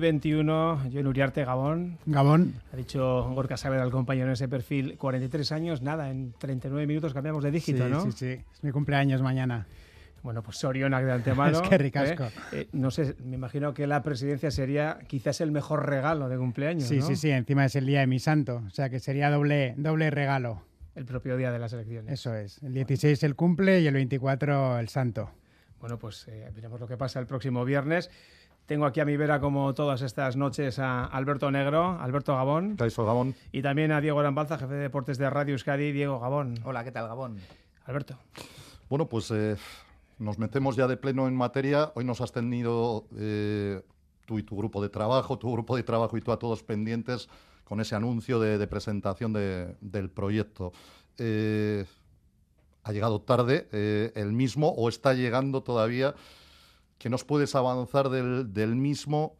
21, 0.00 0.88
yo 0.90 1.00
en 1.00 1.06
Uriarte, 1.06 1.44
Gabón. 1.44 1.98
Gabón. 2.06 2.54
Ha 2.72 2.76
dicho 2.76 3.30
Gorka 3.34 3.56
Saavedra, 3.56 3.84
el 3.84 3.90
compañero 3.90 4.26
en 4.26 4.32
ese 4.32 4.48
perfil, 4.48 4.96
43 4.98 5.52
años, 5.52 5.82
nada, 5.82 6.10
en 6.10 6.32
39 6.38 6.86
minutos 6.86 7.14
cambiamos 7.14 7.44
de 7.44 7.50
dígito, 7.50 7.84
sí, 7.84 7.90
¿no? 7.90 8.02
Sí, 8.04 8.12
sí, 8.12 8.26
es 8.52 8.64
mi 8.64 8.72
cumpleaños 8.72 9.22
mañana. 9.22 9.66
Bueno, 10.22 10.42
pues 10.42 10.58
Soriona 10.58 11.00
de 11.00 11.12
antemano. 11.12 11.60
es 11.62 11.68
que 11.68 11.78
ricasco. 11.78 12.24
¿eh? 12.24 12.30
Eh, 12.52 12.68
no 12.72 12.90
sé, 12.90 13.14
me 13.24 13.36
imagino 13.36 13.72
que 13.72 13.86
la 13.86 14.02
presidencia 14.02 14.50
sería 14.50 14.98
quizás 15.06 15.40
el 15.40 15.50
mejor 15.50 15.86
regalo 15.88 16.28
de 16.28 16.36
cumpleaños, 16.36 16.88
Sí, 16.88 16.98
¿no? 16.98 17.06
sí, 17.06 17.16
sí, 17.16 17.30
encima 17.30 17.64
es 17.64 17.76
el 17.76 17.86
día 17.86 18.00
de 18.00 18.06
mi 18.06 18.18
santo, 18.18 18.62
o 18.66 18.70
sea 18.70 18.90
que 18.90 19.00
sería 19.00 19.30
doble, 19.30 19.74
doble 19.76 20.10
regalo. 20.10 20.62
El 20.94 21.04
propio 21.06 21.36
día 21.36 21.52
de 21.52 21.58
las 21.58 21.72
elecciones. 21.72 22.12
Eso 22.12 22.34
es, 22.34 22.62
el 22.62 22.74
16 22.74 23.22
el 23.22 23.34
cumple 23.36 23.80
y 23.80 23.86
el 23.86 23.94
24 23.94 24.78
el 24.78 24.88
santo. 24.88 25.30
Bueno, 25.80 25.98
pues 25.98 26.28
eh, 26.28 26.50
veremos 26.54 26.78
lo 26.78 26.86
que 26.86 26.98
pasa 26.98 27.20
el 27.20 27.26
próximo 27.26 27.64
viernes. 27.64 28.10
Tengo 28.70 28.86
aquí 28.86 29.00
a 29.00 29.04
mi 29.04 29.16
vera, 29.16 29.40
como 29.40 29.74
todas 29.74 30.00
estas 30.00 30.36
noches, 30.36 30.78
a 30.78 31.04
Alberto 31.04 31.50
Negro, 31.50 31.98
Alberto 32.00 32.36
Gabón. 32.36 32.76
Caiso 32.76 33.04
Gabón. 33.04 33.34
Y 33.50 33.62
también 33.62 33.90
a 33.90 34.00
Diego 34.00 34.20
Arambalza, 34.20 34.58
jefe 34.58 34.74
de 34.74 34.82
deportes 34.82 35.18
de 35.18 35.28
Radio 35.28 35.54
Euskadi. 35.54 35.90
Diego 35.90 36.20
Gabón. 36.20 36.54
Hola, 36.62 36.84
¿qué 36.84 36.92
tal, 36.92 37.08
Gabón? 37.08 37.40
Alberto. 37.86 38.16
Bueno, 38.88 39.08
pues 39.08 39.28
eh, 39.32 39.56
nos 40.20 40.38
metemos 40.38 40.76
ya 40.76 40.86
de 40.86 40.96
pleno 40.96 41.26
en 41.26 41.34
materia. 41.34 41.90
Hoy 41.96 42.04
nos 42.04 42.20
has 42.20 42.30
tenido 42.30 43.06
eh, 43.18 43.82
tú 44.24 44.38
y 44.38 44.44
tu 44.44 44.56
grupo 44.56 44.80
de 44.80 44.88
trabajo, 44.88 45.36
tu 45.36 45.50
grupo 45.50 45.74
de 45.74 45.82
trabajo 45.82 46.16
y 46.16 46.20
tú 46.20 46.30
a 46.30 46.38
todos 46.38 46.62
pendientes 46.62 47.28
con 47.64 47.80
ese 47.80 47.96
anuncio 47.96 48.38
de, 48.38 48.56
de 48.56 48.66
presentación 48.68 49.32
de, 49.32 49.74
del 49.80 50.10
proyecto. 50.10 50.70
Eh, 51.18 51.86
ha 52.84 52.92
llegado 52.92 53.20
tarde 53.20 53.68
eh, 53.72 54.12
el 54.14 54.32
mismo 54.32 54.68
o 54.68 54.88
está 54.88 55.12
llegando 55.12 55.64
todavía. 55.64 56.14
¿Qué 57.00 57.08
nos 57.08 57.24
puedes 57.24 57.54
avanzar 57.54 58.10
del, 58.10 58.76
mismo? 58.76 59.38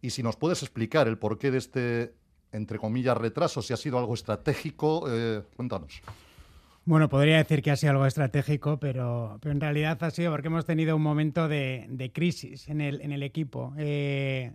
Y 0.00 0.08
si 0.08 0.22
nos 0.22 0.36
puedes 0.36 0.62
explicar 0.62 1.06
el 1.06 1.18
porqué 1.18 1.50
de 1.50 1.58
este, 1.58 2.14
entre 2.50 2.78
comillas, 2.78 3.14
retraso, 3.18 3.60
si 3.60 3.74
ha 3.74 3.76
sido 3.76 3.98
algo 3.98 4.14
estratégico, 4.14 5.04
eh, 5.10 5.42
cuéntanos. 5.54 6.00
Bueno, 6.86 7.10
podría 7.10 7.36
decir 7.36 7.60
que 7.60 7.70
ha 7.70 7.76
sido 7.76 7.90
algo 7.90 8.06
estratégico, 8.06 8.78
pero, 8.80 9.36
pero 9.42 9.52
en 9.52 9.60
realidad 9.60 10.02
ha 10.02 10.10
sido 10.10 10.32
porque 10.32 10.48
hemos 10.48 10.64
tenido 10.64 10.96
un 10.96 11.02
momento 11.02 11.46
de, 11.46 11.84
de 11.90 12.10
crisis 12.10 12.70
en 12.70 12.80
el, 12.80 13.02
en 13.02 13.12
el 13.12 13.22
equipo. 13.22 13.74
Eh, 13.76 14.54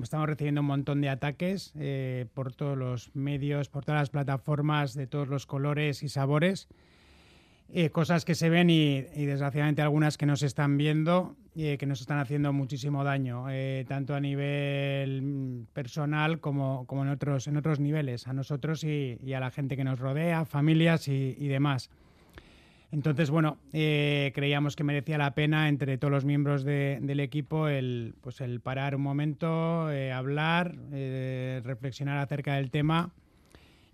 estamos 0.00 0.28
recibiendo 0.28 0.60
un 0.60 0.68
montón 0.68 1.00
de 1.00 1.08
ataques 1.08 1.72
eh, 1.74 2.26
por 2.32 2.54
todos 2.54 2.78
los 2.78 3.10
medios, 3.16 3.68
por 3.68 3.84
todas 3.84 4.02
las 4.02 4.10
plataformas 4.10 4.94
de 4.94 5.08
todos 5.08 5.26
los 5.26 5.46
colores 5.46 6.04
y 6.04 6.08
sabores. 6.08 6.68
Eh, 7.74 7.88
cosas 7.88 8.26
que 8.26 8.34
se 8.34 8.50
ven 8.50 8.68
y, 8.68 8.98
y, 9.14 9.24
desgraciadamente 9.24 9.80
algunas 9.80 10.18
que 10.18 10.26
nos 10.26 10.42
están 10.42 10.76
viendo 10.76 11.36
eh, 11.56 11.78
que 11.78 11.86
nos 11.86 12.02
están 12.02 12.18
haciendo 12.18 12.52
muchísimo 12.52 13.02
daño, 13.02 13.46
eh, 13.48 13.86
tanto 13.88 14.14
a 14.14 14.20
nivel 14.20 15.64
personal 15.72 16.38
como, 16.38 16.86
como 16.86 17.02
en, 17.02 17.08
otros, 17.08 17.46
en 17.46 17.56
otros 17.56 17.80
niveles, 17.80 18.26
a 18.26 18.34
nosotros 18.34 18.84
y, 18.84 19.18
y 19.24 19.32
a 19.32 19.40
la 19.40 19.50
gente 19.50 19.74
que 19.74 19.84
nos 19.84 19.98
rodea, 19.98 20.44
familias 20.44 21.08
y, 21.08 21.34
y 21.38 21.48
demás. 21.48 21.88
Entonces, 22.90 23.30
bueno, 23.30 23.56
creíamos 23.70 24.76
que 24.76 24.84
merecía 24.84 25.16
la 25.16 25.34
pena 25.34 25.70
entre 25.70 25.96
todos 25.96 26.12
los 26.12 26.26
miembros 26.26 26.62
de, 26.62 26.98
del 27.00 27.20
equipo 27.20 27.68
el, 27.68 28.14
pues 28.20 28.42
el 28.42 28.60
parar 28.60 28.94
un 28.94 29.00
momento, 29.00 29.88
hablar, 30.12 30.76
reflexionar 31.64 32.18
acerca 32.18 32.56
del 32.56 32.70
tema 32.70 33.14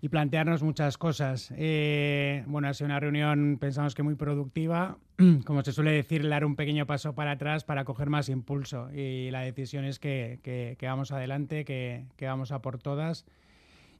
y 0.01 0.09
plantearnos 0.09 0.63
muchas 0.63 0.97
cosas. 0.97 1.53
Eh, 1.57 2.43
bueno, 2.47 2.69
ha 2.69 2.73
sido 2.73 2.85
una 2.85 2.99
reunión, 2.99 3.57
pensamos 3.59 3.95
que 3.95 4.03
muy 4.03 4.15
productiva. 4.15 4.97
Como 5.45 5.63
se 5.63 5.73
suele 5.73 5.91
decir, 5.91 6.27
dar 6.27 6.45
un 6.45 6.55
pequeño 6.55 6.85
paso 6.85 7.13
para 7.13 7.31
atrás 7.31 7.63
para 7.65 7.83
coger 7.83 8.09
más 8.09 8.29
impulso. 8.29 8.89
Y 8.93 9.29
la 9.31 9.41
decisión 9.41 9.83
es 9.83 9.99
que, 9.99 10.39
que, 10.41 10.87
vamos 10.87 11.11
adelante, 11.11 11.65
que, 11.65 12.05
que, 12.15 12.27
vamos 12.27 12.51
a 12.51 12.61
por 12.61 12.77
todas 12.79 13.25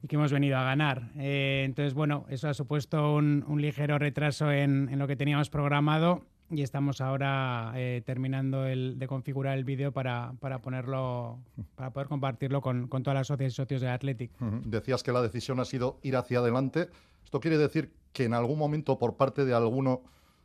y 0.02 0.08
que 0.08 0.16
hemos 0.16 0.32
venido 0.32 0.56
a 0.56 0.64
ganar. 0.64 1.10
Eh, 1.18 1.62
entonces, 1.66 1.92
bueno, 1.92 2.24
eso 2.30 2.48
ha 2.48 2.54
supuesto 2.54 3.14
un, 3.14 3.44
un 3.46 3.60
ligero 3.60 3.98
retraso 3.98 4.50
en, 4.50 4.88
en, 4.90 4.98
lo 4.98 5.06
que 5.06 5.16
teníamos 5.16 5.50
programado 5.50 6.24
y 6.50 6.62
estamos 6.62 7.00
ahora 7.00 7.72
eh, 7.76 8.02
terminando 8.04 8.66
el, 8.66 8.98
de 8.98 9.06
configurar 9.06 9.56
el 9.56 9.64
vídeo 9.64 9.92
para, 9.92 10.34
para, 10.40 10.60
ponerlo, 10.60 11.38
para 11.76 11.90
poder 11.90 12.08
compartirlo 12.08 12.60
con, 12.60 12.88
con 12.88 13.02
todas 13.02 13.14
las 13.20 13.26
socios 13.28 13.52
y 13.52 13.56
socios 13.56 13.80
de 13.80 13.88
Athletic. 13.88 14.30
Uh 14.40 14.44
-huh. 14.44 14.62
Decías 14.64 15.02
que 15.02 15.12
la 15.12 15.22
decisión 15.22 15.60
ha 15.60 15.64
sido 15.64 15.98
ir 16.02 16.16
hacia 16.16 16.40
adelante. 16.40 16.88
¿Esto 17.24 17.40
quiere 17.40 17.56
decir 17.58 17.92
que 18.12 18.24
en 18.24 18.34
algún 18.34 18.58
momento 18.58 18.98
por 18.98 19.16
parte 19.16 19.44
de 19.44 19.54
alguno 19.54 20.02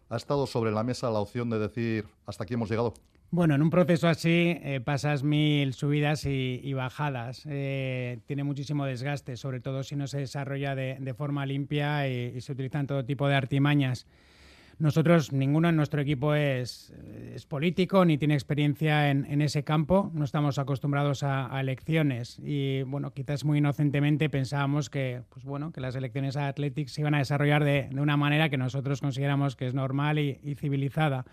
ha 0.10 0.18
estado 0.18 0.46
sobre 0.46 0.72
la 0.72 0.84
mesa 0.84 1.10
la 1.10 1.20
opción 1.20 1.50
de 1.50 1.58
decir 1.58 2.06
hasta 2.28 2.44
aquí 2.44 2.54
hemos 2.54 2.70
llegado? 2.70 2.94
Bueno, 3.32 3.56
en 3.56 3.64
un 3.64 3.72
proceso 3.72 4.08
así 4.08 4.56
eh, 4.62 4.80
pasas 4.86 5.24
mil 5.24 5.74
subidas 5.74 6.26
y, 6.26 6.62
y 6.64 6.74
bajadas. 6.74 7.44
Eh, 7.50 8.20
tiene 8.28 8.44
muchísimo 8.44 8.86
desgaste, 8.86 9.36
sobre 9.36 9.60
todo 9.60 9.82
si 9.84 9.96
no 9.96 10.06
se 10.06 10.20
desarrolla 10.20 10.76
de, 10.76 10.98
de 11.00 11.14
forma 11.16 11.46
limpia 11.48 12.08
y, 12.08 12.38
y 12.38 12.42
se 12.42 12.52
utilizan 12.52 12.86
todo 12.86 13.04
tipo 13.04 13.28
de 13.28 13.36
artimañas. 13.36 14.06
Nosotros, 14.78 15.31
ninguno 15.31 15.69
en 15.69 15.78
nuestro 15.78 16.02
equipo 16.02 16.36
es, 16.36 16.94
es 17.34 17.46
político 17.46 18.03
ni 18.03 18.18
tiene 18.18 18.34
experiencia 18.34 19.09
en, 19.09 19.25
en, 19.25 19.41
ese 19.41 19.63
campo. 19.63 20.12
No 20.13 20.25
estamos 20.25 20.59
acostumbrados 20.59 21.24
a, 21.24 21.59
elecciones 21.62 22.40
y, 22.44 22.84
bueno, 22.84 23.14
quizás 23.14 23.46
muy 23.46 23.59
inocentemente 23.59 24.30
pensábamos 24.30 24.90
que, 24.90 25.22
pues 25.30 25.46
bueno, 25.46 25.72
que 25.72 25.80
las 25.80 25.96
elecciones 25.96 26.35
a 26.35 26.50
Athletics 26.50 26.91
se 26.91 27.02
iban 27.02 27.16
a 27.16 27.19
desarrollar 27.19 27.64
de, 27.64 27.88
de 27.90 28.02
una 28.02 28.18
manera 28.18 28.50
que 28.50 28.58
nosotros 28.58 29.00
consideramos 29.00 29.56
que 29.56 29.68
es 29.68 29.74
normal 29.74 30.19
y, 30.19 30.40
y 30.44 30.56
civilizada. 30.56 31.25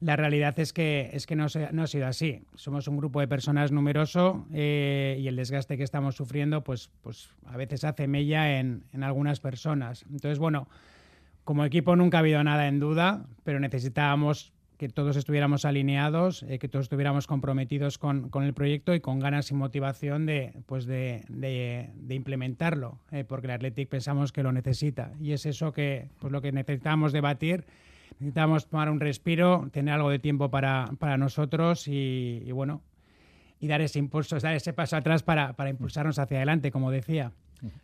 La 0.00 0.14
realidad 0.14 0.58
es 0.60 0.72
que, 0.72 1.10
es 1.12 1.26
que 1.26 1.34
no, 1.34 1.48
se, 1.48 1.72
no, 1.72 1.82
ha 1.82 1.86
sido 1.86 2.06
así. 2.06 2.42
Somos 2.54 2.86
un 2.86 2.96
grupo 2.96 3.20
de 3.20 3.26
personas 3.26 3.72
numeroso 3.72 4.46
eh, 4.54 5.18
y 5.20 5.26
el 5.26 5.36
desgaste 5.36 5.76
que 5.76 5.82
estamos 5.82 6.14
sufriendo, 6.14 6.62
pues, 6.62 6.88
pues 7.02 7.30
a 7.46 7.56
veces 7.56 7.82
hace 7.84 8.06
mella 8.06 8.58
en, 8.58 8.84
en 8.92 9.02
algunas 9.02 9.40
personas. 9.40 10.04
Entonces, 10.08 10.38
bueno, 10.38 10.68
como 11.48 11.64
equipo 11.64 11.96
nunca 11.96 12.18
ha 12.18 12.20
habido 12.20 12.44
nada 12.44 12.68
en 12.68 12.78
duda, 12.78 13.24
pero 13.42 13.58
necesitábamos 13.58 14.52
que 14.76 14.90
todos 14.90 15.16
estuviéramos 15.16 15.64
alineados, 15.64 16.42
eh, 16.42 16.58
que 16.58 16.68
todos 16.68 16.82
estuviéramos 16.82 17.26
comprometidos 17.26 17.96
con, 17.96 18.28
con, 18.28 18.44
el 18.44 18.52
proyecto 18.52 18.94
y 18.94 19.00
con 19.00 19.18
ganas 19.18 19.50
y 19.50 19.54
motivación 19.54 20.26
de, 20.26 20.52
pues 20.66 20.84
de, 20.84 21.24
de, 21.30 22.14
implementarlo, 22.14 22.98
eh, 23.12 23.24
porque 23.24 23.46
el 23.46 23.52
Athletic 23.52 23.88
pensamos 23.88 24.30
que 24.30 24.42
lo 24.42 24.52
necesita. 24.52 25.12
Y 25.22 25.32
es 25.32 25.46
eso 25.46 25.72
que, 25.72 26.10
pues 26.20 26.30
lo 26.34 26.42
que 26.42 26.52
necesitamos 26.52 27.14
debatir. 27.14 27.64
Necesitamos 28.18 28.66
tomar 28.68 28.90
un 28.90 29.00
respiro, 29.00 29.70
tener 29.72 29.94
algo 29.94 30.10
de 30.10 30.18
tiempo 30.18 30.50
para, 30.50 30.90
para 30.98 31.16
nosotros 31.16 31.88
y, 31.88 32.42
y, 32.44 32.52
bueno, 32.52 32.82
y 33.58 33.68
dar 33.68 33.80
ese 33.80 33.98
impulso, 33.98 34.38
dar 34.38 34.54
ese 34.54 34.74
paso 34.74 34.98
atrás 34.98 35.22
para, 35.22 35.54
para 35.54 35.70
impulsarnos 35.70 36.18
hacia 36.18 36.36
adelante, 36.36 36.70
como 36.70 36.90
decía. 36.90 37.32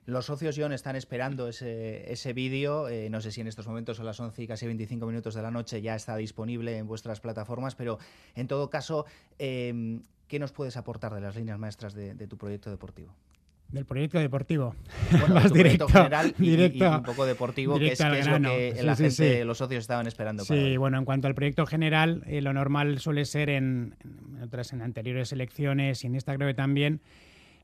Los 0.07 0.27
socios, 0.27 0.57
John, 0.59 0.73
están 0.73 0.97
esperando 0.97 1.49
ese, 1.49 2.13
ese 2.13 2.33
vídeo. 2.33 2.89
Eh, 2.89 3.11
no 3.11 3.21
sé 3.21 3.33
si 3.33 3.41
en 3.41 3.49
estos 3.49 3.67
momentos, 3.67 4.01
a 4.01 4.05
las 4.05 4.19
11 4.21 4.43
y 4.43 4.47
casi 4.47 4.67
25 4.67 5.07
minutos 5.07 5.35
de 5.35 5.43
la 5.43 5.51
noche, 5.51 5.83
ya 5.83 5.95
está 5.95 6.17
disponible 6.17 6.77
en 6.79 6.87
vuestras 6.87 7.21
plataformas, 7.21 7.75
pero 7.75 7.99
en 8.35 8.47
todo 8.47 8.71
caso, 8.71 9.07
eh, 9.39 10.01
¿qué 10.29 10.39
nos 10.39 10.53
puedes 10.53 10.77
aportar 10.77 11.15
de 11.15 11.21
las 11.21 11.37
líneas 11.37 11.59
maestras 11.59 11.95
de, 11.95 12.15
de 12.15 12.27
tu 12.27 12.37
proyecto 12.37 12.71
deportivo? 12.71 13.15
Del 13.75 13.87
proyecto 13.87 14.21
deportivo. 14.21 14.77
Bueno, 15.11 15.35
Más 15.35 15.53
directo, 15.53 15.89
general 15.89 16.33
y, 16.39 16.51
directo, 16.51 16.85
y, 16.85 16.87
un 16.87 17.03
poco 17.03 17.27
deportivo, 17.27 17.77
que 17.77 17.89
es, 17.89 17.99
que 17.99 18.19
es 18.21 18.27
lo 18.29 18.41
que 18.41 18.75
sí, 18.77 18.87
la 18.87 18.95
sí, 18.95 19.03
gente, 19.03 19.39
sí. 19.39 19.45
los 19.45 19.59
socios 19.59 19.83
estaban 19.83 20.07
esperando. 20.07 20.45
Sí, 20.45 20.51
para 20.51 20.63
hoy. 20.63 20.77
bueno, 20.77 20.99
en 20.99 21.05
cuanto 21.05 21.27
al 21.27 21.35
proyecto 21.35 21.67
general, 21.67 22.23
eh, 22.27 22.41
lo 22.41 22.53
normal 22.53 23.01
suele 23.01 23.25
ser 23.25 23.51
en, 23.51 23.97
en, 24.05 24.43
otras, 24.43 24.73
en 24.73 24.81
anteriores 24.81 25.33
elecciones 25.33 26.05
y 26.05 26.07
en 26.07 26.15
esta 26.15 26.37
creo 26.37 26.47
que 26.47 26.55
también, 26.55 27.01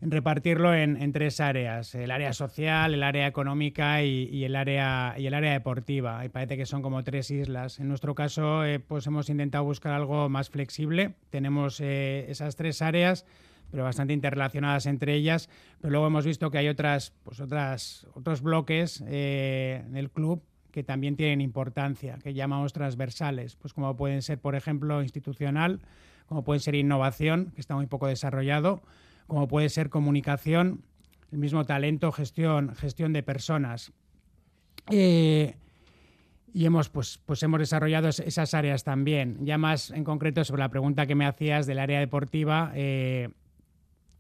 repartirlo 0.01 0.75
en, 0.75 0.97
en, 0.97 1.13
tres 1.13 1.41
áreas, 1.41 1.95
el 1.95 2.11
área 2.11 2.33
social, 2.33 2.95
el 2.95 3.03
área 3.03 3.27
económica 3.27 4.03
y, 4.03 4.29
y, 4.33 4.45
el, 4.45 4.57
área, 4.57 5.15
y 5.19 5.27
el 5.27 5.35
área 5.35 5.53
deportiva. 5.53 6.25
Y 6.25 6.29
parece 6.29 6.57
que 6.57 6.67
son 6.67 6.81
como 6.81 7.05
tres 7.05 7.31
islas. 7.31 7.81
En 7.81 7.89
nuestro 7.89 8.15
caso, 8.15 8.65
eh, 8.65 8.81
pues 8.81 9.07
hemos 9.07 9.29
intentado 9.29 9.65
buscar 9.65 9.93
algo 9.93 10.29
más 10.29 10.49
flexible. 10.49 11.15
Tenemos 11.29 11.81
eh, 11.81 12.27
esas 12.29 12.57
tres 12.57 12.83
áreas 12.83 13.27
pero 13.71 13.85
bastante 13.85 14.13
interrelacionadas 14.13 14.87
entre 14.87 15.15
ellas. 15.15 15.49
Pero 15.81 15.93
luego 15.93 16.07
hemos 16.07 16.27
visto 16.27 16.51
que 16.51 16.59
hay 16.59 16.69
otras, 16.69 17.13
pues 17.23 17.41
otras, 17.41 18.07
otros 18.15 18.43
bloques 18.43 19.03
eh, 19.07 19.85
en 19.87 19.97
el 19.97 20.11
club 20.11 20.43
que 20.71 20.85
también 20.85 21.17
tienen 21.17 21.41
importancia, 21.41 22.19
que 22.23 22.33
llamamos 22.33 22.73
transversales, 22.73 23.57
pues 23.57 23.75
como 23.75 23.97
pueden 23.97 24.23
ser, 24.23 24.39
por 24.39 24.55
ejemplo, 24.55 25.03
institucional, 25.03 25.81
como 26.27 26.45
puede 26.45 26.61
ser 26.61 26.77
innovación, 26.77 27.53
que 27.55 27.61
está 27.61 27.75
muy 27.75 27.87
poco 27.87 28.07
desarrollado, 28.07 28.83
como 29.31 29.47
puede 29.47 29.69
ser 29.69 29.91
comunicación, 29.91 30.83
el 31.31 31.39
mismo 31.39 31.65
talento, 31.65 32.11
gestión, 32.11 32.75
gestión 32.75 33.13
de 33.13 33.23
personas. 33.23 33.93
Eh, 34.91 35.55
y 36.53 36.67
hemos, 36.67 36.89
pues, 36.89 37.21
pues 37.27 37.41
hemos 37.45 37.61
desarrollado 37.61 38.09
esas 38.09 38.55
áreas 38.55 38.83
también. 38.83 39.39
Ya 39.43 39.57
más 39.57 39.93
en 39.93 40.03
concreto 40.03 40.43
sobre 40.43 40.63
la 40.63 40.69
pregunta 40.69 41.07
que 41.07 41.15
me 41.15 41.27
hacías 41.27 41.69
del 41.69 41.79
área 41.79 42.01
deportiva, 42.01 42.73
eh, 42.75 43.29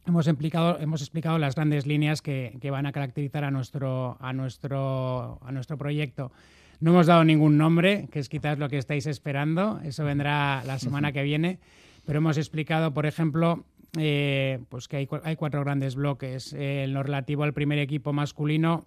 hemos, 0.06 0.28
explicado, 0.28 0.78
hemos 0.78 1.00
explicado 1.00 1.38
las 1.38 1.56
grandes 1.56 1.88
líneas 1.88 2.22
que, 2.22 2.56
que, 2.60 2.70
van 2.70 2.86
a 2.86 2.92
caracterizar 2.92 3.42
a 3.42 3.50
nuestro, 3.50 4.16
a, 4.20 4.32
nuestro, 4.32 5.40
a 5.42 5.50
nuestro 5.50 5.76
proyecto. 5.76 6.30
No 6.78 6.92
hemos 6.92 7.08
dado 7.08 7.24
ningún 7.24 7.58
nombre, 7.58 8.06
que 8.12 8.20
es 8.20 8.28
quizás 8.28 8.60
lo 8.60 8.68
que 8.68 8.78
estáis 8.78 9.06
esperando, 9.06 9.80
eso 9.82 10.04
vendrá 10.04 10.62
la 10.64 10.78
semana 10.78 11.10
que 11.10 11.24
viene, 11.24 11.58
pero 12.06 12.18
hemos 12.18 12.38
explicado, 12.38 12.94
por 12.94 13.06
ejemplo, 13.06 13.64
eh, 13.98 14.60
pues 14.68 14.86
que 14.86 14.98
hay, 14.98 15.08
hay, 15.24 15.36
cuatro 15.36 15.60
grandes 15.60 15.94
bloques. 15.94 16.52
Eh, 16.52 16.84
en 16.84 16.94
lo 16.94 17.02
relativo 17.02 17.42
al 17.42 17.52
primer 17.52 17.78
equipo 17.78 18.12
masculino, 18.12 18.86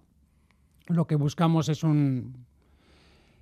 lo 0.88 1.06
que 1.06 1.16
buscamos 1.16 1.68
es 1.68 1.82
un, 1.82 2.46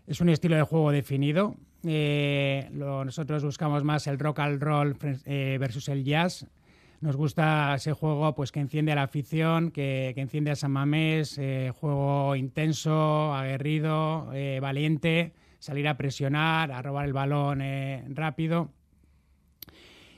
es 0.06 0.20
un 0.20 0.28
estilo 0.28 0.56
de 0.56 0.62
juego 0.62 0.90
definido. 0.90 1.56
Eh, 1.84 2.68
nosotros 2.72 3.44
buscamos 3.44 3.84
más 3.84 4.06
el 4.06 4.18
rock 4.18 4.40
and 4.40 4.62
roll 4.62 4.96
versus 5.58 5.88
el 5.88 6.04
jazz. 6.04 6.46
Nos 7.00 7.16
gusta 7.16 7.74
ese 7.74 7.92
juego 7.92 8.32
pues, 8.34 8.52
que 8.52 8.60
enciende 8.60 8.92
a 8.92 8.94
la 8.94 9.02
afición, 9.02 9.72
que, 9.72 10.12
que 10.14 10.20
enciende 10.20 10.52
a 10.52 10.56
San 10.56 10.70
Mamés, 10.70 11.40
juego 11.80 12.36
intenso, 12.36 13.34
aguerrido, 13.34 14.30
valiente, 14.60 15.32
salir 15.58 15.88
a 15.88 15.96
presionar, 15.96 16.70
a 16.70 16.80
robar 16.80 17.06
el 17.06 17.12
balón 17.12 17.60
rápido 18.14 18.70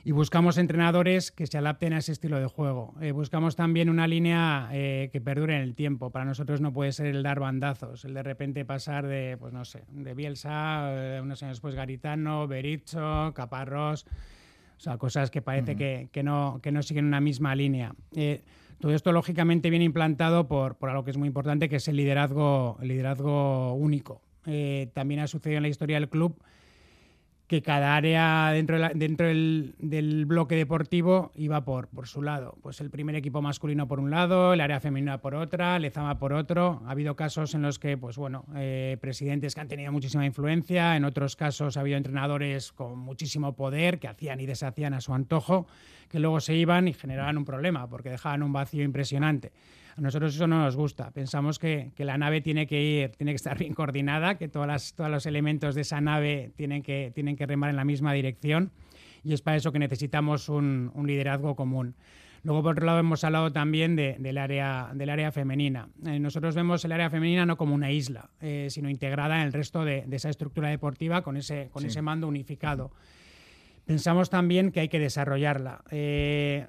y 0.05 0.11
buscamos 0.11 0.59
entrenadores 0.59 1.31
que 1.31 1.47
se 1.47 1.57
adapten 1.57 1.91
a 1.91 1.97
ese 1.97 2.11
estilo 2.11 2.39
de 2.39 2.45
juego. 2.45 2.93
Eh, 3.01 3.11
buscamos 3.11 3.55
también 3.55 3.89
una 3.89 4.07
línea 4.07 4.69
eh, 4.71 5.09
que 5.11 5.19
perdure 5.19 5.55
en 5.55 5.63
el 5.63 5.73
tiempo. 5.73 6.11
Para 6.11 6.25
nosotros 6.25 6.61
no 6.61 6.71
puede 6.71 6.91
ser 6.91 7.07
el 7.07 7.23
dar 7.23 7.39
bandazos, 7.39 8.05
el 8.05 8.13
de 8.13 8.21
repente 8.21 8.65
pasar 8.65 9.07
de, 9.07 9.35
pues 9.39 9.51
no 9.51 9.65
sé, 9.65 9.83
de 9.89 10.13
Bielsa, 10.13 10.91
eh, 10.91 11.19
unos 11.23 11.41
años 11.41 11.57
después 11.57 11.73
Garitano, 11.73 12.47
Bericho, 12.47 13.33
Caparrós, 13.33 14.05
o 14.77 14.79
sea, 14.79 14.99
cosas 14.99 15.31
que 15.31 15.41
parece 15.41 15.75
que, 15.75 16.09
que, 16.11 16.21
no, 16.21 16.59
que 16.61 16.71
no 16.71 16.83
siguen 16.83 17.05
una 17.05 17.19
misma 17.19 17.55
línea. 17.55 17.95
todo 18.79 18.93
esto 18.93 19.11
lógicamente 19.11 19.71
viene 19.71 19.85
implantado 19.85 20.47
por, 20.47 20.75
por 20.75 20.91
algo 20.91 21.03
que 21.03 21.11
es 21.11 21.17
muy 21.17 21.27
importante, 21.27 21.67
que 21.67 21.77
es 21.77 21.87
el 21.87 21.95
liderazgo, 21.95 22.77
el 22.79 22.89
liderazgo 22.89 23.73
único. 23.73 24.21
también 24.93 25.21
ha 25.21 25.27
sucedido 25.27 25.57
en 25.57 25.63
la 25.63 25.69
historia 25.69 25.99
del 25.99 26.09
club 26.09 26.39
que 27.47 27.61
cada 27.61 27.95
área 27.95 28.49
dentro, 28.51 28.79
dentro 28.95 29.27
del, 29.27 30.25
bloque 30.25 30.55
deportivo 30.55 31.31
iba 31.35 31.63
por, 31.63 31.87
por 31.89 32.07
su 32.07 32.23
lado. 32.23 32.57
Pues 32.61 32.81
el 32.81 32.89
primer 32.89 33.15
equipo 33.15 33.41
masculino 33.41 33.87
por 33.87 33.99
un 33.99 34.09
lado, 34.09 34.53
el 34.53 34.61
área 34.61 34.79
femenina 34.79 35.19
por 35.19 35.35
otra, 35.35 35.77
Lezama 35.77 36.17
por 36.17 36.33
otro. 36.33 36.81
Ha 36.85 36.91
habido 36.91 37.15
casos 37.15 37.53
en 37.53 37.61
los 37.61 37.77
que, 37.77 37.97
pues 37.97 38.17
bueno, 38.17 38.45
eh, 38.55 38.97
presidentes 38.99 39.53
que 39.53 39.61
han 39.61 39.67
tenido 39.67 39.91
muchísima 39.91 40.25
influencia, 40.25 40.95
en 40.95 41.05
otros 41.05 41.35
casos 41.35 41.77
ha 41.77 41.81
habido 41.81 41.97
entrenadores 41.97 42.71
con 42.71 42.97
muchísimo 42.97 43.55
poder 43.55 43.99
que 43.99 44.07
hacían 44.07 44.39
y 44.39 44.47
deshacían 44.47 44.95
a 44.95 45.01
su 45.01 45.13
antojo, 45.13 45.67
que 46.09 46.19
luego 46.19 46.39
se 46.39 46.55
iban 46.55 46.87
y 46.87 46.93
generaban 46.93 47.37
un 47.37 47.45
problema 47.45 47.87
porque 47.87 48.09
dejaban 48.09 48.41
un 48.41 48.53
vacío 48.53 48.83
impresionante. 48.83 49.51
A 49.97 50.01
nosotros 50.01 50.35
eso 50.35 50.45
no 50.45 50.59
nos 50.59 50.75
gusta. 50.75 51.11
Pensamos 51.11 51.57
que, 51.57 51.91
la 51.97 52.17
nave 52.17 52.41
tiene 52.41 52.67
que 52.67 52.81
ir, 52.81 53.11
tiene 53.11 53.31
que 53.31 53.37
estar 53.37 53.57
bien 53.57 53.73
coordinada, 53.73 54.37
que 54.37 54.47
todas 54.47 54.93
todos 54.93 55.09
los 55.09 55.25
elementos 55.25 55.73
de 55.75 55.81
esa 55.81 56.01
nave 56.01 56.51
tienen 56.55 56.83
que, 56.83 57.11
tienen 57.15 57.35
que 57.35 57.45
remar 57.45 57.69
en 57.69 57.77
la 57.77 57.85
misma 57.85 58.13
dirección 58.13 58.71
y 59.25 59.33
es 59.33 59.41
para 59.41 59.57
eso 59.57 59.71
que 59.71 59.79
necesitamos 59.79 60.49
un, 60.49 60.91
liderazgo 61.05 61.55
común. 61.55 61.95
Luego, 62.43 62.61
por 62.61 62.73
otro 62.73 62.85
lado, 62.85 62.99
hemos 62.99 63.23
hablado 63.23 63.51
también 63.51 63.95
del, 63.95 64.37
área, 64.37 64.91
del 64.93 65.09
área 65.09 65.31
femenina. 65.31 65.89
Eh, 66.05 66.19
nosotros 66.19 66.53
vemos 66.53 66.85
el 66.85 66.91
área 66.91 67.09
femenina 67.09 67.43
no 67.43 67.57
como 67.57 67.73
una 67.73 67.91
isla, 67.91 68.29
eh, 68.39 68.67
sino 68.69 68.87
integrada 68.87 69.41
en 69.41 69.47
el 69.47 69.53
resto 69.53 69.83
de, 69.83 70.05
esa 70.11 70.29
estructura 70.29 70.69
deportiva 70.69 71.23
con 71.23 71.37
ese, 71.37 71.69
con 71.71 71.85
ese 71.85 72.03
mando 72.03 72.27
unificado. 72.27 72.91
Pensamos 73.85 74.29
también 74.29 74.71
que 74.71 74.81
hay 74.81 74.89
que 74.89 74.99
desarrollarla. 74.99 75.83
Eh, 75.89 76.67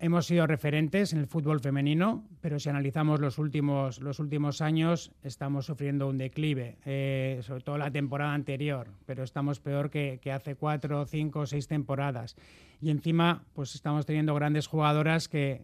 Hemos 0.00 0.26
sido 0.26 0.46
referentes 0.46 1.12
en 1.12 1.20
el 1.20 1.28
fútbol 1.28 1.60
femenino, 1.60 2.24
pero 2.40 2.58
si 2.58 2.68
analizamos 2.68 3.20
los 3.20 3.38
últimos, 3.38 4.00
los 4.00 4.18
últimos 4.18 4.60
años, 4.60 5.12
estamos 5.22 5.66
sufriendo 5.66 6.08
un 6.08 6.18
declive, 6.18 6.76
eh, 6.84 7.40
sobre 7.42 7.62
todo 7.62 7.78
la 7.78 7.90
temporada 7.90 8.34
anterior, 8.34 8.88
pero 9.06 9.22
estamos 9.22 9.60
peor 9.60 9.90
que, 9.90 10.20
hace 10.32 10.56
cuatro, 10.56 11.06
cinco, 11.06 11.46
seis 11.46 11.68
temporadas. 11.68 12.34
Y 12.80 12.90
encima, 12.90 13.44
pues 13.54 13.76
estamos 13.76 14.04
teniendo 14.04 14.34
grandes 14.34 14.66
jugadoras 14.66 15.28
que, 15.28 15.62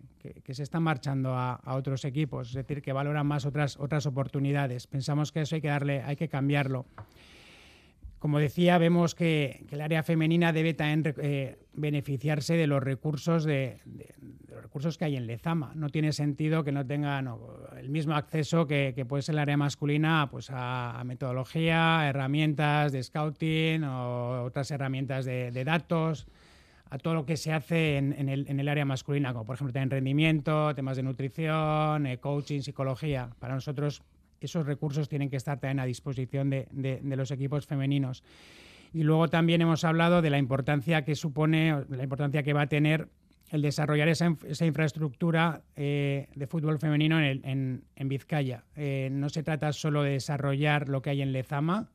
se 0.49 0.63
están 0.63 0.85
marchando 0.85 1.35
a, 1.35 1.61
otros 1.75 2.05
equipos, 2.05 2.51
es 2.51 2.55
decir, 2.55 2.83
que 2.83 2.93
valoran 2.93 3.27
más 3.27 3.45
otras, 3.47 3.77
otras 3.79 4.07
oportunidades. 4.07 4.87
Pensamos 4.87 5.33
que 5.33 5.41
eso 5.41 5.57
hay 5.57 5.61
que 5.61 5.69
darle, 5.69 6.03
hay 6.03 6.15
que 6.15 6.29
cambiarlo. 6.29 6.87
Como 8.21 8.39
decía, 8.39 8.77
vemos 8.77 9.15
que, 9.15 9.65
el 9.71 9.81
área 9.81 10.03
femenina 10.03 10.53
debe 10.53 10.75
también 10.75 11.15
eh, 11.23 11.57
beneficiarse 11.73 12.55
de 12.55 12.67
los 12.67 12.83
recursos 12.83 13.45
de, 13.45 13.81
los 13.87 14.10
recursos 14.71 14.99
que 14.99 15.05
hay 15.05 15.17
en 15.17 15.27
Lezama. 15.27 15.73
No 15.75 15.89
tiene 15.89 16.13
sentido 16.13 16.63
que 16.63 16.71
no 16.71 16.87
tengan 16.87 17.29
el 17.77 17.89
mismo 17.89 18.15
acceso 18.15 18.69
que, 18.69 19.05
puede 19.09 19.21
ser 19.21 19.35
el 19.35 19.41
área 19.41 19.57
masculina 19.57 20.29
pues 20.31 20.49
a, 20.53 21.03
metodología, 21.05 22.09
herramientas 22.09 22.93
de 22.93 23.03
scouting 23.03 23.83
o 23.83 24.45
otras 24.45 24.71
herramientas 24.71 25.25
de, 25.25 25.65
datos, 25.65 26.29
a 26.89 26.99
todo 26.99 27.15
lo 27.15 27.27
que 27.27 27.37
se 27.37 27.53
hace 27.53 27.97
en, 27.97 28.29
el, 28.29 28.69
área 28.69 28.85
masculina, 28.85 29.33
como 29.33 29.45
por 29.45 29.57
ejemplo 29.57 29.81
en 29.81 29.91
rendimiento, 29.91 30.73
temas 30.77 30.97
de 30.97 31.03
nutrición, 31.03 32.07
eh, 32.07 32.19
coaching, 32.19 32.61
psicología. 32.61 33.29
Para 33.41 33.55
nosotros 33.55 34.05
esos 34.41 34.67
recursos 34.67 35.09
tienen 35.09 35.31
que 35.31 35.37
estar 35.37 35.59
también 35.59 35.81
a 35.81 35.85
disposición 35.85 36.49
de, 36.49 37.01
los 37.03 37.33
equipos 37.33 37.67
femeninos. 37.67 38.23
Y 38.93 39.03
luego 39.03 39.27
también 39.27 39.63
hemos 39.63 39.83
hablado 39.83 40.23
de 40.23 40.31
la 40.31 40.39
importancia 40.39 41.05
que 41.05 41.17
supone, 41.17 41.87
la 41.89 42.05
importancia 42.05 42.45
que 42.45 42.53
va 42.53 42.63
a 42.63 42.69
tener 42.69 43.09
el 43.51 43.63
desarrollar 43.63 44.09
esa, 44.09 44.27
infraestructura 44.27 45.63
eh, 45.77 46.29
de 46.35 46.47
fútbol 46.47 46.79
femenino 46.79 47.21
en, 47.21 47.83
Vizcaya. 47.97 48.65
Eh, 48.77 49.09
no 49.11 49.29
se 49.29 49.43
trata 49.43 49.73
solo 49.73 50.03
de 50.03 50.13
desarrollar 50.13 50.89
lo 50.89 51.03
que 51.03 51.11
hay 51.11 51.23
en 51.23 51.33
Lezama, 51.33 51.91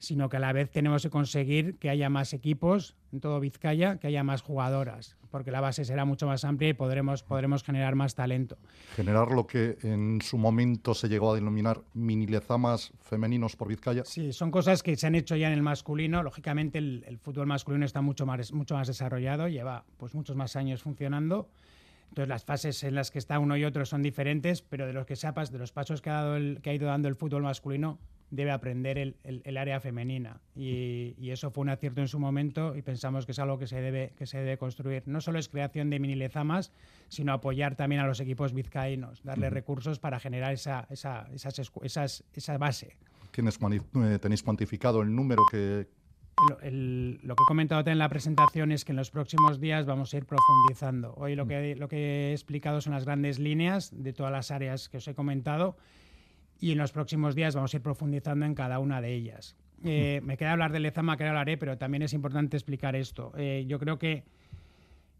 sino 0.00 0.30
que 0.30 0.38
a 0.38 0.40
la 0.40 0.52
vez 0.52 0.70
tenemos 0.70 1.02
que 1.02 1.10
conseguir 1.10 1.76
que 1.76 1.90
haya 1.90 2.08
más 2.08 2.32
equipos 2.32 2.96
en 3.12 3.20
todo 3.20 3.38
Vizcaya, 3.38 3.98
que 3.98 4.06
haya 4.06 4.24
más 4.24 4.40
jugadoras, 4.40 5.16
porque 5.30 5.50
la 5.50 5.60
base 5.60 5.84
será 5.84 6.04
mucho 6.04 6.26
más 6.26 6.44
amplia 6.44 6.70
y 6.70 6.72
podremos, 6.72 7.22
podremos 7.22 7.62
generar 7.62 7.94
más 7.94 8.14
talento. 8.14 8.56
Generar 8.96 9.30
lo 9.30 9.46
que 9.46 9.76
en 9.82 10.20
su 10.22 10.38
momento 10.38 10.94
se 10.94 11.08
llegó 11.08 11.32
a 11.32 11.34
denominar 11.34 11.82
mini 11.92 12.26
lezamas 12.26 12.92
femeninos 13.00 13.56
por 13.56 13.68
Vizcaya. 13.68 14.04
Sí, 14.06 14.32
son 14.32 14.50
cosas 14.50 14.82
que 14.82 14.96
se 14.96 15.06
han 15.06 15.14
hecho 15.14 15.36
ya 15.36 15.48
en 15.48 15.52
el 15.54 15.62
masculino. 15.62 16.22
Lógicamente 16.22 16.78
el, 16.78 17.18
fútbol 17.22 17.46
masculino 17.46 17.84
está 17.84 18.00
mucho 18.00 18.24
más, 18.24 18.52
mucho 18.52 18.74
más 18.74 18.88
desarrollado, 18.88 19.48
lleva 19.48 19.84
pues 19.98 20.14
muchos 20.14 20.34
más 20.34 20.56
años 20.56 20.82
funcionando. 20.82 21.50
Entonces 22.08 22.28
las 22.28 22.44
fases 22.44 22.82
en 22.84 22.94
las 22.94 23.10
que 23.10 23.18
está 23.18 23.38
uno 23.38 23.56
y 23.56 23.64
otro 23.64 23.84
son 23.84 24.02
diferentes, 24.02 24.62
pero 24.62 24.86
de 24.86 24.92
los 24.94 25.06
que 25.06 25.14
sepas, 25.14 25.52
de 25.52 25.58
los 25.58 25.72
pasos 25.72 26.00
que 26.00 26.10
ha, 26.10 26.14
dado 26.14 26.36
el, 26.36 26.60
que 26.62 26.70
ha 26.70 26.74
ido 26.74 26.88
dando 26.88 27.06
el 27.06 27.14
fútbol 27.14 27.42
masculino, 27.42 27.98
debe 28.30 28.50
aprender 28.52 28.98
el, 28.98 29.16
el, 29.24 29.56
área 29.56 29.80
femenina. 29.80 30.40
Y, 30.54 31.14
y, 31.18 31.30
eso 31.30 31.50
fue 31.50 31.62
un 31.62 31.68
acierto 31.68 32.00
en 32.00 32.08
su 32.08 32.18
momento 32.18 32.76
y 32.76 32.82
pensamos 32.82 33.26
que 33.26 33.32
es 33.32 33.38
algo 33.38 33.58
que 33.58 33.66
se 33.66 33.80
debe, 33.80 34.12
que 34.16 34.26
se 34.26 34.38
debe 34.38 34.56
construir. 34.56 35.02
No 35.06 35.20
solo 35.20 35.38
es 35.38 35.48
creación 35.48 35.90
de 35.90 35.98
mini 35.98 36.14
lezamas, 36.14 36.72
sino 37.08 37.32
apoyar 37.32 37.74
también 37.74 38.00
a 38.00 38.06
los 38.06 38.20
equipos 38.20 38.52
vizcaínos, 38.52 39.22
darle 39.22 39.50
recursos 39.50 39.98
para 39.98 40.20
generar 40.20 40.52
esa, 40.52 40.86
esa, 40.90 41.28
esas, 41.32 41.58
esas, 41.82 42.24
esa 42.32 42.58
base. 42.58 42.96
¿Tienes, 43.32 43.58
eh, 43.62 44.18
¿Tenéis 44.20 44.42
cuantificado 44.42 45.02
el 45.02 45.14
número 45.14 45.42
que, 45.50 45.86
lo, 46.48 46.58
que 47.36 47.42
he 47.42 47.46
comentado 47.46 47.88
en 47.90 47.98
la 47.98 48.08
presentación 48.08 48.72
es 48.72 48.84
que 48.84 48.92
en 48.92 48.96
los 48.96 49.10
próximos 49.10 49.60
días 49.60 49.86
vamos 49.86 50.12
a 50.14 50.16
ir 50.16 50.26
profundizando. 50.26 51.14
Hoy 51.16 51.34
lo 51.34 51.46
que, 51.46 51.76
lo 51.76 51.88
que 51.88 52.30
he 52.30 52.32
explicado 52.32 52.80
son 52.80 52.92
las 52.92 53.04
grandes 53.04 53.38
líneas 53.38 53.90
de 53.92 54.12
todas 54.12 54.32
las 54.32 54.50
áreas 54.50 54.88
que 54.88 54.98
os 54.98 55.08
he 55.08 55.14
comentado 55.14 55.76
y 56.60 56.72
en 56.72 56.78
los 56.78 56.92
próximos 56.92 57.34
días 57.34 57.54
vamos 57.54 57.72
a 57.72 57.76
ir 57.78 57.82
profundizando 57.82 58.44
en 58.44 58.54
cada 58.54 58.78
una 58.78 59.00
de 59.00 59.14
ellas. 59.14 59.56
Eh, 59.82 60.20
me 60.22 60.36
queda 60.36 60.52
hablar 60.52 60.72
de 60.72 60.80
Lezama, 60.80 61.16
que 61.16 61.24
hablaré, 61.24 61.56
pero 61.56 61.78
también 61.78 62.02
es 62.02 62.12
importante 62.12 62.56
explicar 62.56 62.94
esto. 62.94 63.32
Eh, 63.36 63.64
yo 63.66 63.78
creo 63.78 63.98
que, 63.98 64.24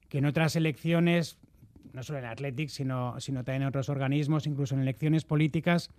que 0.09 0.19
en 0.19 0.27
otras 0.27 0.55
elecciones, 0.55 1.39
no 1.95 2.03
solo 2.03 2.19
en 2.19 2.27
Athletics, 2.27 2.75
sino, 2.75 3.19
sino 3.21 3.43
también 3.43 3.63
en 3.63 3.69
otros 3.69 3.89
organismos, 3.89 4.47
incluso 4.47 4.75
en 4.75 4.83
elecciones 4.83 5.25
políticas, 5.25 5.91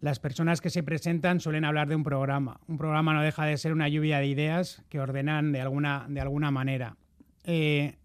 las 0.00 0.20
personas 0.20 0.60
que 0.60 0.70
se 0.70 0.84
presentan 0.84 1.40
suelen 1.40 1.64
hablar 1.64 1.88
de 1.88 1.96
un 1.96 2.04
programa. 2.04 2.60
Un 2.68 2.78
programa 2.78 3.14
no 3.14 3.22
deja 3.22 3.44
de 3.44 3.56
ser 3.56 3.72
una 3.72 3.88
lluvia 3.88 4.18
de 4.18 4.26
ideas 4.26 4.84
que 4.88 5.00
ordenan 5.00 5.50
de 5.52 5.60
alguna, 5.60 6.06
de 6.08 6.20
alguna 6.20 6.52
manera. 6.52 6.96
Eh, 7.44 7.96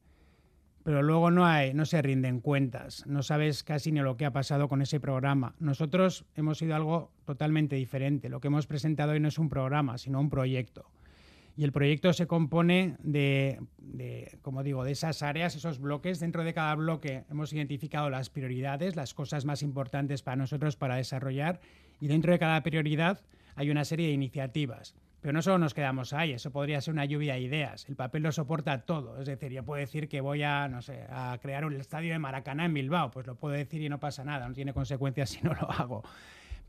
pero 0.84 1.04
luego 1.04 1.32
no, 1.32 1.46
hay, 1.46 1.74
no 1.74 1.86
se 1.86 2.02
rinden 2.02 2.40
cuentas, 2.40 3.06
no 3.06 3.24
sabes 3.24 3.64
casi 3.64 3.92
ni 3.92 4.00
lo 4.00 4.18
que 4.18 4.26
ha 4.26 4.34
pasado 4.34 4.68
con 4.68 4.82
ese 4.82 5.00
programa. 5.00 5.56
Nosotros 5.60 6.26
hemos 6.36 6.58
sido 6.58 6.76
algo 6.76 7.12
totalmente 7.26 7.76
diferente. 7.76 8.30
Lo 8.30 8.40
que 8.40 8.48
hemos 8.48 8.68
presentado 8.68 9.12
hoy 9.12 9.20
no 9.20 9.28
es 9.28 9.38
un 9.38 9.50
programa, 9.50 9.98
sino 9.98 10.20
un 10.20 10.30
proyecto. 10.30 10.90
Y 11.58 11.64
el 11.64 11.72
proyecto 11.72 12.14
se 12.14 12.28
compone 12.28 12.96
de, 13.04 13.60
como 14.42 14.64
digo, 14.64 14.84
de 14.84 14.94
esas 14.94 15.22
áreas, 15.22 15.56
esos 15.56 15.80
bloques. 15.80 16.20
Dentro 16.20 16.44
de 16.44 16.54
cada 16.54 16.74
bloque 16.76 17.26
hemos 17.30 17.52
identificado 17.54 18.10
las 18.10 18.30
prioridades, 18.30 18.96
las 18.96 19.14
cosas 19.14 19.46
más 19.46 19.62
importantes 19.62 20.24
para 20.24 20.38
nosotros 20.38 20.76
para 20.78 20.96
desarrollar. 20.96 21.60
Y 22.00 22.08
dentro 22.08 22.32
de 22.32 22.40
cada 22.40 22.64
prioridad 22.64 23.22
hay 23.56 23.70
una 23.70 23.86
serie 23.86 24.08
de 24.08 24.14
iniciativas. 24.14 24.96
Pero 25.22 25.34
no 25.34 25.42
solo 25.44 25.60
nos 25.60 25.76
quedamos 25.76 26.14
ahí, 26.14 26.34
eso 26.34 26.52
podría 26.52 26.82
ser 26.82 26.96
una 26.96 27.06
lluvia 27.06 27.36
de 27.36 27.42
ideas. 27.42 27.88
El 27.88 27.96
papel 27.96 28.24
lo 28.24 28.32
soporta 28.32 28.82
todo. 28.82 29.22
Es 29.22 29.28
decir, 29.28 29.52
yo 29.52 29.64
puedo 29.64 29.80
decir 29.80 30.10
que 30.10 30.20
voy 30.20 30.42
a, 30.42 30.68
no 30.68 30.82
sé, 30.82 31.06
a 31.12 31.38
crear 31.40 31.64
un 31.64 31.74
estadio 31.74 32.12
de 32.12 32.18
Maracaná 32.18 32.66
en 32.66 32.74
Bilbao. 32.74 33.12
Pues 33.12 33.28
lo 33.28 33.36
puedo 33.36 33.54
decir 33.54 33.84
y 33.84 33.90
no 33.90 34.00
pasa 34.00 34.24
nada, 34.24 34.48
no 34.48 34.56
tiene 34.56 34.74
consecuencias 34.74 35.30
si 35.30 35.42
no 35.44 35.54
lo 35.54 35.72
hago. 35.72 36.04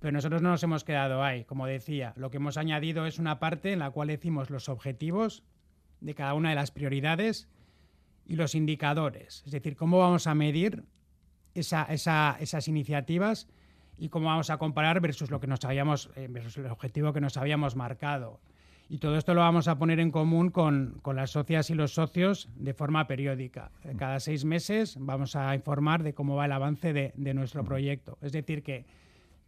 Pero 0.01 0.13
nosotros 0.13 0.43
no 0.43 0.51
nos 0.51 0.63
hemos 0.63 0.85
quedado 0.85 1.23
ahí. 1.25 1.45
Como 1.45 1.67
decía, 1.67 2.13
lo 2.17 2.31
que 2.31 2.37
hemos 2.37 2.59
añadido 2.59 3.07
es 3.07 3.19
una 3.19 3.39
parte 3.39 3.73
en 3.73 3.79
la 3.79 3.91
cual 3.91 4.09
decimos 4.09 4.51
los 4.51 4.69
objetivos 4.69 5.45
de 6.01 6.15
cada 6.15 6.35
una 6.35 6.51
de 6.51 6.57
las 6.57 6.73
prioridades 6.73 7.49
y 8.27 8.37
los 8.37 8.55
indicadores. 8.55 9.45
Es 9.47 9.53
decir, 9.53 9.77
cómo 9.77 9.99
vamos 9.99 10.27
a 10.27 10.35
medir 10.35 10.85
esas 11.55 12.69
iniciativas 12.69 13.49
y 13.99 14.09
cómo 14.09 14.27
vamos 14.27 14.51
a 14.51 14.59
comparar 14.59 15.01
versus 15.01 15.31
lo 15.31 15.41
que 15.41 15.47
nos 15.47 15.65
habíamos, 15.65 16.11
eh, 16.17 16.27
versus 16.31 16.59
el 16.59 16.67
objetivo 16.67 17.13
que 17.13 17.21
nos 17.21 17.37
habíamos 17.37 17.77
marcado. 17.77 18.41
Y 18.89 18.99
todo 18.99 19.17
esto 19.17 19.33
lo 19.33 19.41
vamos 19.41 19.69
a 19.69 19.79
poner 19.79 20.01
en 20.01 20.11
común 20.11 20.51
con, 20.51 21.01
las 21.15 21.31
socias 21.31 21.71
y 21.71 21.75
los 21.75 21.95
socios 21.95 22.51
de 22.57 22.75
forma 22.75 23.07
periódica. 23.07 23.71
Cada 23.97 24.21
seis 24.21 24.45
meses 24.45 24.99
vamos 25.01 25.35
a 25.35 25.55
informar 25.55 26.03
de 26.03 26.13
cómo 26.13 26.37
va 26.37 26.45
el 26.45 26.53
avance 26.53 26.93
de, 26.93 27.35
nuestro 27.35 27.65
proyecto. 27.65 28.19
Es 28.21 28.33
decir, 28.33 28.63
que, 28.63 28.85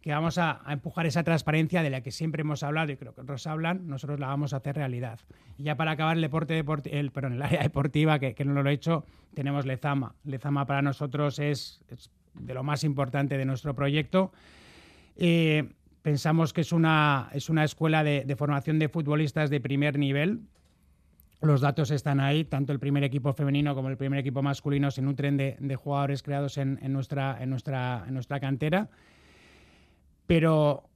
que 0.01 0.11
vamos 0.11 0.39
a, 0.39 0.61
empujar 0.67 1.05
esa 1.05 1.23
transparencia 1.23 1.83
de 1.83 1.91
la 1.91 2.01
que 2.01 2.09
siempre 2.09 2.41
hemos 2.41 2.63
hablado 2.63 2.91
y 2.91 2.97
creo 2.97 3.13
que 3.13 3.21
otros 3.21 3.45
hablan, 3.45 3.87
nosotros 3.87 4.19
la 4.19 4.27
vamos 4.27 4.53
a 4.53 4.57
hacer 4.57 4.77
realidad. 4.77 5.19
Y 5.59 5.63
ya 5.63 5.75
para 5.75 5.91
acabar 5.91 6.15
el 6.15 6.21
deporte, 6.21 6.57
el, 6.97 7.11
perdón, 7.11 7.33
el 7.33 7.41
área 7.43 7.61
deportiva, 7.61 8.17
que, 8.17 8.35
no 8.45 8.63
lo 8.63 8.69
he 8.69 8.73
hecho, 8.73 9.05
tenemos 9.35 9.67
Lezama. 9.67 10.15
Lezama 10.23 10.65
para 10.65 10.81
nosotros 10.81 11.37
es, 11.37 11.81
de 12.39 12.53
lo 12.53 12.63
más 12.63 12.83
importante 12.83 13.37
de 13.37 13.45
nuestro 13.45 13.75
proyecto. 13.75 14.31
Eh, 15.17 15.69
Pensamos 16.05 16.53
que 16.53 16.61
es 16.61 16.71
una, 16.71 17.31
es 17.33 17.49
una 17.49 17.63
escuela 17.63 18.03
de, 18.03 18.35
formación 18.37 18.77
de 18.77 18.89
futbolistas 18.89 19.49
de 19.49 19.59
primer 19.59 19.97
nivel. 19.97 20.41
Los 21.41 21.61
datos 21.61 21.89
están 21.89 22.19
ahí, 22.19 22.43
tanto 22.43 22.73
el 22.73 22.79
primer 22.79 23.03
equipo 23.03 23.33
femenino 23.33 23.73
como 23.73 23.89
el 23.89 23.97
primer 23.97 24.19
equipo 24.19 24.43
masculino 24.43 24.91
se 24.91 25.01
nutren 25.01 25.35
de, 25.35 25.57
de 25.59 25.75
jugadores 25.75 26.21
creados 26.21 26.59
en, 26.59 26.77
en, 26.83 26.93
nuestra, 26.93 27.41
en, 27.41 27.49
nuestra, 27.49 28.03
en 28.07 28.13
nuestra 28.13 28.39
cantera. 28.39 28.87
Pero 30.27 30.87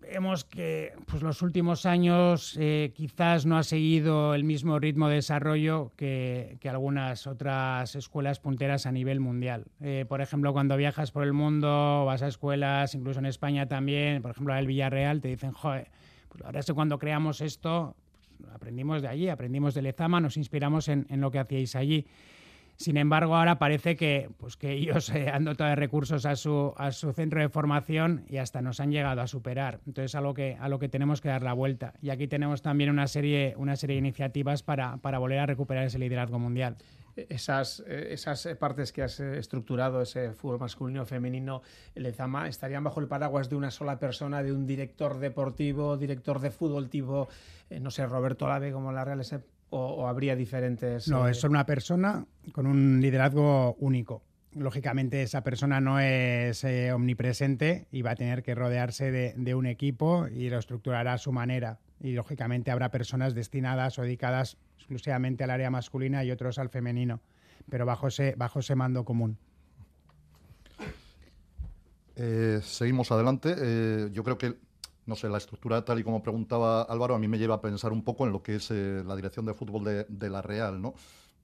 vemos 0.00 0.44
que 0.44 0.92
pues, 1.06 1.22
los 1.22 1.42
últimos 1.42 1.86
años 1.86 2.56
eh, 2.60 2.92
quizás 2.94 3.46
no 3.46 3.56
ha 3.56 3.62
seguido 3.62 4.34
el 4.34 4.44
mismo 4.44 4.78
ritmo 4.78 5.08
de 5.08 5.16
desarrollo 5.16 5.92
que, 5.96 6.58
algunas 6.66 7.26
otras 7.26 7.94
escuelas 7.94 8.40
punteras 8.40 8.86
a 8.86 8.92
nivel 8.92 9.20
mundial. 9.20 9.66
Eh, 9.80 10.04
por 10.08 10.20
ejemplo, 10.20 10.52
cuando 10.52 10.76
viajas 10.76 11.12
por 11.12 11.22
el 11.22 11.32
mundo, 11.32 12.04
vas 12.04 12.22
a 12.22 12.28
escuelas, 12.28 12.94
incluso 12.94 13.20
en 13.20 13.26
España 13.26 13.66
también, 13.66 14.20
por 14.20 14.32
ejemplo, 14.32 14.54
el 14.54 14.66
Villarreal, 14.66 15.20
te 15.20 15.28
dicen, 15.28 15.52
joder, 15.52 15.88
pues 16.28 16.44
ahora 16.44 16.60
es 16.60 16.72
cuando 16.72 16.98
creamos 16.98 17.40
esto, 17.40 17.94
pues, 18.38 18.52
aprendimos 18.52 19.02
de 19.02 19.08
allí, 19.08 19.28
aprendimos 19.28 19.74
de 19.74 19.82
Lezama, 19.82 20.20
nos 20.20 20.36
inspiramos 20.36 20.88
en, 20.88 21.06
en 21.08 21.20
lo 21.20 21.30
que 21.30 21.38
hacíais 21.38 21.76
allí. 21.76 22.06
Sin 22.76 22.98
embargo, 22.98 23.36
ahora 23.36 23.58
parece 23.58 23.96
que, 23.96 24.28
pues 24.36 24.56
que 24.56 24.72
ellos 24.72 25.08
eh, 25.10 25.30
han 25.32 25.44
dotado 25.44 25.70
de 25.70 25.76
recursos 25.76 26.26
a 26.26 26.36
su, 26.36 26.74
a 26.76 26.92
su 26.92 27.12
centro 27.12 27.40
de 27.40 27.48
formación 27.48 28.24
y 28.28 28.36
hasta 28.36 28.60
nos 28.60 28.80
han 28.80 28.92
llegado 28.92 29.22
a 29.22 29.26
superar. 29.26 29.80
Entonces, 29.86 30.14
a 30.14 30.20
lo 30.20 30.34
que, 30.34 30.56
a 30.60 30.68
lo 30.68 30.78
que 30.78 30.88
tenemos 30.88 31.22
que 31.22 31.28
dar 31.28 31.42
la 31.42 31.54
vuelta. 31.54 31.94
Y 32.02 32.10
aquí 32.10 32.28
tenemos 32.28 32.60
también 32.60 32.90
una 32.90 33.06
serie, 33.06 33.54
una 33.56 33.76
serie 33.76 33.94
de 33.94 34.00
iniciativas 34.00 34.62
para, 34.62 34.98
para 34.98 35.18
volver 35.18 35.38
a 35.38 35.46
recuperar 35.46 35.84
ese 35.84 35.98
liderazgo 35.98 36.38
mundial. 36.38 36.76
Esas, 37.16 37.82
eh, 37.86 38.08
esas 38.10 38.46
partes 38.58 38.92
que 38.92 39.02
has 39.02 39.20
eh, 39.20 39.38
estructurado, 39.38 40.02
ese 40.02 40.32
fútbol 40.32 40.60
masculino, 40.60 41.06
femenino, 41.06 41.62
el 41.94 42.04
Ezama, 42.04 42.46
estarían 42.46 42.84
bajo 42.84 43.00
el 43.00 43.08
paraguas 43.08 43.48
de 43.48 43.56
una 43.56 43.70
sola 43.70 43.98
persona, 43.98 44.42
de 44.42 44.52
un 44.52 44.66
director 44.66 45.18
deportivo, 45.18 45.96
director 45.96 46.40
de 46.40 46.50
fútbol 46.50 46.90
tipo, 46.90 47.28
no 47.80 47.90
sé, 47.90 48.04
Roberto 48.04 48.46
Lave, 48.46 48.70
como 48.70 48.92
la 48.92 49.06
Real 49.06 49.20
o, 49.70 50.06
habría 50.06 50.36
diferentes...? 50.36 51.08
No, 51.08 51.28
es 51.28 51.42
una 51.44 51.66
persona 51.66 52.26
con 52.52 52.66
un 52.66 53.00
liderazgo 53.00 53.74
único. 53.78 54.22
Lógicamente 54.54 55.22
esa 55.22 55.42
persona 55.42 55.80
no 55.80 56.00
es 56.00 56.64
eh, 56.64 56.92
omnipresente 56.92 57.86
y 57.90 58.02
va 58.02 58.12
a 58.12 58.16
tener 58.16 58.42
que 58.42 58.54
rodearse 58.54 59.10
de, 59.10 59.54
un 59.54 59.66
equipo 59.66 60.28
y 60.28 60.48
lo 60.48 60.58
estructurará 60.58 61.14
a 61.14 61.18
su 61.18 61.32
manera. 61.32 61.78
Y 62.00 62.12
lógicamente 62.12 62.70
habrá 62.70 62.90
personas 62.90 63.34
destinadas 63.34 63.98
o 63.98 64.02
dedicadas 64.02 64.56
exclusivamente 64.76 65.44
al 65.44 65.50
área 65.50 65.70
masculina 65.70 66.24
y 66.24 66.30
otros 66.30 66.58
al 66.58 66.70
femenino, 66.70 67.20
pero 67.68 67.84
bajo 67.84 68.08
ese, 68.08 68.34
bajo 68.36 68.60
ese 68.60 68.76
mando 68.76 69.04
común. 69.04 69.36
Eh, 72.16 72.60
seguimos 72.62 73.12
adelante. 73.12 73.54
Eh, 73.58 74.08
yo 74.12 74.24
creo 74.24 74.38
que 74.38 74.56
no 75.06 75.14
sé, 75.14 75.28
la 75.28 75.38
estructura 75.38 75.84
tal 75.84 76.00
y 76.00 76.04
como 76.04 76.22
preguntaba 76.22 76.82
Álvaro, 76.82 77.14
a 77.14 77.18
mí 77.18 77.28
me 77.28 77.38
lleva 77.38 77.54
a 77.54 77.60
pensar 77.60 77.92
un 77.92 78.02
poco 78.02 78.26
en 78.26 78.32
lo 78.32 78.42
que 78.42 78.56
es 78.56 78.70
eh, 78.70 79.02
la 79.06 79.14
dirección 79.16 79.46
de 79.46 79.54
fútbol 79.54 79.84
de, 80.08 80.30
la 80.30 80.42
Real, 80.42 80.82
¿no? 80.82 80.94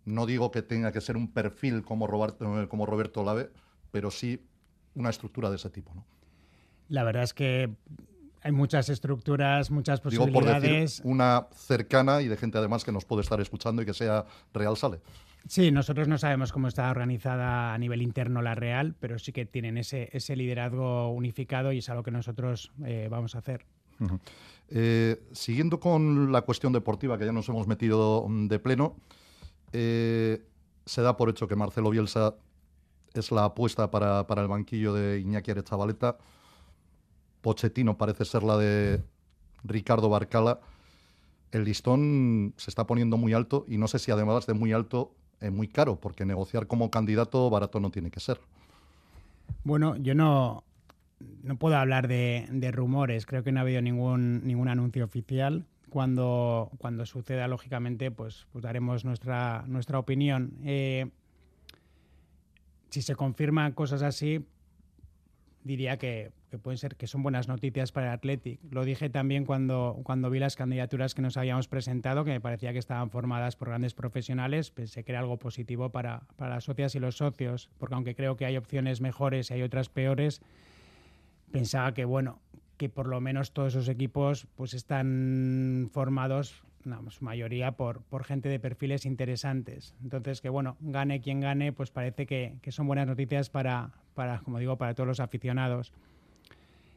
No 0.05 0.27
digo 0.27 0.51
que 0.51 0.63
tenga 0.63 0.91
que 0.91 1.01
ser 1.01 1.17
un 1.17 1.33
perfil 1.33 1.83
como 1.83 2.09
Roberto, 2.09 2.61
eh, 2.61 2.69
como 2.69 2.87
Roberto 2.87 3.23
Lave, 3.23 3.51
pero 3.93 4.11
sí 4.11 4.45
una 4.95 5.11
estructura 5.11 5.49
de 5.49 5.57
ese 5.57 5.71
tipo, 5.71 5.95
¿no? 5.95 6.05
La 6.89 7.05
verdad 7.05 7.23
es 7.23 7.33
que 7.33 7.73
hay 8.43 8.53
muchas 8.53 8.89
estructuras, 8.89 9.71
muchas 9.71 10.01
posibilidades. 10.01 10.33
Digo, 10.33 10.63
por 10.63 10.81
decir 10.81 11.01
una 11.05 11.47
cercana 11.55 12.21
y 12.21 12.29
de 12.29 12.37
gente 12.37 12.59
además 12.59 12.83
que 12.85 12.91
nos 12.91 13.05
puede 13.05 13.23
estar 13.23 13.41
escuchando 13.41 13.81
y 13.83 13.87
que 13.87 13.95
sea 13.95 14.27
Real 14.53 14.77
Sale. 14.77 15.01
Sí, 15.47 15.71
nosotros 15.71 16.09
no 16.09 16.19
sabemos 16.19 16.53
cómo 16.53 16.69
está 16.69 16.91
organizada 16.91 17.75
a 17.75 17.79
nivel 17.79 18.03
interno 18.03 18.43
la 18.43 18.55
Real, 18.55 18.95
pero 19.01 19.19
sí 19.19 19.33
que 19.33 19.45
tienen 19.45 19.77
ese, 19.77 20.09
ese 20.13 20.37
liderazgo 20.37 21.11
unificado 21.11 21.73
y 21.73 21.79
es 21.79 21.89
algo 21.89 22.03
que 22.03 22.11
nosotros 22.11 22.73
eh, 22.85 23.09
vamos 23.11 23.35
a 23.35 23.39
hacer. 23.39 23.67
Eh, 24.69 25.23
siguiendo 25.33 25.81
con 25.81 26.33
la 26.33 26.43
cuestión 26.43 26.73
deportiva, 26.73 27.19
que 27.19 27.27
ya 27.27 27.33
nos 27.33 27.49
hemos 27.49 27.67
metido 27.67 28.27
de 28.29 28.59
pleno, 28.59 28.97
eh, 29.73 30.45
se 30.87 31.03
da 31.03 31.17
por 31.17 31.31
hecho 31.31 31.49
que 31.49 31.57
Marcelo 31.57 31.91
Bielsa 31.91 32.35
es 33.15 33.31
la 33.31 33.45
apuesta 33.45 33.91
para, 33.91 34.27
el 34.29 34.49
banquillo 34.49 34.95
de 34.95 35.21
Iñaki 35.21 35.51
Arechavaleta. 35.51 36.17
Pochettino 37.41 37.99
parece 37.99 38.25
ser 38.25 38.43
la 38.43 38.57
de 38.57 39.03
Ricardo 39.65 40.09
Barcala. 40.09 40.61
El 41.51 41.65
listón 41.65 42.55
se 42.57 42.71
está 42.71 42.87
poniendo 42.87 43.17
muy 43.17 43.35
alto 43.35 43.67
y 43.69 43.77
no 43.77 43.89
sé 43.89 43.99
si 43.99 44.11
además 44.11 44.47
de 44.47 44.55
muy 44.55 44.73
alto 44.73 45.15
es 45.43 45.53
muy 45.53 45.69
caro, 45.69 45.97
porque 45.97 46.25
negociar 46.25 46.67
como 46.67 46.91
candidato 46.91 47.51
barato 47.51 47.81
no 47.81 47.91
tiene 47.91 48.11
que 48.11 48.21
ser. 48.21 48.41
Bueno, 49.65 49.97
yo 49.97 50.15
no, 50.15 50.65
no 51.43 51.57
puedo 51.57 51.77
hablar 51.77 52.09
de, 52.09 52.71
rumores, 52.73 53.27
creo 53.27 53.43
que 53.43 53.53
no 53.53 53.61
ha 53.61 53.63
habido 53.63 53.83
ningún, 53.83 54.47
ningún 54.47 54.69
anuncio 54.69 55.05
oficial. 55.05 55.67
Cuando, 55.91 56.71
cuando 56.79 57.05
suceda, 57.05 57.49
lógicamente, 57.49 58.11
pues, 58.11 58.47
pues 58.51 58.63
daremos 58.63 59.05
nuestra, 59.05 59.65
nuestra 59.67 59.99
opinión. 59.99 60.55
Eh, 60.65 61.11
si 62.89 63.03
se 63.03 63.15
confirman 63.15 63.73
cosas 63.73 64.03
así, 64.03 64.47
diría 65.65 65.97
que, 65.97 66.33
pueden 66.63 66.79
ser 66.79 66.97
que 66.97 67.07
son 67.07 67.23
buenas 67.23 67.49
noticias 67.49 67.93
para 67.93 68.09
el 68.09 68.13
Athletic. 68.15 68.61
Lo 68.71 68.85
dije 68.85 69.09
también 69.09 69.45
cuando, 69.45 70.01
cuando 70.05 70.31
vi 70.31 70.39
las 70.39 70.57
candidaturas 70.57 71.15
que 71.15 71.23
nos 71.23 71.37
habíamos 71.37 71.69
presentado, 71.69 72.25
que 72.25 72.31
me 72.31 72.41
parecía 72.41 72.73
que 72.73 72.79
estaban 72.79 73.11
formadas 73.11 73.57
por 73.57 73.69
grandes 73.69 73.95
profesionales. 73.95 74.71
Pensé 74.71 75.05
que 75.05 75.13
era 75.13 75.21
algo 75.21 75.39
positivo 75.39 75.91
para, 75.91 76.23
las 76.39 76.65
socias 76.65 76.95
y 76.95 77.01
los 77.01 77.17
socios, 77.17 77.71
porque 77.79 77.95
aunque 77.95 78.15
creo 78.15 78.37
que 78.37 78.45
hay 78.45 78.57
opciones 78.57 79.01
mejores 79.01 79.51
y 79.51 79.55
hay 79.55 79.63
otras 79.63 79.89
peores, 79.89 80.43
pensaba 81.51 81.95
que 81.95 82.05
bueno, 82.05 82.41
que 82.77 82.89
por 82.89 83.07
lo 83.07 83.21
menos 83.21 83.53
todos 83.53 83.75
esos 83.75 83.89
equipos 83.89 84.47
pues 84.57 84.75
están 84.75 85.89
formados 85.93 86.63
su 87.11 87.25
mayoría 87.25 87.73
por, 87.73 88.03
por 88.03 88.25
gente 88.25 88.49
de 88.49 88.59
perfiles 88.59 89.07
interesantes. 89.07 89.95
Entonces, 90.03 90.41
que 90.41 90.49
bueno, 90.49 90.77
gane 90.81 91.21
quien 91.21 91.41
gane, 91.41 91.73
pues 91.73 91.93
parece 91.93 92.27
que, 92.27 92.57
que 92.61 92.73
son 92.73 92.89
buenas 92.89 93.07
noticias 93.07 93.51
para, 93.51 93.93
para, 94.15 94.39
como 94.41 94.59
digo, 94.59 94.77
para 94.77 94.95
todos 94.95 95.07
los 95.07 95.21
aficionados. 95.21 95.93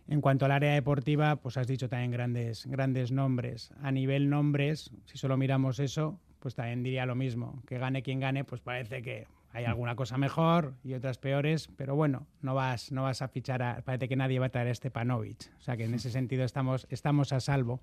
En 0.08 0.22
cuanto 0.22 0.46
al 0.46 0.52
área 0.52 0.74
deportiva, 0.74 1.36
pues 1.38 1.58
has 1.58 1.68
dicho 1.68 1.90
también 1.90 2.12
grandes, 2.12 2.66
grandes 2.68 3.12
nombres. 3.12 3.72
A 3.82 3.92
nivel 3.92 4.30
nombres, 4.30 4.92
si 5.06 5.18
solo 5.18 5.36
miramos 5.36 5.80
eso, 5.80 6.20
pues 6.40 6.54
también 6.54 6.84
diría 6.84 7.06
lo 7.08 7.16
mismo. 7.16 7.62
Que 7.68 7.80
gane 7.80 8.04
quien 8.04 8.20
gane, 8.20 8.44
pues 8.44 8.62
parece 8.62 9.02
que 9.02 9.26
hay 9.52 9.66
alguna 9.66 9.96
cosa 9.96 10.18
mejor 10.18 10.74
y 10.84 10.94
otras 10.94 11.18
peores, 11.18 11.70
pero 11.78 11.96
bueno, 11.96 12.28
no 12.42 12.54
vas, 12.54 12.92
no 12.92 13.04
vas 13.04 13.22
a 13.22 13.30
fichar 13.30 13.64
a, 13.64 13.82
parece 13.82 14.10
que 14.10 14.18
nadie 14.18 14.38
va 14.38 14.48
a 14.48 14.50
traer 14.50 14.68
a 14.68 14.76
Stepanovic. 14.76 15.50
O 15.58 15.62
sea 15.62 15.78
que 15.78 15.86
en 15.86 15.94
ese 15.94 16.12
sentido 16.12 16.44
estamos, 16.44 16.86
estamos 16.90 17.32
a 17.32 17.40
salvo. 17.40 17.80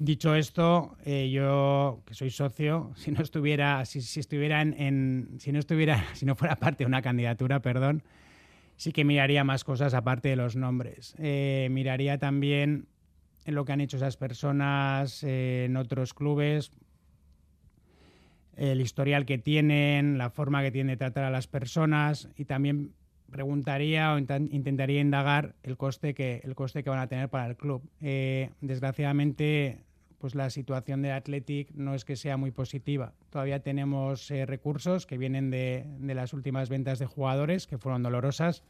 Dicho 0.00 0.36
esto, 0.36 0.96
eh, 1.04 1.28
yo 1.28 2.02
que 2.06 2.14
soy 2.14 2.30
socio, 2.30 2.92
si 2.96 3.10
no 3.10 3.20
estuviera, 3.20 3.84
si, 3.84 3.98
estuviera 4.20 4.62
en, 4.62 5.36
si 5.40 5.50
no 5.50 5.58
estuviera, 5.58 6.04
si 6.14 6.24
no 6.24 6.36
fuera 6.36 6.56
parte 6.56 6.84
de 6.84 6.86
una 6.86 7.02
candidatura, 7.02 7.60
perdón, 7.60 8.04
sí 8.76 8.92
que 8.92 9.04
miraría 9.04 9.42
más 9.42 9.64
cosas 9.64 9.94
aparte 9.94 10.28
de 10.28 10.36
los 10.36 10.54
nombres. 10.54 11.16
Eh, 11.18 11.66
miraría 11.72 12.18
también 12.18 12.86
en 13.44 13.54
lo 13.56 13.64
que 13.64 13.72
han 13.72 13.80
hecho 13.80 13.96
esas 13.96 14.16
personas 14.16 15.24
eh, 15.24 15.64
en 15.64 15.76
otros 15.76 16.14
clubes, 16.14 16.70
el 18.56 18.80
historial 18.80 19.26
que 19.26 19.38
tienen, 19.38 20.16
la 20.16 20.30
forma 20.30 20.62
que 20.62 20.70
tienen 20.70 20.92
de 20.92 20.96
tratar 20.96 21.24
a 21.24 21.30
las 21.30 21.48
personas 21.48 22.28
y 22.36 22.44
también 22.44 22.92
preguntaría 23.30 24.14
o 24.14 24.18
intentaría 24.18 25.00
indagar 25.00 25.54
el 25.62 25.76
coste 25.76 26.14
que 26.14 26.40
el 26.44 26.54
coste 26.54 26.82
que 26.82 26.90
van 26.90 26.98
a 26.98 27.08
tener 27.08 27.28
para 27.28 27.46
el 27.46 27.56
club. 27.56 27.82
desgraciadamente 28.00 29.87
pues 30.18 30.34
la 30.34 30.50
situación 30.50 31.02
de 31.02 31.12
Athletic 31.12 31.70
no 31.74 31.94
es 31.94 32.04
que 32.04 32.16
sea 32.16 32.36
muy 32.36 32.50
positiva. 32.50 33.12
Todavía 33.30 33.60
tenemos 33.60 34.30
eh, 34.30 34.46
recursos 34.46 35.06
que 35.06 35.16
vienen 35.16 35.50
de, 35.50 35.86
las 36.00 36.32
últimas 36.32 36.68
ventas 36.68 36.98
de 36.98 37.06
jugadores, 37.06 37.66
que 37.66 37.78
fueron 37.78 38.02
dolorosas, 38.02 38.64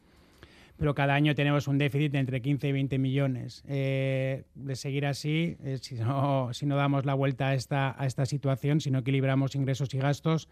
pero 0.77 0.95
cada 0.95 1.15
año 1.15 1.35
tenemos 1.35 1.67
un 1.67 1.77
déficit 1.77 2.11
de 2.13 2.19
entre 2.19 2.41
15 2.41 2.69
y 2.69 2.71
20 2.71 2.99
millones. 2.99 3.63
Eh, 3.67 4.43
de 4.55 4.75
seguir 4.75 5.05
así, 5.05 5.57
eh, 5.63 5.79
si, 5.81 5.95
no, 5.95 6.53
si 6.53 6.65
no 6.65 6.77
damos 6.77 7.05
la 7.05 7.15
vuelta 7.15 7.49
a 7.49 7.53
esta, 7.55 8.01
a 8.01 8.05
esta 8.05 8.25
situación, 8.25 8.79
si 8.79 8.91
no 8.91 8.99
equilibramos 8.99 9.55
ingresos 9.55 9.93
y 9.93 9.97
gastos, 9.97 10.47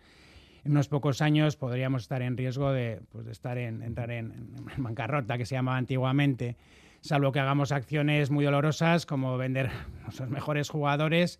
en 0.66 0.72
unos 0.72 0.90
pocos 0.90 1.22
años 1.22 1.56
podríamos 1.56 2.02
estar 2.02 2.22
en 2.22 2.36
riesgo 2.36 2.72
de, 2.74 3.00
pues, 3.12 3.26
de 3.26 3.32
estar 3.32 3.58
en, 3.58 3.84
entrar 3.84 4.12
en, 4.12 4.32
en 4.76 4.84
bancarrota, 4.84 5.38
que 5.38 5.46
se 5.46 5.56
llamaba 5.56 5.78
antiguamente, 5.78 6.58
salvo 7.02 7.32
que 7.32 7.40
hagamos 7.40 7.72
acciones 7.72 8.32
muy 8.32 8.46
dolorosas 8.46 9.06
como 9.06 9.38
vender 9.38 9.70
nuestros 10.04 10.30
mejores 10.30 10.70
jugadores, 10.70 11.40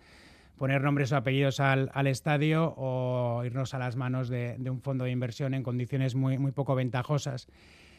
poner 0.58 0.82
nombres 0.82 1.12
o 1.12 1.18
apellidos 1.18 1.60
al, 1.60 1.92
al 1.94 2.08
estadio 2.08 2.74
o 2.78 3.44
irnos 3.46 3.74
a 3.74 3.80
las 3.80 3.96
manos 3.96 4.30
de, 4.30 4.56
de, 4.58 4.70
un 4.70 4.82
fondo 4.82 5.06
de 5.06 5.12
inversión 5.12 5.54
en 5.54 5.64
condiciones 5.64 6.16
muy, 6.16 6.38
muy 6.38 6.52
poco 6.52 6.76
ventajosas. 6.76 7.48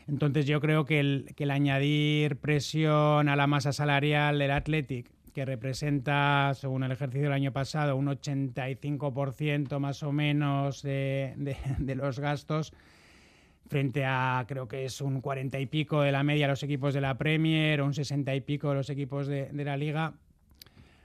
Entonces 0.08 0.46
yo 0.46 0.60
creo 0.60 0.84
que 0.84 1.00
el, 1.00 1.32
que 1.36 1.44
el 1.44 1.50
añadir 1.50 2.36
presión 2.36 3.28
a 3.28 3.36
la 3.36 3.46
masa 3.46 3.72
salarial 3.72 4.38
del 4.38 4.50
Athletic 4.50 5.10
que 5.34 5.44
representa, 5.44 6.52
según 6.54 6.82
el 6.82 6.90
ejercicio 6.90 7.24
del 7.24 7.32
año 7.32 7.52
pasado, 7.52 7.94
un 7.94 8.06
85% 8.06 9.78
más 9.78 10.02
o 10.02 10.10
menos 10.10 10.82
de, 10.82 11.34
de, 11.36 11.56
de, 11.78 11.94
los 11.94 12.18
gastos, 12.18 12.72
frente 13.68 14.04
a 14.04 14.44
creo 14.48 14.66
que 14.66 14.84
es 14.84 15.00
un 15.00 15.20
40 15.20 15.58
y 15.60 15.66
pico 15.66 16.02
de 16.02 16.12
la 16.12 16.22
media 16.22 16.48
los 16.48 16.62
equipos 16.62 16.94
de 16.94 17.00
la 17.00 17.16
Premier, 17.16 17.82
un 17.82 17.94
60 17.94 18.34
y 18.34 18.40
pico 18.40 18.74
los 18.74 18.90
equipos 18.90 19.26
de, 19.26 19.50
la 19.52 19.76
Liga, 19.76 20.14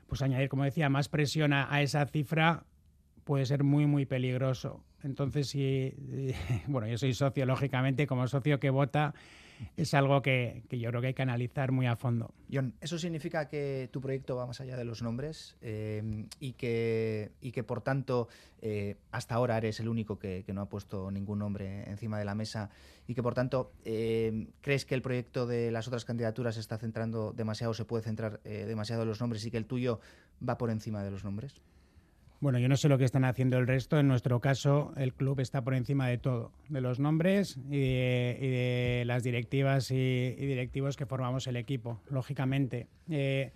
pues 0.07 0.21
añadir, 0.21 0.49
como 0.49 0.63
decía, 0.63 0.89
más 0.89 1.09
presión 1.09 1.53
a, 1.53 1.81
esa 1.81 2.05
cifra 2.05 2.63
puede 3.23 3.45
ser 3.45 3.63
muy, 3.63 3.85
muy 3.85 4.05
peligroso. 4.05 4.83
Entonces, 5.03 5.47
si, 5.49 5.93
bueno, 6.67 6.87
yo 6.87 6.97
soy 6.97 7.13
socio, 7.13 7.45
lógicamente, 7.45 8.07
como 8.07 8.27
socio 8.27 8.59
que 8.59 8.69
vota, 8.69 9.13
es 9.77 9.93
algo 9.93 10.21
que, 10.21 10.63
yo 10.69 10.89
creo 10.89 11.01
que 11.01 11.07
hay 11.07 11.13
que 11.13 11.21
analizar 11.21 11.71
muy 11.71 11.87
a 11.87 11.95
fondo. 11.95 12.33
John, 12.51 12.73
¿eso 12.81 12.99
significa 12.99 13.47
que 13.47 13.89
tu 13.91 14.01
proyecto 14.01 14.35
va 14.35 14.45
más 14.45 14.61
allá 14.61 14.77
de 14.77 14.85
los 14.85 15.01
nombres 15.01 15.55
eh, 15.61 16.25
y, 16.39 16.53
que, 16.53 17.31
y 17.41 17.51
que, 17.51 17.63
por 17.63 17.81
tanto, 17.81 18.27
eh, 18.61 18.95
hasta 19.11 19.35
ahora 19.35 19.57
eres 19.57 19.79
el 19.79 19.89
único 19.89 20.19
que, 20.19 20.43
que, 20.45 20.53
no 20.53 20.61
ha 20.61 20.69
puesto 20.69 21.09
ningún 21.11 21.39
nombre 21.39 21.89
encima 21.89 22.19
de 22.19 22.25
la 22.25 22.35
mesa 22.35 22.69
y 23.07 23.15
que, 23.15 23.23
por 23.23 23.33
tanto, 23.33 23.71
eh, 23.85 24.47
crees 24.61 24.85
que 24.85 24.95
el 24.95 25.01
proyecto 25.01 25.45
de 25.45 25.71
las 25.71 25.87
otras 25.87 26.05
candidaturas 26.05 26.55
se 26.55 26.61
está 26.61 26.77
centrando 26.77 27.33
demasiado, 27.33 27.73
se 27.73 27.85
puede 27.85 28.03
centrar 28.03 28.39
eh, 28.45 28.65
demasiado 28.65 29.03
en 29.03 29.09
los 29.09 29.19
nombres 29.19 29.45
y 29.45 29.51
que 29.51 29.57
el 29.57 29.65
tuyo 29.65 29.99
va 30.47 30.57
por 30.57 30.69
encima 30.69 31.03
de 31.03 31.11
los 31.11 31.23
nombres? 31.23 31.55
Bueno, 32.43 32.59
yo 32.59 32.67
no 32.67 32.75
sé 32.75 32.89
lo 32.89 32.97
que 32.97 33.05
están 33.05 33.23
haciendo 33.23 33.57
el 33.57 33.67
resto. 33.67 33.97
En 33.97 34.09
nuestro 34.09 34.41
caso, 34.41 34.91
el 34.97 35.13
club 35.13 35.39
está 35.39 35.63
por 35.63 35.75
encima 35.75 36.09
de 36.09 36.17
todo, 36.17 36.51
de 36.67 36.81
los 36.81 36.99
nombres 36.99 37.57
y 37.69 37.79
de, 37.79 38.37
y 38.37 38.47
de 38.49 39.03
las 39.05 39.23
directivas 39.23 39.91
y, 39.91 39.95
y, 39.95 40.45
directivos 40.45 40.97
que 40.97 41.05
formamos 41.05 41.47
el 41.47 41.55
equipo, 41.55 42.01
lógicamente. 42.09 42.89
Eh, 43.09 43.53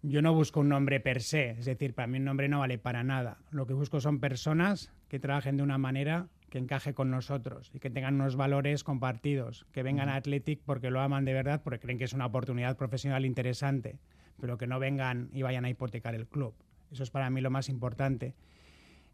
yo 0.00 0.22
no 0.22 0.32
busco 0.32 0.60
un 0.60 0.70
nombre 0.70 1.00
per 1.00 1.20
se, 1.20 1.50
es 1.50 1.66
decir, 1.66 1.92
para 1.92 2.06
mí 2.06 2.16
un 2.16 2.24
nombre 2.24 2.48
no 2.48 2.60
vale 2.60 2.78
para 2.78 3.04
nada. 3.04 3.36
Lo 3.50 3.66
que 3.66 3.74
busco 3.74 4.00
son 4.00 4.20
personas 4.20 4.90
que 5.08 5.18
trabajen 5.18 5.58
de 5.58 5.62
una 5.62 5.76
manera 5.76 6.28
que 6.48 6.56
encaje 6.56 6.94
con 6.94 7.10
nosotros 7.10 7.70
y 7.74 7.78
que 7.78 7.90
tengan 7.90 8.14
unos 8.14 8.36
valores 8.36 8.84
compartidos, 8.84 9.66
que 9.70 9.82
vengan 9.82 10.08
a 10.08 10.14
Athletic 10.14 10.62
porque 10.64 10.90
lo 10.90 11.02
aman 11.02 11.26
de 11.26 11.34
verdad, 11.34 11.60
porque 11.62 11.80
creen 11.80 11.98
que 11.98 12.04
es 12.04 12.14
una 12.14 12.24
oportunidad 12.24 12.78
profesional 12.78 13.26
interesante, 13.26 13.98
pero 14.40 14.56
que 14.56 14.66
no 14.66 14.78
vengan 14.78 15.28
y 15.34 15.42
vayan 15.42 15.66
a 15.66 15.68
hipotecar 15.68 16.14
el 16.14 16.26
club. 16.26 16.54
Eso 16.92 17.02
es 17.02 17.10
para 17.10 17.30
mí 17.30 17.40
lo 17.40 17.50
más 17.50 17.68
importante. 17.68 18.34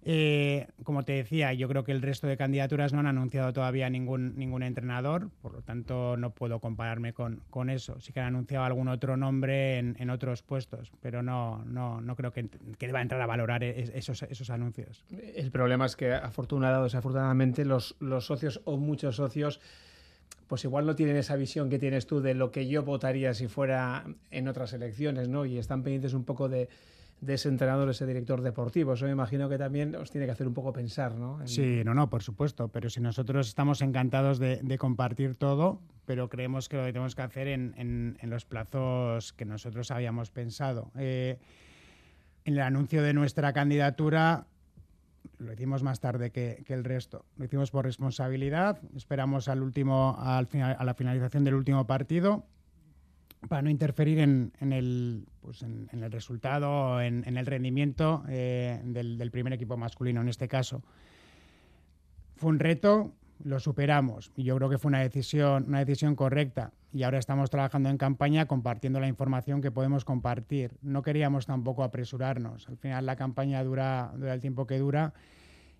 Eh, 0.02 0.68
como 0.85 1.02
te 1.02 1.12
decía, 1.12 1.52
yo 1.52 1.68
creo 1.68 1.82
que 1.85 1.92
el 1.92 2.00
resto 2.00 2.26
de 2.26 2.37
candidaturas 2.37 2.92
no 2.92 3.00
han 3.00 3.06
anunciado 3.06 3.52
todavía 3.52 3.90
ningún, 3.90 4.37
ningún 4.37 4.62
entrenador, 4.62 5.28
por 5.42 5.52
lo 5.52 5.62
tanto 5.62 6.16
no 6.16 6.30
puedo 6.30 6.61
compararme 6.61 7.12
con, 7.12 7.42
con 7.50 7.68
eso. 7.68 8.00
Sí 8.00 8.12
que 8.12 8.20
han 8.20 8.26
anunciado 8.26 8.64
algún 8.64 8.88
otro 8.88 9.16
nombre 9.16 9.78
en, 9.78 9.97
en 9.99 10.11
otros 10.11 10.42
puestos, 10.42 10.92
pero 11.00 11.23
no, 11.23 11.64
no, 11.64 12.00
no 12.00 12.16
creo 12.16 12.32
que, 12.32 12.49
que 12.78 12.87
deba 12.87 13.02
entrar 13.02 13.20
a 13.20 13.26
valorar 13.26 13.64
esos, 13.64 14.23
esos 14.23 14.50
anuncios. 14.50 15.04
El 15.11 15.50
problema 15.50 15.87
es 15.87 15.97
que 15.97 16.12
afortunado 16.14 16.80
o 16.80 16.85
desafortunadamente 16.85 17.64
los, 17.64 17.97
los 17.99 18.26
socios 18.26 18.61
o 18.64 18.76
muchos 18.76 19.16
socios 19.16 19.61
pues 20.47 20.64
igual 20.64 20.87
no 20.87 20.97
tienen 20.97 21.16
esa 21.16 21.37
visión 21.37 21.68
que 21.68 21.79
tienes 21.79 22.07
tú 22.07 22.20
de 22.20 22.33
lo 22.33 22.50
que 22.50 22.66
yo 22.66 22.83
votaría 22.83 23.35
si 23.35 23.48
fuera 23.48 24.07
en 24.31 24.48
otras 24.48 24.72
elecciones, 24.72 25.29
¿no? 25.29 25.44
Y 25.44 25.59
están 25.59 25.83
pendientes 25.83 26.14
un 26.14 26.24
poco 26.24 26.48
de, 26.48 26.70
de 27.20 27.35
ese 27.35 27.48
entrenador, 27.48 27.88
ese 27.90 28.07
director 28.07 28.42
deportivo. 28.42 28.92
Eso 28.92 29.07
me 29.07 29.12
imagino 29.12 29.48
que 29.48 29.59
también 29.59 29.94
os 29.96 30.11
tiene 30.11 30.26
que 30.26 30.33
hacer 30.33 30.46
un 30.46 30.54
poco 30.54 30.72
pensar, 30.72 31.14
¿no? 31.16 31.40
En... 31.40 31.48
Sí, 31.48 31.83
no, 31.85 31.94
no, 31.94 32.09
por 32.09 32.22
supuesto. 32.22 32.68
Pero 32.68 32.90
si 32.90 33.00
nosotros 33.00 33.48
estamos 33.48 33.83
encantados 33.83 34.38
de, 34.38 34.61
de 34.62 34.78
compartir 34.78 35.37
todo, 35.37 35.81
pero 36.07 36.28
creemos 36.28 36.68
que 36.68 36.76
lo 36.76 36.85
que 36.85 36.92
tenemos 36.92 37.14
que 37.14 37.22
hacer 37.22 37.48
en, 37.48 37.74
en, 37.76 38.18
en 38.20 38.31
los 38.31 38.44
plazos 38.44 39.33
que 39.33 39.44
nosotros 39.44 39.90
habíamos 39.90 40.31
pensado. 40.31 40.90
Eh, 40.96 41.38
en 42.44 42.54
el 42.54 42.61
anuncio 42.61 43.02
de 43.02 43.12
nuestra 43.12 43.52
candidatura 43.52 44.46
lo 45.38 45.52
hicimos 45.52 45.83
más 45.83 46.00
tarde 46.00 46.31
que, 46.31 46.62
que, 46.66 46.74
el 46.74 46.85
resto. 46.85 47.24
Lo 47.37 47.44
hicimos 47.44 47.70
por 47.70 47.85
responsabilidad. 47.85 48.81
Esperamos 48.96 49.48
al 49.48 49.62
último, 49.62 50.16
al 50.18 50.46
final, 50.46 50.76
a 50.78 50.85
la 50.85 50.94
finalización 50.94 51.44
del 51.44 51.54
último 51.54 51.87
partido 51.87 52.46
para 53.46 53.62
no 53.62 53.70
interferir 53.70 54.18
en, 54.18 54.53
en, 54.61 54.72
el, 54.72 55.27
pues 55.40 55.62
en, 55.62 55.88
en, 55.92 56.03
el 56.03 56.11
resultado, 56.11 57.01
en, 57.01 57.22
en 57.27 57.37
el 57.37 57.46
rendimiento 57.46 58.24
eh, 58.29 58.81
del, 58.85 59.18
del, 59.18 59.31
primer 59.31 59.53
equipo 59.53 59.77
masculino 59.77 60.20
en 60.20 60.29
este 60.29 60.48
caso. 60.48 60.83
Fue 62.37 62.51
un 62.51 62.59
reto, 62.59 63.12
lo 63.44 63.61
superamos 63.61 64.33
y 64.35 64.44
yo 64.44 64.57
creo 64.57 64.68
que 64.68 64.79
fue 64.79 64.88
una 64.88 65.01
decisión, 65.01 65.66
una 65.68 65.79
decisión 65.79 66.16
correcta 66.16 66.72
y 66.92 67.03
ahora 67.03 67.18
estamos 67.18 67.51
trabajando 67.51 67.90
en 67.90 67.98
campaña 67.98 68.46
compartiendo 68.46 68.98
la 68.98 69.09
información 69.09 69.61
que 69.61 69.70
podemos 69.70 70.05
compartir. 70.05 70.72
No 70.83 71.03
queríamos 71.03 71.46
tampoco 71.46 71.85
apresurarnos. 71.85 72.68
Al 72.68 72.79
final 72.79 73.07
la 73.07 73.16
campaña 73.16 73.62
dura, 73.62 74.12
dura 74.16 74.35
el 74.35 74.40
tiempo 74.40 74.66
que 74.66 74.79
dura 74.79 75.12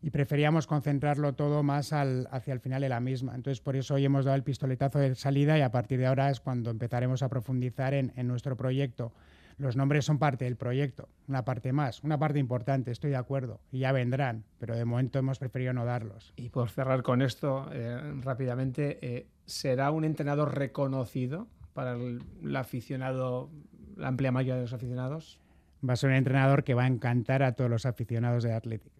y 0.03 0.11
preferíamos 0.11 0.67
concentrarlo 0.67 1.35
todo 1.35 1.63
más 1.63 1.93
al, 1.93 2.29
hacia 2.31 2.53
el 2.53 2.61
final 2.61 2.83
de 2.83 2.89
la 2.89 3.01
misma. 3.01 3.35
Entonces, 3.35 3.61
por 3.61 3.77
eso 3.77 3.95
hoy 3.95 4.05
hemos 4.05 4.25
dado 4.25 4.37
el 4.37 4.45
pistoletazo 4.45 4.99
de 4.99 5.15
salida 5.15 5.59
y 5.59 5.63
a 5.63 5.71
partir 5.71 5.99
de 5.99 6.07
ahora 6.07 6.31
es 6.31 6.41
cuando 6.41 6.71
empezaremos 6.71 7.23
a 7.23 7.29
profundizar 7.29 7.95
en, 7.95 8.13
en 8.17 8.29
nuestro 8.29 8.57
proyecto. 8.57 9.13
Los 9.59 9.75
nombres 9.75 10.05
son 10.05 10.21
parte 10.21 10.45
del 10.45 10.55
proyecto, 10.55 11.09
una 11.27 11.45
parte 11.45 11.73
más, 11.73 12.05
una 12.05 12.17
parte 12.17 12.39
importante, 12.39 12.93
estoy 12.93 13.11
de 13.11 13.17
acuerdo, 13.17 13.61
y 13.73 13.81
ya 13.81 13.91
vendrán, 13.91 14.45
pero 14.61 14.77
de 14.77 14.85
momento 14.85 15.19
hemos 15.19 15.41
preferido 15.41 15.73
no 15.73 15.85
darlos. 15.85 16.33
Y 16.37 16.51
por 16.51 16.71
cerrar 16.71 17.03
con 17.03 17.23
esto 17.23 17.69
eh, 17.73 17.99
rápidamente, 18.23 19.01
eh, 19.03 19.27
¿será 19.47 19.91
un 19.91 20.05
entrenador 20.05 20.57
reconocido 20.57 21.49
para 21.75 21.95
el, 21.95 22.23
el 22.41 22.55
aficionado, 22.55 23.51
la 23.97 24.07
amplia 24.07 24.31
mayoría 24.31 24.55
de 24.55 24.63
los 24.63 24.73
aficionados? 24.73 25.41
Va 25.87 25.95
a 25.95 25.97
ser 25.97 26.11
un 26.11 26.17
entrenador 26.17 26.63
que 26.63 26.75
va 26.75 26.85
a 26.85 26.87
encantar 26.87 27.43
a 27.43 27.53
todos 27.53 27.69
los 27.69 27.85
aficionados 27.85 28.45
de 28.45 28.53
Atlético. 28.53 28.98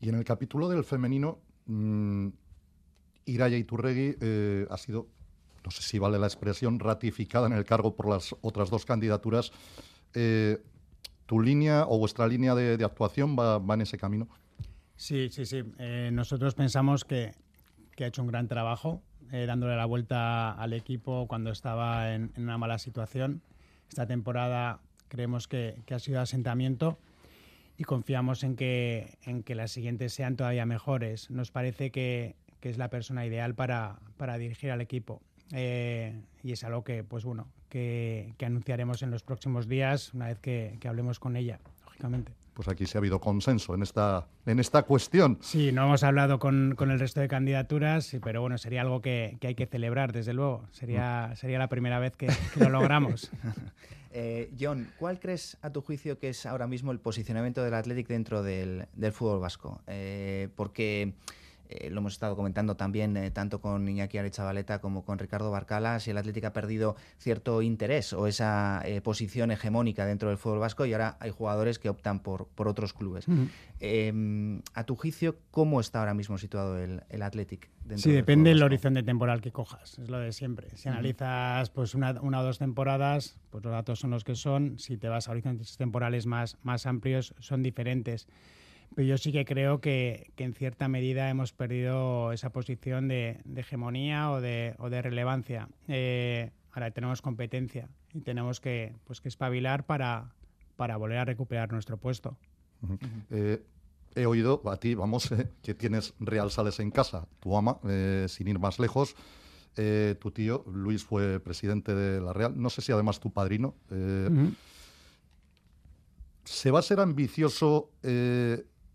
Y 0.00 0.08
en 0.08 0.16
el 0.16 0.24
capítulo 0.24 0.68
del 0.68 0.84
femenino, 0.84 1.38
mmm, 1.66 2.28
Iraya 3.24 3.56
Iturregui 3.56 4.16
eh, 4.20 4.66
ha 4.68 4.76
sido, 4.76 5.06
no 5.64 5.70
sé 5.70 5.82
si 5.82 5.98
vale 5.98 6.18
la 6.18 6.26
expresión, 6.26 6.78
ratificada 6.80 7.46
en 7.46 7.52
el 7.52 7.64
cargo 7.64 7.94
por 7.94 8.08
las 8.08 8.34
otras 8.40 8.68
dos 8.70 8.84
candidaturas. 8.84 9.52
Eh, 10.14 10.60
¿Tu 11.26 11.40
línea 11.40 11.86
o 11.86 11.98
vuestra 11.98 12.26
línea 12.26 12.54
de, 12.54 12.76
de 12.76 12.84
actuación 12.84 13.38
va, 13.38 13.58
va, 13.58 13.74
en 13.74 13.82
ese 13.82 13.96
camino? 13.96 14.28
Sí, 14.96 15.28
sí, 15.30 15.46
sí. 15.46 15.62
Eh, 15.78 16.10
nosotros 16.12 16.54
pensamos 16.54 17.04
que, 17.04 17.34
que, 17.94 18.04
ha 18.04 18.08
hecho 18.08 18.22
un 18.22 18.28
gran 18.28 18.48
trabajo 18.48 19.02
eh, 19.30 19.46
dándole 19.46 19.76
la 19.76 19.86
vuelta 19.86 20.52
al 20.52 20.72
equipo 20.72 21.26
cuando 21.28 21.50
estaba 21.50 22.12
en, 22.12 22.32
en, 22.36 22.42
una 22.42 22.58
mala 22.58 22.78
situación. 22.78 23.40
Esta 23.88 24.06
temporada 24.06 24.80
creemos 25.08 25.48
que, 25.48 25.80
que 25.86 25.94
ha 25.94 25.98
sido 25.98 26.20
asentamiento 26.20 26.98
y 27.76 27.84
confiamos 27.84 28.44
en 28.44 28.56
que, 28.56 29.18
en 29.22 29.42
que 29.42 29.54
las 29.54 29.70
siguientes 29.70 30.12
sean 30.12 30.36
todavía 30.36 30.66
mejores. 30.66 31.30
Nos 31.30 31.50
parece 31.50 31.90
que, 31.90 32.36
que 32.60 32.70
es 32.70 32.78
la 32.78 32.90
persona 32.90 33.26
ideal 33.26 33.54
para, 33.54 33.98
para 34.16 34.38
dirigir 34.38 34.70
al 34.70 34.80
equipo. 34.80 35.20
Eh, 35.52 36.20
y 36.42 36.52
es 36.52 36.64
algo 36.64 36.84
que, 36.84 37.04
pues 37.04 37.24
bueno, 37.24 37.48
que, 37.68 38.34
que, 38.38 38.46
anunciaremos 38.46 39.02
en 39.02 39.10
los 39.10 39.22
próximos 39.22 39.68
días 39.68 40.14
una 40.14 40.28
vez 40.28 40.38
que, 40.38 40.76
que 40.80 40.88
hablemos 40.88 41.18
con 41.18 41.36
ella, 41.36 41.60
lógicamente 41.84 42.32
pues 42.54 42.68
aquí 42.68 42.86
sí 42.86 42.96
ha 42.96 43.00
habido 43.00 43.20
consenso 43.20 43.74
en 43.74 43.82
esta, 43.82 44.26
en 44.46 44.58
esta 44.58 44.82
cuestión. 44.82 45.38
Sí, 45.40 45.72
no 45.72 45.84
hemos 45.84 46.02
hablado 46.02 46.38
con, 46.38 46.74
con 46.76 46.90
el 46.90 46.98
resto 46.98 47.20
de 47.20 47.28
candidaturas, 47.28 48.16
pero 48.22 48.40
bueno, 48.40 48.58
sería 48.58 48.82
algo 48.82 49.00
que, 49.00 49.36
que 49.40 49.48
hay 49.48 49.54
que 49.54 49.66
celebrar, 49.66 50.12
desde 50.12 50.32
luego. 50.32 50.64
Sería, 50.72 51.30
mm. 51.32 51.36
sería 51.36 51.58
la 51.58 51.68
primera 51.68 51.98
vez 51.98 52.16
que, 52.16 52.26
que 52.26 52.60
lo 52.60 52.70
logramos. 52.70 53.30
eh, 54.12 54.50
John, 54.58 54.88
¿cuál 54.98 55.18
crees, 55.18 55.56
a 55.62 55.70
tu 55.70 55.80
juicio, 55.80 56.18
que 56.18 56.30
es 56.30 56.46
ahora 56.46 56.66
mismo 56.66 56.92
el 56.92 57.00
posicionamiento 57.00 57.62
del 57.62 57.74
Athletic 57.74 58.08
dentro 58.08 58.42
del, 58.42 58.86
del 58.94 59.12
fútbol 59.12 59.40
vasco? 59.40 59.80
Eh, 59.86 60.48
porque 60.56 61.14
eh, 61.80 61.90
lo 61.90 61.98
hemos 62.00 62.12
estado 62.14 62.36
comentando 62.36 62.76
también 62.76 63.16
eh, 63.16 63.30
tanto 63.30 63.60
con 63.60 63.88
Iñaki 63.88 64.18
Arechavaleta 64.18 64.80
como 64.80 65.04
con 65.04 65.18
Ricardo 65.18 65.50
Barcala, 65.50 66.00
si 66.00 66.10
el 66.10 66.18
Atlético 66.18 66.48
ha 66.48 66.52
perdido 66.52 66.96
cierto 67.18 67.62
interés 67.62 68.12
o 68.12 68.26
esa 68.26 68.82
eh, 68.84 69.00
posición 69.00 69.50
hegemónica 69.50 70.06
dentro 70.06 70.28
del 70.28 70.38
fútbol 70.38 70.58
vasco 70.58 70.86
y 70.86 70.92
ahora 70.92 71.16
hay 71.20 71.30
jugadores 71.30 71.78
que 71.78 71.88
optan 71.88 72.20
por, 72.20 72.46
por 72.48 72.68
otros 72.68 72.92
clubes. 72.92 73.28
Uh 73.28 73.48
-huh. 73.80 74.62
a 74.74 74.84
tu 74.84 74.94
juicio, 74.96 75.36
¿cómo 75.50 75.80
está 75.80 76.00
ahora 76.00 76.14
mismo 76.14 76.38
situado 76.38 76.78
el, 76.78 77.02
el 77.08 77.22
Athletic? 77.22 77.70
Sí, 77.96 78.12
depende 78.12 78.50
del 78.50 78.62
horizonte 78.62 79.02
temporal 79.02 79.40
que 79.40 79.50
cojas, 79.50 79.98
es 79.98 80.08
lo 80.08 80.18
de 80.18 80.32
siempre. 80.32 80.68
Si 80.76 80.88
uh 80.88 80.92
-huh. 80.92 80.94
analizas 80.94 81.70
pues 81.70 81.94
una, 81.94 82.20
una, 82.20 82.40
o 82.40 82.44
dos 82.44 82.58
temporadas, 82.58 83.40
pues 83.50 83.64
los 83.64 83.72
datos 83.72 83.98
son 83.98 84.10
los 84.10 84.24
que 84.24 84.34
son. 84.34 84.78
Si 84.78 84.96
te 84.96 85.08
vas 85.08 85.28
a 85.28 85.32
horizontes 85.32 85.76
temporales 85.76 86.26
más, 86.26 86.58
más 86.62 86.86
amplios, 86.86 87.34
son 87.40 87.62
diferentes 87.62 88.28
Pero 88.94 89.08
yo 89.08 89.18
sí 89.18 89.32
que 89.32 89.44
creo 89.44 89.80
que, 89.80 90.32
en 90.36 90.54
cierta 90.54 90.88
medida 90.88 91.28
hemos 91.30 91.52
perdido 91.52 92.32
esa 92.32 92.50
posición 92.50 93.08
de, 93.08 93.40
hegemonía 93.56 94.30
o 94.30 94.40
de, 94.40 94.74
o 94.78 94.90
de 94.90 95.02
relevancia. 95.02 95.68
Eh, 95.88 96.50
ahora 96.72 96.90
tenemos 96.90 97.22
competencia 97.22 97.88
y 98.12 98.20
tenemos 98.20 98.60
que, 98.60 98.94
pues, 99.04 99.20
que 99.20 99.28
espabilar 99.28 99.86
para, 99.86 100.32
para 100.76 100.96
volver 100.96 101.18
a 101.18 101.24
recuperar 101.24 101.72
nuestro 101.72 101.96
puesto. 101.96 102.36
Eh, 103.30 103.62
he 104.14 104.26
oído 104.26 104.62
a 104.66 104.76
ti, 104.76 104.94
vamos, 104.94 105.30
eh, 105.32 105.48
que 105.62 105.74
tienes 105.74 106.14
Real 106.18 106.50
Sales 106.50 106.80
en 106.80 106.90
casa, 106.90 107.28
tu 107.40 107.56
ama, 107.56 107.78
sin 108.28 108.48
ir 108.48 108.58
más 108.58 108.78
lejos. 108.78 109.14
tu 109.74 110.30
tío, 110.32 110.64
Luis, 110.66 111.04
fue 111.04 111.40
presidente 111.40 111.94
de 111.94 112.20
la 112.20 112.32
Real. 112.32 112.52
No 112.60 112.68
sé 112.68 112.82
si 112.82 112.92
además 112.92 113.20
tu 113.20 113.32
padrino. 113.32 113.74
¿Se 116.44 116.70
va 116.72 116.80
a 116.80 116.82
ser 116.82 116.98
ambicioso 117.00 117.90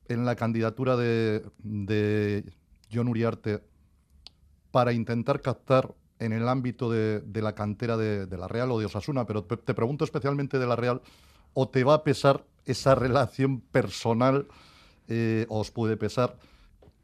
en 0.09 0.25
la 0.25 0.35
candidatura 0.35 0.95
de, 0.95 2.53
John 2.91 3.07
Uriarte 3.07 3.63
para 4.71 4.93
intentar 4.93 5.41
captar 5.41 5.93
en 6.19 6.33
el 6.33 6.47
ámbito 6.47 6.89
de, 6.89 7.23
la 7.33 7.53
cantera 7.53 7.97
de, 7.97 8.37
la 8.37 8.47
Real 8.47 8.71
o 8.71 8.79
de 8.79 8.85
Osasuna, 8.85 9.25
pero 9.25 9.43
te 9.43 9.73
pregunto 9.73 10.05
especialmente 10.05 10.59
de 10.59 10.67
la 10.67 10.75
Real, 10.75 11.01
¿o 11.53 11.69
te 11.69 11.83
va 11.83 11.95
a 11.95 12.03
pesar 12.03 12.45
esa 12.65 12.95
relación 12.95 13.61
personal, 13.61 14.47
eh, 15.07 15.45
os 15.49 15.71
puede 15.71 15.97
pesar, 15.97 16.37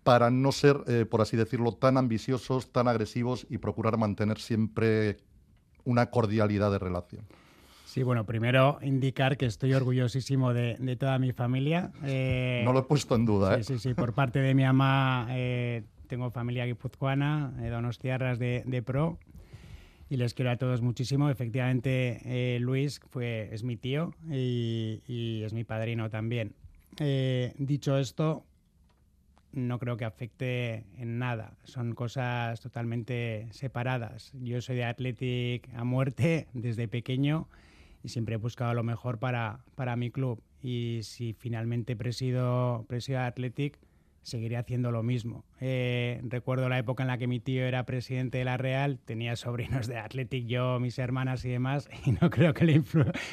para 0.04 0.30
no 0.30 0.52
ser, 0.52 0.84
eh, 0.88 1.06
por 1.10 1.22
así 1.22 1.38
decirlo, 1.38 1.74
tan 1.74 1.98
ambiciosos, 1.98 2.72
tan 2.72 2.88
agresivos 2.88 3.48
y 3.50 3.58
procurar 3.58 3.98
mantener 3.98 4.40
siempre 4.40 5.18
una 5.86 6.10
cordialidad 6.10 6.72
de 6.72 6.80
relación? 6.80 7.26
Sí, 7.94 8.02
bueno, 8.02 8.26
primero 8.26 8.80
indicar 8.82 9.38
que 9.38 9.46
estoy 9.46 9.72
orgullosísimo 9.76 10.52
de, 10.52 10.96
toda 11.00 11.20
mi 11.20 11.32
familia. 11.32 11.92
Eh, 12.04 12.64
no 12.66 12.74
lo 12.74 12.80
he 12.80 12.84
puesto 12.84 13.14
en 13.14 13.24
duda. 13.24 13.54
Sí, 13.54 13.62
¿eh? 13.62 13.64
sí, 13.64 13.90
sí. 13.90 13.94
Por 13.94 14.14
parte 14.14 14.40
de 14.40 14.56
mi 14.56 14.64
mamá 14.64 15.28
eh, 15.30 15.84
tengo 16.08 16.32
familia 16.32 16.66
guipuzcoana, 16.66 17.54
eh, 17.62 17.70
donos 17.70 18.00
tierras 18.00 18.40
de, 18.40 18.84
pro 18.84 19.20
y 20.10 20.18
les 20.18 20.34
quiero 20.34 20.50
a 20.50 20.56
todos 20.56 20.82
muchísimo. 20.82 21.30
Efectivamente, 21.30 22.58
Luis 22.62 23.00
fue, 23.12 23.50
es 23.52 23.64
mi 23.64 23.78
tío 23.78 24.16
y, 24.28 25.44
es 25.46 25.54
mi 25.54 25.64
padrino 25.64 26.10
también. 26.10 26.56
dicho 27.60 28.00
esto, 28.00 28.44
no 29.52 29.78
creo 29.78 29.98
que 29.98 30.06
afecte 30.06 30.88
en 30.98 31.20
nada. 31.20 31.54
Son 31.64 31.94
cosas 31.94 32.60
totalmente 32.60 33.50
separadas. 33.52 34.32
Yo 34.42 34.62
soy 34.62 34.78
de 34.78 34.86
Athletic 34.86 35.70
a 35.76 35.84
muerte 35.84 36.48
desde 36.54 36.88
pequeño 36.88 37.48
y 38.04 38.10
siempre 38.10 38.36
he 38.36 38.38
buscado 38.38 38.74
lo 38.74 38.84
mejor 38.84 39.18
para, 39.18 39.60
para 39.76 39.96
mi 39.96 40.12
club. 40.12 40.44
Y 40.62 41.00
si 41.04 41.34
finalmente 41.34 41.96
presido, 41.96 42.86
presido 42.88 43.22
Athletic, 43.22 43.80
seguiré 44.24 44.58
haciendo 44.58 44.92
lo 44.92 45.04
mismo. 45.04 45.46
Eh, 45.60 46.22
recuerdo 46.24 46.70
la 46.70 46.80
época 46.80 47.04
en 47.04 47.08
la 47.08 47.18
que 47.18 47.28
mi 47.28 47.40
tío 47.40 47.66
era 47.66 47.86
presidente 47.86 48.40
de 48.40 48.46
la 48.46 48.58
Real, 48.58 49.00
tenía 49.06 49.36
sobrinos 49.36 49.88
de 49.88 49.98
Athletic, 49.98 50.46
yo, 50.46 50.80
mis 50.80 50.98
hermanas 50.98 51.46
y 51.46 51.50
demás, 51.50 51.90
y 52.06 52.12
no 52.14 52.30
creo 52.30 52.54
que 52.54 52.66
le, 52.66 52.82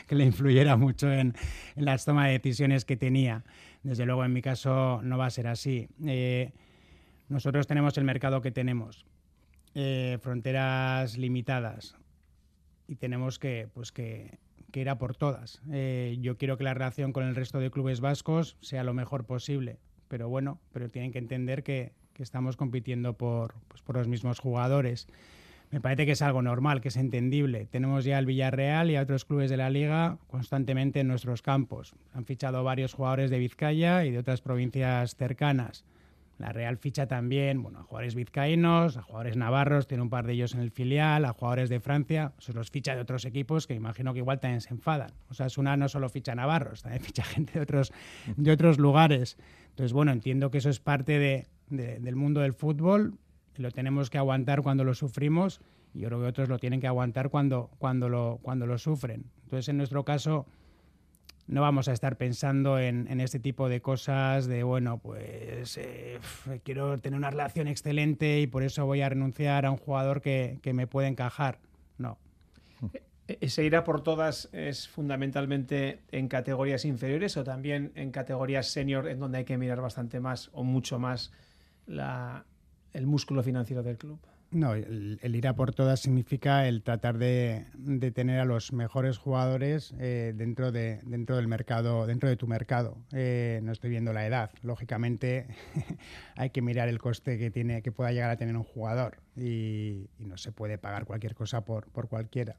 que 0.07 0.15
le 0.15 0.25
influyera 0.25 0.77
mucho 0.77 1.11
en, 1.11 1.35
en, 1.77 1.85
las 1.85 2.05
tomas 2.05 2.27
de 2.27 2.33
decisiones 2.33 2.85
que 2.85 2.97
tenía. 2.97 3.45
Desde 3.83 4.05
luego, 4.05 4.25
en 4.25 4.33
mi 4.33 4.43
caso, 4.43 5.01
no 5.03 5.17
va 5.17 5.27
a 5.27 5.31
ser 5.31 5.47
así. 5.47 5.89
Eh, 6.07 6.53
nosotros 7.29 7.67
tenemos 7.67 7.97
el 7.97 8.05
mercado 8.05 8.41
que 8.41 8.51
tenemos, 8.51 9.07
eh, 9.75 10.19
fronteras 10.21 11.17
limitadas, 11.17 11.97
y 12.89 12.97
tenemos 12.97 13.39
que, 13.39 13.69
pues 13.73 13.93
que 13.93 14.41
que 14.71 14.81
era 14.81 14.99
por 14.99 15.17
todas. 15.17 15.61
Eh, 15.71 16.19
yo 16.21 16.37
quiero 16.37 16.57
que 16.57 16.65
la 16.65 16.75
relación 16.75 17.13
con 17.13 17.25
el 17.25 17.35
resto 17.35 17.59
de 17.59 17.71
clubes 17.71 18.01
vascos 18.01 18.57
sea 18.61 18.85
lo 18.85 18.95
mejor 18.95 19.25
posible, 19.25 19.79
pero 20.09 20.29
bueno, 20.29 20.61
pero 20.73 20.91
tienen 20.91 21.13
que 21.13 21.19
entender 21.19 21.63
que, 21.63 21.93
estamos 22.21 22.59
compitiendo 22.59 23.15
por, 23.15 23.55
pues, 23.69 23.81
por 23.81 23.97
los 23.97 24.07
mismos 24.07 24.41
jugadores. 24.41 25.09
Me 25.71 25.81
parece 25.81 26.05
que 26.05 26.13
es 26.13 26.21
algo 26.21 26.43
normal, 26.43 26.83
que 26.83 26.89
es 26.89 26.99
entendible. 26.99 27.67
Tenemos 27.71 28.05
ya 28.05 28.19
el 28.19 28.27
Villarreal 28.27 28.91
y 28.91 28.97
a 28.97 29.01
otros 29.01 29.25
clubes 29.25 29.49
de 29.49 29.57
la 29.57 29.71
liga 29.71 30.19
constantemente 30.27 31.01
en 31.01 31.09
nuestros 31.09 31.41
campos. 31.41 31.95
Han 32.13 32.27
fichado 32.27 32.63
varios 32.63 32.93
jugadores 32.93 33.31
de 33.31 33.39
Vizcaya 33.39 34.05
y 34.05 34.11
de 34.11 34.19
otras 34.19 34.43
provincias 34.43 35.17
cercanas. 35.17 35.87
La 36.40 36.53
Real 36.53 36.79
ficha 36.79 37.07
también 37.07 37.62
bueno, 37.62 37.81
a 37.81 37.83
jugadores 37.83 38.14
vizcaínos, 38.14 38.96
a 38.96 39.03
jugadores 39.03 39.37
navarros, 39.37 39.87
tiene 39.87 40.03
un 40.03 40.09
par 40.09 40.26
de 40.26 40.33
ellos 40.33 40.55
en 40.55 40.61
el 40.61 40.70
filial, 40.70 41.26
a 41.26 41.35
jugadores 41.35 41.68
de 41.68 41.81
Francia, 41.81 42.33
se 42.38 42.55
los 42.55 42.70
ficha 42.70 42.94
de 42.94 43.03
otros 43.03 43.26
equipos 43.26 43.66
que 43.66 43.74
imagino 43.74 44.14
que 44.14 44.20
igual 44.20 44.40
también 44.40 44.62
se 44.62 44.70
enfadan. 44.70 45.11
O 45.29 45.35
sea, 45.35 45.46
es 45.46 45.59
una 45.59 45.76
no 45.76 45.88
solo 45.90 46.09
ficha 46.09 46.35
navarros, 46.35 46.83
también 46.83 47.03
ficha 47.05 47.22
gente 47.24 47.53
de 47.53 47.61
otros, 47.61 47.92
de 48.37 48.50
otros 48.53 48.79
lugares. 48.79 49.37
Entonces, 49.68 49.92
bueno, 49.92 50.12
entiendo 50.12 50.50
que 50.50 50.59
eso 50.59 50.70
es 50.70 50.81
parte 50.81 51.18
de, 51.18 51.46
del 51.68 52.16
mundo 52.16 52.40
del 52.40 52.55
fútbol 52.55 53.18
lo 53.57 53.70
tenemos 53.70 54.09
que 54.09 54.16
aguantar 54.16 54.62
cuando 54.62 54.85
lo 54.85 54.94
sufrimos 54.94 55.61
y 55.92 56.00
yo 56.00 56.09
creo 56.09 56.20
que 56.20 56.26
otros 56.26 56.48
lo 56.48 56.59
tienen 56.59 56.81
que 56.81 56.87
aguantar 56.87 57.29
cuando, 57.29 57.70
cuando, 57.79 58.09
lo, 58.09 58.38
cuando 58.40 58.66
lo 58.66 58.79
sufren. 58.79 59.26
Entonces, 59.42 59.68
en 59.68 59.76
nuestro 59.76 60.05
caso 60.05 60.46
no 61.51 61.63
vamos 61.63 61.89
a 61.89 61.93
estar 61.93 62.17
pensando 62.17 62.79
en, 62.79 63.21
este 63.21 63.41
tipo 63.41 63.69
de 63.69 63.83
cosas 63.83 64.47
de, 64.47 64.63
bueno, 64.63 64.99
pues 64.99 65.77
eh, 65.79 66.21
quiero 66.63 66.97
tener 66.99 67.19
una 67.19 67.31
relación 67.31 67.67
excelente 67.67 68.41
y 68.41 68.47
por 68.47 68.63
eso 68.63 68.87
voy 68.87 69.03
a 69.03 69.09
renunciar 69.09 69.67
a 69.67 69.73
un 69.73 69.77
jugador 69.77 70.21
que, 70.21 70.61
me 70.73 70.87
puede 70.87 71.09
encajar. 71.09 71.59
No. 71.99 72.19
¿Ese 73.27 73.65
irá 73.65 73.83
por 73.83 74.03
todas 74.03 74.49
es 74.53 74.89
fundamentalmente 74.89 76.03
en 76.13 76.29
categorías 76.29 76.85
inferiores 76.85 77.37
o 77.37 77.43
también 77.43 77.91
en 77.97 78.13
categorías 78.13 78.69
senior 78.69 79.09
en 79.09 79.19
donde 79.19 79.39
hay 79.39 79.45
que 79.45 79.59
mirar 79.59 79.81
bastante 79.81 80.21
más 80.21 80.51
o 80.53 80.63
mucho 80.63 81.01
más 81.01 81.33
el 81.89 83.07
músculo 83.07 83.43
financiero 83.43 83.83
del 83.83 83.99
club? 83.99 84.21
No, 84.53 84.75
el, 84.75 85.19
ir 85.23 85.47
a 85.47 85.55
por 85.55 85.73
todas 85.73 86.01
significa 86.01 86.67
el 86.67 86.83
tratar 86.83 87.19
de, 87.19 87.67
tener 88.13 88.41
a 88.41 88.45
los 88.45 88.73
mejores 88.73 89.17
jugadores 89.17 89.95
eh, 90.01 90.33
dentro, 90.35 90.73
de, 90.73 91.01
dentro 91.05 91.37
del 91.37 91.47
mercado, 91.47 92.05
dentro 92.07 92.29
de 92.29 92.37
tu 92.37 92.49
mercado. 92.49 92.97
Eh, 93.13 93.61
no 93.63 93.71
estoy 93.71 93.91
viendo 93.91 94.13
la 94.13 94.27
edad. 94.27 94.51
Lógicamente, 94.63 95.47
hay 96.37 96.51
que 96.51 96.63
mirar 96.63 96.89
el 96.89 96.99
coste 96.99 97.39
que 97.39 97.53
tiene, 97.53 97.81
que 97.83 97.93
pueda 97.93 98.11
llegar 98.11 98.31
a 98.31 98.37
tener 98.37 98.57
un 98.57 98.65
jugador 98.65 99.19
y, 99.37 100.09
no 100.19 100.37
se 100.37 100.51
puede 100.51 100.79
pagar 100.79 101.05
cualquier 101.05 101.37
cosa 101.37 101.65
por, 101.65 101.89
por 101.91 102.09
cualquiera. 102.09 102.57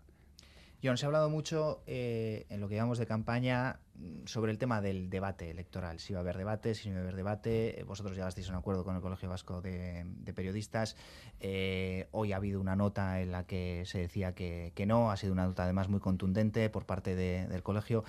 John, 0.84 0.98
se 0.98 1.06
ha 1.06 1.08
hablado 1.08 1.30
mucho 1.30 1.84
eh, 1.86 2.48
en 2.50 2.60
lo 2.60 2.68
que 2.68 2.76
llamamos 2.76 2.98
de 2.98 3.06
campaña 3.06 3.80
mm, 3.94 4.26
sobre 4.26 4.52
el 4.52 4.58
tema 4.58 4.82
del 4.82 5.12
debate 5.12 5.52
electoral. 5.52 6.00
Si 6.00 6.12
va 6.14 6.20
a 6.20 6.22
haber 6.22 6.38
debate, 6.38 6.74
si 6.74 6.90
no 6.90 6.96
va 6.96 7.02
a 7.02 7.04
haber 7.04 7.16
debate. 7.16 7.80
Eh, 7.80 7.84
vosotros 7.84 8.16
llegasteis 8.18 8.48
a 8.48 8.52
un 8.52 8.58
acuerdo 8.58 8.84
con 8.84 8.96
el 8.96 9.02
Colegio 9.02 9.30
Vasco 9.30 9.62
de, 9.62 10.06
Periodistas. 10.34 10.96
Eh, 11.40 12.08
hoy 12.12 12.34
ha 12.34 12.38
habido 12.38 12.60
una 12.60 12.76
nota 12.76 13.22
en 13.22 13.32
la 13.32 13.46
que 13.46 13.84
se 13.86 14.00
decía 14.00 14.34
que, 14.34 14.74
no. 14.88 15.12
Ha 15.12 15.18
sido 15.18 15.34
una 15.34 15.46
nota 15.46 15.64
además 15.64 15.88
muy 15.88 16.00
contundente 16.00 16.68
por 16.72 16.88
parte 16.88 17.16
del 17.16 17.62
colegio. 17.62 18.04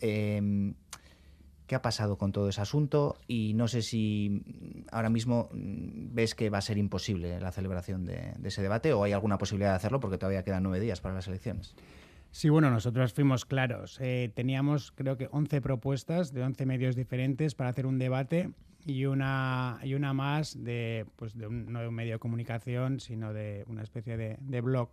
Em, 0.00 0.74
¿Qué 1.66 1.74
ha 1.74 1.82
pasado 1.82 2.18
con 2.18 2.32
todo 2.32 2.48
ese 2.48 2.60
asunto? 2.60 3.18
Y 3.26 3.54
no 3.54 3.68
sé 3.68 3.80
si 3.80 4.42
mm, 4.44 4.88
ahora 4.92 5.08
mismo 5.08 5.48
mm, 5.52 6.14
ves 6.14 6.34
que 6.34 6.50
va 6.50 6.58
a 6.58 6.62
ser 6.62 6.76
imposible 6.76 7.40
la 7.40 7.52
celebración 7.52 8.04
de 8.04 8.34
ese 8.44 8.60
debate 8.60 8.92
o 8.92 9.04
hay 9.04 9.12
alguna 9.12 9.38
posibilidad 9.38 9.70
de 9.70 9.76
hacerlo 9.76 9.98
porque 9.98 10.18
todavía 10.18 10.44
quedan 10.44 10.64
nueve 10.64 10.80
días 10.80 11.00
para 11.00 11.14
las 11.14 11.26
elecciones. 11.26 11.74
Sí, 12.38 12.50
bueno, 12.50 12.70
nosotros 12.70 13.12
fuimos 13.12 13.44
claros. 13.44 13.98
Eh, 14.00 14.30
teníamos, 14.32 14.92
creo 14.92 15.16
que, 15.16 15.26
11 15.32 15.60
propuestas 15.60 16.32
de 16.32 16.44
11 16.44 16.66
medios 16.66 16.94
diferentes 16.94 17.56
para 17.56 17.70
hacer 17.70 17.84
un 17.84 17.98
debate 17.98 18.52
y 18.86 19.06
una, 19.06 19.80
y 19.82 19.94
una 19.94 20.12
más 20.12 20.62
de, 20.62 21.04
pues 21.16 21.36
de 21.36 21.48
un, 21.48 21.72
no 21.72 21.80
de 21.80 21.88
un 21.88 21.94
medio 21.96 22.12
de 22.12 22.18
comunicación, 22.20 23.00
sino 23.00 23.32
de 23.32 23.64
una 23.66 23.82
especie 23.82 24.16
de, 24.16 24.60
blog. 24.60 24.90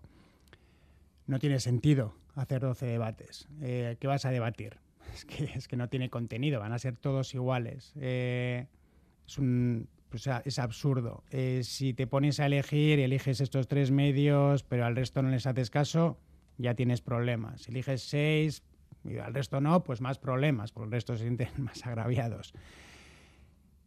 No 1.28 1.38
tiene 1.38 1.60
sentido 1.60 2.16
hacer 2.34 2.62
12 2.62 2.88
debates. 2.88 3.48
Eh, 3.62 3.96
¿Qué 4.00 4.08
vas 4.08 4.26
a 4.26 4.32
debatir? 4.32 4.80
Es 5.14 5.24
que, 5.26 5.44
es 5.44 5.68
que 5.68 5.78
no 5.78 5.88
tiene 5.88 6.10
contenido, 6.10 6.60
van 6.60 6.74
a 6.74 6.80
ser 6.80 6.98
todos 6.98 7.36
iguales. 7.36 7.94
Eh, 7.98 8.66
es 9.28 9.38
un, 9.38 9.88
pues, 10.10 10.28
es 10.46 10.58
absurdo. 10.58 11.24
si 11.62 11.94
te 11.94 12.08
pones 12.08 12.40
a 12.40 12.48
elegir 12.48 12.98
y 12.98 13.04
eliges 13.04 13.40
estos 13.40 13.68
tres 13.68 13.92
medios, 13.92 14.64
pero 14.64 14.84
al 14.84 14.96
resto 14.96 15.22
no 15.22 15.30
les 15.30 15.46
haces 15.46 15.70
caso, 15.70 16.18
ya 16.58 16.74
tienes 16.76 17.02
problemas. 17.02 17.62
Si 17.64 17.72
eliges 17.72 18.02
seis 18.04 18.64
y 19.04 19.18
al 19.18 19.34
resto 19.34 19.62
no, 19.62 19.84
pues 19.84 20.02
más 20.02 20.18
problemas, 20.18 20.72
porque 20.72 20.86
el 20.86 20.92
resto 20.92 21.16
se 21.16 21.24
sienten 21.24 21.50
más 21.58 21.86
agraviados. 21.86 22.54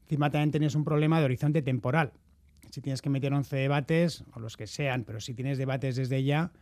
Encima 0.04 0.30
también 0.30 0.50
tienes 0.50 0.74
un 0.74 0.84
problema 0.84 1.18
de 1.18 1.26
horizonte 1.26 1.62
temporal. 1.62 2.12
Si 2.70 2.80
tienes 2.80 3.02
que 3.02 3.10
meter 3.10 3.32
11 3.32 3.56
debates, 3.56 4.24
o 4.34 4.40
los 4.40 4.56
que 4.56 4.66
sean, 4.66 5.04
pero 5.04 5.20
si 5.20 5.34
tienes 5.34 5.58
debates 5.58 5.96
desde 5.96 6.22
ya, 6.22 6.52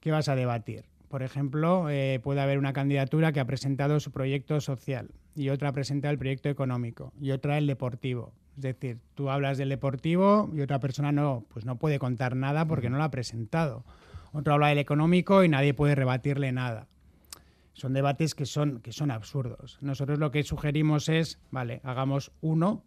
¿qué 0.00 0.10
vas 0.10 0.28
a 0.28 0.34
debatir? 0.34 0.84
Por 1.08 1.22
ejemplo, 1.22 1.90
eh, 1.90 2.20
puede 2.22 2.40
haber 2.40 2.58
una 2.58 2.72
candidatura 2.72 3.32
que 3.32 3.40
ha 3.40 3.44
presentado 3.44 4.00
su 4.00 4.10
proyecto 4.10 4.60
social 4.60 5.10
y 5.34 5.48
otra 5.48 5.70
ha 5.70 5.72
presentado 5.72 6.12
el 6.12 6.18
proyecto 6.18 6.48
económico 6.48 7.12
y 7.20 7.32
otra 7.32 7.58
el 7.58 7.66
deportivo. 7.66 8.32
Es 8.56 8.62
decir, 8.62 8.98
tú 9.14 9.30
hablas 9.30 9.58
del 9.58 9.70
deportivo 9.70 10.50
y 10.54 10.60
otra 10.60 10.78
persona 10.80 11.12
no, 11.12 11.44
pues 11.48 11.64
no 11.64 11.76
puede 11.76 11.98
contar 11.98 12.36
nada 12.36 12.66
porque 12.66 12.90
no 12.90 12.98
lo 12.98 13.04
ha 13.04 13.10
presentado 13.10 13.84
otro 14.32 14.54
habla 14.54 14.68
del 14.68 14.78
económico 14.78 15.44
y 15.44 15.48
nadie 15.48 15.74
puede 15.74 15.94
rebatirle 15.94 16.52
nada. 16.52 16.86
son 17.72 17.94
debates 17.94 18.34
que 18.34 18.46
son, 18.46 18.80
que 18.80 18.92
son 18.92 19.10
absurdos. 19.10 19.78
Nosotros 19.80 20.18
lo 20.18 20.30
que 20.30 20.42
sugerimos 20.42 21.08
es, 21.08 21.38
vale, 21.50 21.80
hagamos 21.82 22.30
uno 22.40 22.84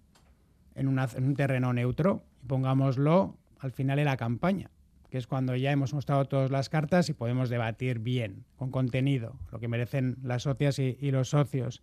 en, 0.76 0.88
un 0.88 1.36
terreno 1.36 1.74
neutro 1.74 2.24
y 2.44 2.48
pongámoslo 2.48 3.38
al 3.60 3.72
final 3.72 3.98
de 3.98 4.06
la 4.06 4.18
campaña, 4.18 4.70
que 5.10 5.18
es 5.18 5.26
cuando 5.26 5.56
ya 5.56 5.72
hemos 5.72 5.94
mostrado 5.94 6.26
todas 6.26 6.52
las 6.52 6.70
cartas 6.70 7.10
y 7.10 7.14
podemos 7.14 7.50
debatir 7.50 8.00
bien, 8.00 8.46
con 8.56 8.70
contenido, 8.70 9.36
lo 9.52 9.60
que 9.60 9.68
merecen 9.68 10.18
las 10.22 10.44
socias 10.44 10.78
y 10.80 11.12
los 11.12 11.30
socios. 11.30 11.82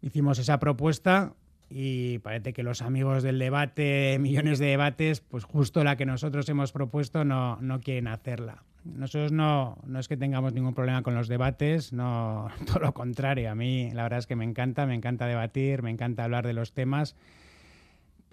Hicimos 0.00 0.38
esa 0.38 0.58
propuesta 0.58 1.34
y 1.70 2.18
parece 2.18 2.52
que 2.52 2.62
los 2.62 2.82
amigos 2.82 3.22
del 3.22 3.38
debate, 3.38 4.18
millones 4.20 4.58
de 4.58 4.66
debates, 4.66 5.20
pues 5.20 5.44
justo 5.44 5.84
la 5.84 5.96
que 5.96 6.06
nosotros 6.06 6.48
hemos 6.48 6.72
propuesto 6.72 7.24
no, 7.24 7.58
no 7.60 7.80
quieren 7.80 8.08
hacerla. 8.08 8.62
Nosotros 8.84 9.32
no, 9.32 9.78
no 9.86 9.98
es 9.98 10.08
que 10.08 10.16
tengamos 10.16 10.52
ningún 10.52 10.74
problema 10.74 11.02
con 11.02 11.14
los 11.14 11.26
debates, 11.28 11.92
no, 11.92 12.48
todo 12.66 12.80
lo 12.80 12.92
contrario. 12.92 13.50
A 13.50 13.54
mí 13.54 13.90
la 13.92 14.02
verdad 14.02 14.18
es 14.18 14.26
que 14.26 14.36
me 14.36 14.44
encanta, 14.44 14.86
me 14.86 14.94
encanta 14.94 15.26
debatir, 15.26 15.82
me 15.82 15.90
encanta 15.90 16.24
hablar 16.24 16.46
de 16.46 16.52
los 16.52 16.72
temas 16.72 17.16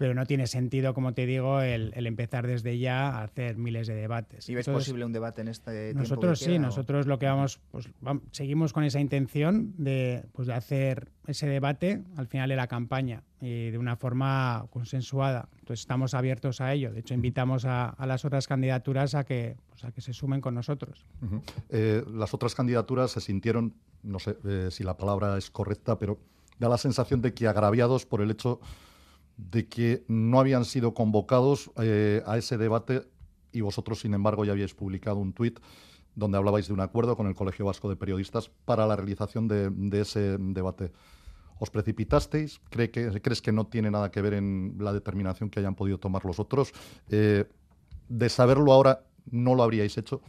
pero 0.02 0.14
no 0.14 0.26
tiene 0.26 0.48
sentido, 0.48 0.94
como 0.94 1.14
te 1.14 1.26
digo, 1.26 1.60
el, 1.60 1.92
el, 1.94 2.08
empezar 2.08 2.44
desde 2.44 2.76
ya 2.76 3.10
a 3.10 3.22
hacer 3.22 3.56
miles 3.56 3.86
de 3.86 3.94
debates. 3.94 4.48
¿Y 4.48 4.54
ves 4.56 4.66
Entonces, 4.66 4.88
posible 4.88 5.04
un 5.04 5.12
debate 5.12 5.42
en 5.42 5.46
este 5.46 5.94
Nosotros 5.94 6.40
sí, 6.40 6.46
queda, 6.46 6.58
nosotros 6.58 7.06
lo 7.06 7.20
que 7.20 7.26
vamos, 7.26 7.60
pues 7.70 7.88
vamos, 8.00 8.24
seguimos 8.32 8.72
con 8.72 8.82
esa 8.82 8.98
intención 8.98 9.74
de, 9.78 10.24
pues, 10.32 10.48
de 10.48 10.54
hacer 10.54 11.12
ese 11.28 11.46
debate 11.46 12.02
al 12.16 12.26
final 12.26 12.48
de 12.48 12.56
la 12.56 12.66
campaña 12.66 13.22
y 13.40 13.70
de 13.70 13.78
una 13.78 13.94
forma 13.94 14.66
consensuada. 14.70 15.48
Entonces 15.60 15.82
estamos 15.82 16.14
abiertos 16.14 16.60
a 16.60 16.72
ello. 16.72 16.92
De 16.92 16.98
hecho, 16.98 17.14
invitamos 17.14 17.64
a, 17.64 17.90
a 17.90 18.04
las 18.04 18.24
otras 18.24 18.48
candidaturas 18.48 19.14
a 19.14 19.22
que, 19.22 19.54
pues, 19.68 19.84
a 19.84 19.92
que 19.92 20.00
se 20.00 20.12
sumen 20.12 20.40
con 20.40 20.56
nosotros. 20.56 21.06
Uh 21.20 21.26
-huh. 21.26 21.42
eh, 21.68 22.04
las 22.12 22.34
otras 22.34 22.56
candidaturas 22.56 23.12
se 23.12 23.20
sintieron, 23.20 23.72
no 24.02 24.18
sé 24.18 24.36
eh, 24.48 24.66
si 24.72 24.82
la 24.82 24.96
palabra 24.96 25.38
es 25.38 25.48
correcta, 25.48 25.96
pero 25.96 26.18
da 26.58 26.68
la 26.68 26.76
sensación 26.76 27.22
de 27.22 27.32
que 27.34 27.46
agraviados 27.46 28.04
por 28.04 28.20
el 28.20 28.32
hecho 28.32 28.58
de 29.36 29.68
que 29.68 30.04
no 30.08 30.40
habían 30.40 30.64
sido 30.64 30.94
convocados 30.94 31.70
eh, 31.80 32.22
a 32.26 32.38
ese 32.38 32.58
debate 32.58 33.02
y 33.52 33.60
vosotros, 33.60 34.00
sin 34.00 34.14
embargo, 34.14 34.44
ya 34.44 34.52
habíais 34.52 34.74
publicado 34.74 35.18
un 35.18 35.32
tuit 35.32 35.60
donde 36.14 36.38
hablabais 36.38 36.66
de 36.66 36.74
un 36.74 36.80
acuerdo 36.80 37.16
con 37.16 37.26
el 37.26 37.34
Colegio 37.34 37.66
Vasco 37.66 37.88
de 37.88 37.96
Periodistas 37.96 38.50
para 38.64 38.86
la 38.86 38.96
realización 38.96 39.48
de, 39.48 40.00
ese 40.00 40.36
debate. 40.38 40.92
¿Os 41.58 41.70
precipitasteis? 41.70 42.60
¿Cree 42.70 42.90
que, 42.90 43.20
¿Crees 43.22 43.40
que 43.40 43.52
no 43.52 43.66
tiene 43.66 43.90
nada 43.90 44.10
que 44.10 44.20
ver 44.20 44.34
en 44.34 44.76
la 44.78 44.92
determinación 44.92 45.48
que 45.48 45.60
hayan 45.60 45.74
podido 45.74 45.98
tomar 45.98 46.24
los 46.24 46.38
otros? 46.38 46.72
Eh, 47.08 47.44
de 48.08 48.28
saberlo 48.28 48.72
ahora, 48.72 49.04
¿no 49.30 49.54
lo 49.54 49.62
habríais 49.62 49.96
hecho? 49.96 50.20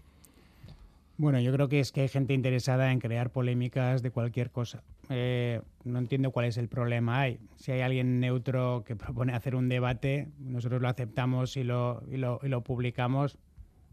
Bueno, 1.17 1.39
yo 1.39 1.51
creo 1.51 1.69
que 1.69 1.79
es 1.79 1.91
que 1.91 2.01
hay 2.01 2.07
gente 2.07 2.33
interesada 2.33 2.91
en 2.91 2.99
crear 2.99 3.29
polémicas 3.29 4.01
de 4.01 4.11
cualquier 4.11 4.51
cosa. 4.51 4.83
Eh, 5.09 5.61
no 5.83 5.99
entiendo 5.99 6.31
cuál 6.31 6.45
es 6.45 6.57
el 6.57 6.69
problema 6.69 7.21
hay. 7.21 7.39
Si 7.55 7.71
hay 7.71 7.81
alguien 7.81 8.19
neutro 8.19 8.83
que 8.85 8.95
propone 8.95 9.33
hacer 9.33 9.55
un 9.55 9.69
debate, 9.69 10.29
nosotros 10.39 10.81
lo 10.81 10.87
aceptamos 10.87 11.57
y 11.57 11.63
lo, 11.63 12.03
y 12.09 12.17
lo, 12.17 12.39
y 12.43 12.47
lo 12.47 12.61
publicamos. 12.61 13.37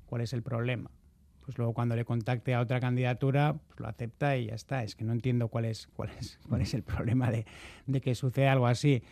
¿Cuál 0.07 0.23
es 0.23 0.33
el 0.33 0.43
problema? 0.43 0.91
Pues 1.45 1.57
luego 1.59 1.73
cuando 1.73 1.97
le 1.97 2.05
contacte 2.05 2.55
a 2.55 2.61
otra 2.61 2.81
candidatura, 2.81 3.57
pues 3.67 3.81
lo 3.81 3.89
acepta 3.89 4.37
y 4.37 4.47
ya 4.47 4.55
está. 4.55 4.83
Es 4.83 4.95
que 4.95 5.05
no 5.05 5.13
entiendo 5.13 5.49
cuál 5.49 5.65
es, 5.65 5.87
cuál 5.95 6.11
es, 6.19 6.39
cuál 6.49 6.61
es 6.63 6.75
el 6.75 6.83
problema 6.83 7.31
de, 7.31 7.47
de 7.87 8.01
que 8.01 8.15
suceda 8.15 8.53
algo 8.53 8.67
así 8.67 9.03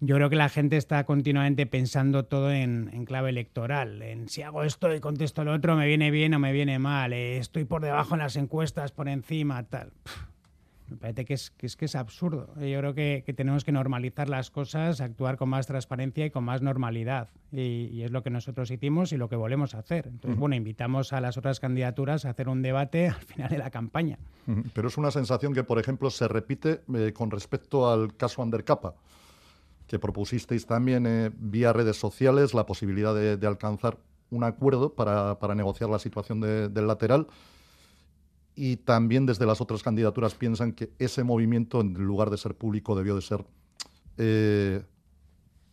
yo 0.00 0.16
creo 0.16 0.28
que 0.28 0.36
la 0.36 0.48
gente 0.48 0.76
está 0.76 1.04
continuamente 1.04 1.66
pensando 1.66 2.24
todo 2.24 2.52
en, 2.52 2.90
en, 2.92 3.04
clave 3.04 3.30
electoral, 3.30 4.02
en 4.02 4.28
si 4.28 4.42
hago 4.42 4.62
esto 4.62 4.94
y 4.94 5.00
contesto 5.00 5.44
lo 5.44 5.52
otro, 5.52 5.76
me 5.76 5.86
viene 5.86 6.10
bien 6.10 6.34
o 6.34 6.38
me 6.38 6.52
viene 6.52 6.78
mal, 6.78 7.12
eh, 7.12 7.38
estoy 7.38 7.64
por 7.64 7.82
debajo 7.82 8.14
en 8.14 8.20
las 8.20 8.36
encuestas, 8.36 8.92
por 8.92 9.08
encima, 9.08 9.62
tal. 9.64 9.92
Me 10.88 10.96
parece 10.96 11.24
que 11.24 11.34
es, 11.34 11.50
que 11.50 11.66
es, 11.66 11.76
que 11.76 11.86
es 11.86 11.94
absurdo. 11.94 12.48
Yo 12.56 12.78
creo 12.78 12.94
que, 12.94 13.22
que, 13.24 13.32
tenemos 13.32 13.64
que 13.64 13.72
normalizar 13.72 14.28
las 14.28 14.50
cosas, 14.50 15.00
actuar 15.00 15.36
con 15.36 15.48
más 15.48 15.66
transparencia 15.66 16.26
y 16.26 16.30
con 16.30 16.44
más 16.44 16.62
normalidad. 16.62 17.30
Y, 17.52 17.88
y, 17.92 18.02
es 18.02 18.10
lo 18.10 18.22
que 18.22 18.30
nosotros 18.30 18.70
hicimos 18.70 19.12
y 19.12 19.16
lo 19.16 19.28
que 19.28 19.36
volvemos 19.36 19.74
a 19.74 19.78
hacer. 19.78 20.08
Entonces, 20.08 20.38
bueno, 20.38 20.54
invitamos 20.54 21.12
a 21.12 21.20
las 21.20 21.36
otras 21.36 21.60
candidaturas 21.60 22.24
a 22.24 22.30
hacer 22.30 22.48
un 22.48 22.62
debate 22.62 23.08
al 23.08 23.22
final 23.22 23.50
de 23.50 23.58
la 23.58 23.70
campaña. 23.70 24.18
Pero 24.74 24.88
es 24.88 24.98
una 24.98 25.10
sensación 25.10 25.54
que, 25.54 25.64
por 25.64 25.78
ejemplo, 25.78 26.10
se 26.10 26.28
repite 26.28 26.82
eh, 26.94 27.12
con 27.12 27.30
respecto 27.30 27.90
al 27.90 28.16
caso 28.16 28.42
Undercapa 28.42 28.94
que 29.86 29.98
propusisteis 29.98 30.66
también 30.66 31.06
eh, 31.06 31.30
vía 31.34 31.72
redes 31.72 31.98
sociales 31.98 32.54
la 32.54 32.64
posibilidad 32.64 33.14
de, 33.14 33.36
de 33.36 33.46
alcanzar 33.46 33.98
un 34.30 34.44
acuerdo 34.44 34.94
para, 34.94 35.38
para 35.38 35.54
negociar 35.54 35.90
la 35.90 35.98
situación 35.98 36.40
de, 36.40 36.68
del 36.68 36.86
lateral. 36.86 37.26
Y 38.54 38.76
también 38.76 39.26
desde 39.26 39.46
las 39.46 39.60
otras 39.60 39.82
candidaturas 39.82 40.34
piensan 40.34 40.72
que 40.72 40.92
ese 40.98 41.24
movimiento, 41.24 41.80
en 41.80 41.94
lugar 41.94 42.30
de 42.30 42.36
ser 42.36 42.54
público, 42.54 42.94
debió 42.94 43.16
de 43.16 43.22
ser, 43.22 43.44
eh, 44.16 44.82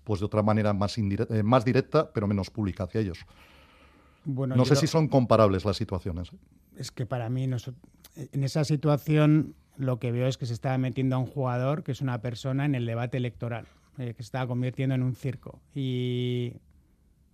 pues 0.04 0.20
de 0.20 0.26
otra 0.26 0.42
manera, 0.42 0.74
más, 0.74 0.98
eh, 0.98 1.44
más 1.44 1.64
directa, 1.64 2.12
pero 2.12 2.28
menos 2.28 2.50
pública 2.50 2.86
hacia 2.86 3.02
ellos. 3.02 3.20
Bueno, 4.26 4.56
no 4.56 4.66
sé 4.66 4.76
si 4.76 4.88
son 4.88 5.08
comparables 5.08 5.66
las 5.66 5.78
situaciones. 5.78 6.32
Es 6.76 6.92
que 6.92 7.06
para 7.06 7.30
mí, 7.30 7.48
no 7.48 7.58
en 8.16 8.44
esa 8.44 8.64
situación, 8.64 9.56
lo 9.78 10.00
que 10.00 10.12
veo 10.12 10.28
es 10.28 10.38
que 10.38 10.46
se 10.46 10.54
está 10.54 10.78
metiendo 10.78 11.16
a 11.16 11.20
un 11.20 11.26
jugador 11.26 11.84
que 11.84 11.92
es 11.92 12.02
una 12.02 12.22
persona 12.22 12.66
en 12.66 12.76
el 12.76 12.86
debate 12.86 13.18
electoral 13.18 13.68
eh, 13.98 14.14
que 14.16 14.24
se 14.24 14.28
estaba 14.28 14.48
convirtiendo 14.48 14.96
en 14.96 15.04
un 15.04 15.16
circo. 15.16 15.60
Y 15.74 16.54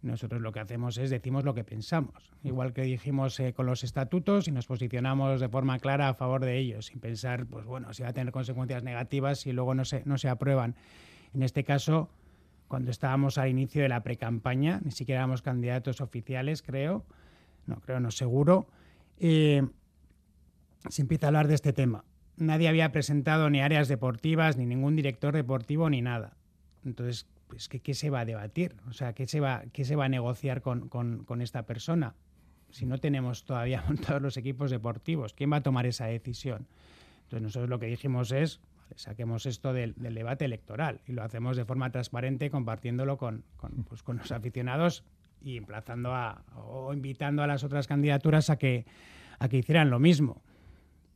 nosotros 0.02 0.42
lo 0.42 0.52
que 0.52 0.60
hacemos 0.60 0.98
es 0.98 1.10
decimos 1.10 1.44
lo 1.44 1.54
que 1.54 1.64
pensamos, 1.64 2.32
igual 2.44 2.74
que 2.74 2.84
dijimos 2.84 3.40
eh, 3.40 3.54
con 3.54 3.66
los 3.66 3.84
estatutos 3.84 4.48
y 4.48 4.52
nos 4.52 4.68
posicionamos 4.68 5.40
de 5.40 5.50
forma 5.50 5.80
clara 5.80 6.10
a 6.10 6.14
favor 6.14 6.46
de 6.46 6.58
ellos, 6.58 6.88
sin 6.88 7.00
pensar, 7.00 7.46
pues 7.48 7.66
bueno, 7.66 7.94
si 7.94 8.04
va 8.04 8.10
a 8.10 8.14
tener 8.14 8.32
consecuencias 8.32 8.84
negativas 8.84 9.40
si 9.40 9.52
luego 9.52 9.74
no 9.74 9.86
se, 9.86 10.04
no 10.06 10.18
se 10.18 10.30
aprueban. 10.30 10.76
En 11.34 11.44
este 11.44 11.64
caso, 11.64 12.10
cuando 12.68 12.92
estábamos 12.92 13.38
al 13.38 13.50
inicio 13.50 13.82
de 13.82 13.90
la 13.90 14.04
precampaña, 14.04 14.82
ni 14.84 14.92
siquiera 14.92 15.22
éramos 15.22 15.42
candidatos 15.42 16.02
oficiales, 16.02 16.62
creo, 16.62 17.06
no 17.66 17.78
creo, 17.78 18.00
no 18.00 18.12
seguro, 18.12 18.68
eh, 19.20 19.68
se 20.90 21.02
empieza 21.02 21.28
a 21.28 21.30
hablar 21.30 21.48
de 21.48 21.56
este 21.56 21.74
tema. 21.74 22.04
Nadie 22.38 22.68
había 22.68 22.92
presentado 22.92 23.50
ni 23.50 23.62
áreas 23.62 23.88
deportivas, 23.88 24.58
ni 24.58 24.66
ningún 24.66 24.96
director 24.96 25.34
deportivo, 25.34 25.90
ni 25.90 26.02
nada. 26.02 26.38
Entonces, 26.86 27.28
pues, 27.48 27.70
¿qué, 27.70 27.80
¿qué, 27.80 27.94
se 27.94 28.10
va 28.10 28.22
a 28.22 28.26
debatir? 28.26 28.76
O 28.88 28.94
sea, 28.94 29.14
¿qué 29.14 29.26
se 29.26 29.40
va, 29.40 29.64
qué 29.74 29.86
se 29.86 29.96
va 29.96 30.06
a 30.06 30.10
negociar 30.10 30.62
con, 30.62 30.90
con, 30.90 31.42
esta 31.42 31.64
persona? 31.64 32.16
Si 32.70 32.86
no 32.86 32.98
tenemos 32.98 33.46
todavía 33.46 33.82
montados 33.88 34.22
los 34.22 34.38
equipos 34.38 34.72
deportivos, 34.72 35.34
¿quién 35.34 35.52
va 35.52 35.58
a 35.58 35.64
tomar 35.64 35.86
esa 35.86 36.06
decisión? 36.06 36.68
Entonces, 37.24 37.42
nosotros 37.42 37.70
lo 37.70 37.80
que 37.80 37.88
dijimos 37.88 38.32
es, 38.32 38.60
saquemos 38.96 39.46
esto 39.46 39.74
del, 39.74 39.94
del, 39.96 40.14
debate 40.14 40.46
electoral 40.46 41.02
y 41.08 41.14
lo 41.14 41.24
hacemos 41.24 41.58
de 41.58 41.66
forma 41.66 41.92
transparente, 41.92 42.50
compartiéndolo 42.50 43.18
con, 43.18 43.44
con, 43.58 43.84
pues, 43.84 44.04
con 44.04 44.18
los 44.18 44.32
aficionados 44.32 45.04
y 45.42 45.58
emplazando 45.58 46.14
a, 46.14 46.44
o 46.56 46.94
invitando 46.94 47.44
a 47.44 47.48
las 47.48 47.64
otras 47.64 47.88
candidaturas 47.88 48.50
a 48.50 48.58
que, 48.58 48.86
a 49.40 49.50
que 49.50 49.58
hicieran 49.58 49.90
lo 49.90 50.00
mismo 50.00 50.42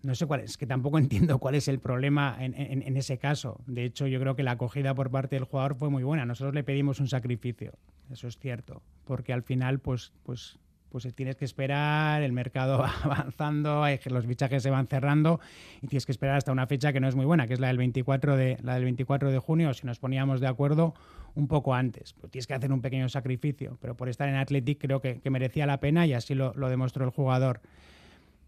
no 0.03 0.15
sé 0.15 0.25
cuál 0.25 0.41
es, 0.41 0.57
que 0.57 0.65
tampoco 0.65 0.97
entiendo 0.97 1.39
cuál 1.39 1.55
es 1.55 1.67
el 1.67 1.79
problema 1.79 2.37
en, 2.39 2.97
ese 2.97 3.17
caso. 3.17 3.61
De 3.67 3.85
hecho, 3.85 4.07
yo 4.07 4.19
creo 4.19 4.35
que 4.35 4.43
la 4.43 4.51
acogida 4.51 4.93
por 4.93 5.11
parte 5.11 5.35
del 5.35 5.45
jugador 5.45 5.75
fue 5.75 5.89
muy 5.89 6.03
buena. 6.03 6.25
Nosotros 6.25 6.53
le 6.53 6.63
pedimos 6.63 6.99
un 6.99 7.07
sacrificio, 7.07 7.73
eso 8.11 8.27
es 8.27 8.37
cierto, 8.37 8.81
porque 9.05 9.33
al 9.33 9.43
final, 9.43 9.79
pues, 9.79 10.11
pues, 10.23 10.59
pues 10.89 11.07
tienes 11.15 11.37
que 11.37 11.45
esperar, 11.45 12.21
el 12.21 12.33
mercado 12.33 12.77
va 12.79 12.93
avanzando, 13.03 13.85
los 14.05 14.25
fichajes 14.25 14.63
se 14.63 14.69
van 14.69 14.87
cerrando 14.87 15.39
y 15.81 15.87
tienes 15.87 16.05
que 16.05 16.11
esperar 16.11 16.35
hasta 16.35 16.51
una 16.51 16.67
fecha 16.67 16.91
que 16.91 16.99
no 16.99 17.07
es 17.07 17.15
muy 17.15 17.25
buena, 17.25 17.47
que 17.47 17.53
es 17.53 17.59
la 17.59 17.67
del 17.67 17.77
24 17.77 18.35
de, 18.35 18.57
la 18.61 18.75
del 18.75 18.83
24 18.83 19.31
de 19.31 19.39
junio, 19.39 19.73
si 19.73 19.85
nos 19.85 19.99
poníamos 19.99 20.41
de 20.41 20.47
acuerdo 20.47 20.93
un 21.33 21.47
poco 21.47 21.73
antes. 21.73 22.13
Pues 22.13 22.31
tienes 22.31 22.47
que 22.47 22.53
hacer 22.53 22.73
un 22.73 22.81
pequeño 22.81 23.07
sacrificio, 23.07 23.77
pero 23.81 23.95
por 23.95 24.09
estar 24.09 24.27
en 24.27 24.35
Athletic 24.35 24.79
creo 24.81 24.99
que, 24.99 25.21
que 25.21 25.29
merecía 25.29 25.65
la 25.65 25.79
pena 25.79 26.05
y 26.05 26.13
así 26.13 26.35
lo, 26.35 26.53
lo 26.55 26.69
demostró 26.69 27.05
el 27.05 27.11
jugador. 27.11 27.61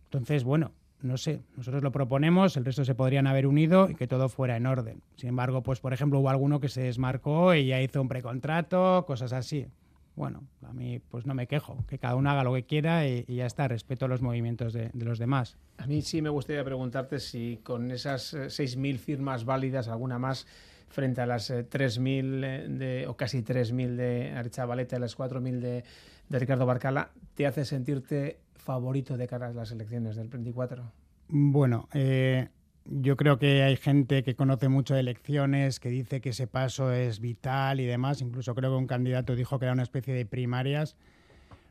Entonces, 0.05 0.43
bueno, 0.43 0.73
no 1.03 1.17
sé, 1.17 1.41
nosotros 1.57 1.83
lo 1.83 1.91
proponemos, 1.91 2.55
el 2.55 2.65
resto 2.65 2.85
se 2.85 2.95
podrían 2.95 3.27
haber 3.27 3.45
unido 3.45 3.89
y 3.89 3.95
que 3.95 4.07
todo 4.07 4.29
fuera 4.29 4.55
en 4.55 4.65
orden. 4.65 5.01
Sin 5.17 5.29
embargo, 5.29 5.61
pues 5.61 5.79
por 5.79 5.93
ejemplo 5.93 6.19
hubo 6.19 6.29
alguno 6.29 6.59
que 6.59 6.69
se 6.69 6.81
desmarcó 6.81 7.53
y 7.53 7.67
ya 7.67 7.81
hizo 7.81 8.01
un 8.01 8.07
precontrato, 8.07 9.03
cosas 9.05 9.33
así. 9.33 9.67
Bueno, 10.15 10.43
a 10.61 10.73
mí 10.73 10.99
pues 10.99 11.25
no 11.25 11.33
me 11.33 11.47
quejo, 11.47 11.83
que 11.87 11.97
cada 11.97 12.15
uno 12.15 12.29
haga 12.29 12.43
lo 12.43 12.53
que 12.53 12.63
quiera 12.63 13.07
y, 13.07 13.25
ya 13.27 13.45
está, 13.45 13.67
respeto 13.67 14.07
los 14.07 14.21
movimientos 14.21 14.71
de, 14.71 14.91
los 14.93 15.19
demás. 15.19 15.57
A 15.77 15.87
mí 15.87 16.01
sí 16.01 16.21
me 16.21 16.29
gustaría 16.29 16.63
preguntarte 16.63 17.19
si 17.19 17.59
con 17.63 17.91
esas 17.91 18.33
6.000 18.33 18.97
firmas 18.97 19.43
válidas, 19.43 19.89
alguna 19.89 20.19
más, 20.19 20.47
frente 20.87 21.21
a 21.21 21.25
las 21.25 21.51
3.000 21.51 22.77
de, 22.77 23.07
o 23.07 23.17
casi 23.17 23.41
3.000 23.41 23.95
de 23.95 24.31
Archavaleta 24.31 24.97
y 24.97 24.99
las 24.99 25.17
4.000 25.17 25.59
de, 25.59 25.83
de 26.29 26.39
Ricardo 26.39 26.65
Barcala, 26.65 27.09
¿te 27.33 27.47
hace 27.47 27.65
sentirte 27.65 28.37
favorito 28.63 29.17
de 29.17 29.27
cara 29.27 29.47
a 29.47 29.53
las 29.53 29.71
elecciones 29.71 30.15
del 30.15 30.29
24? 30.29 30.83
Bueno, 31.27 31.87
eh, 31.93 32.49
yo 32.85 33.15
creo 33.15 33.37
que 33.37 33.63
hay 33.63 33.75
gente 33.77 34.23
que 34.23 34.35
conoce 34.35 34.69
mucho 34.69 34.93
de 34.93 35.01
elecciones, 35.01 35.79
que 35.79 35.89
dice 35.89 36.21
que 36.21 36.29
ese 36.29 36.47
paso 36.47 36.91
es 36.91 37.19
vital 37.19 37.79
y 37.79 37.85
demás. 37.85 38.21
Incluso 38.21 38.55
creo 38.55 38.71
que 38.71 38.77
un 38.77 38.87
candidato 38.87 39.35
dijo 39.35 39.59
que 39.59 39.65
era 39.65 39.73
una 39.73 39.83
especie 39.83 40.13
de 40.13 40.25
primarias. 40.25 40.95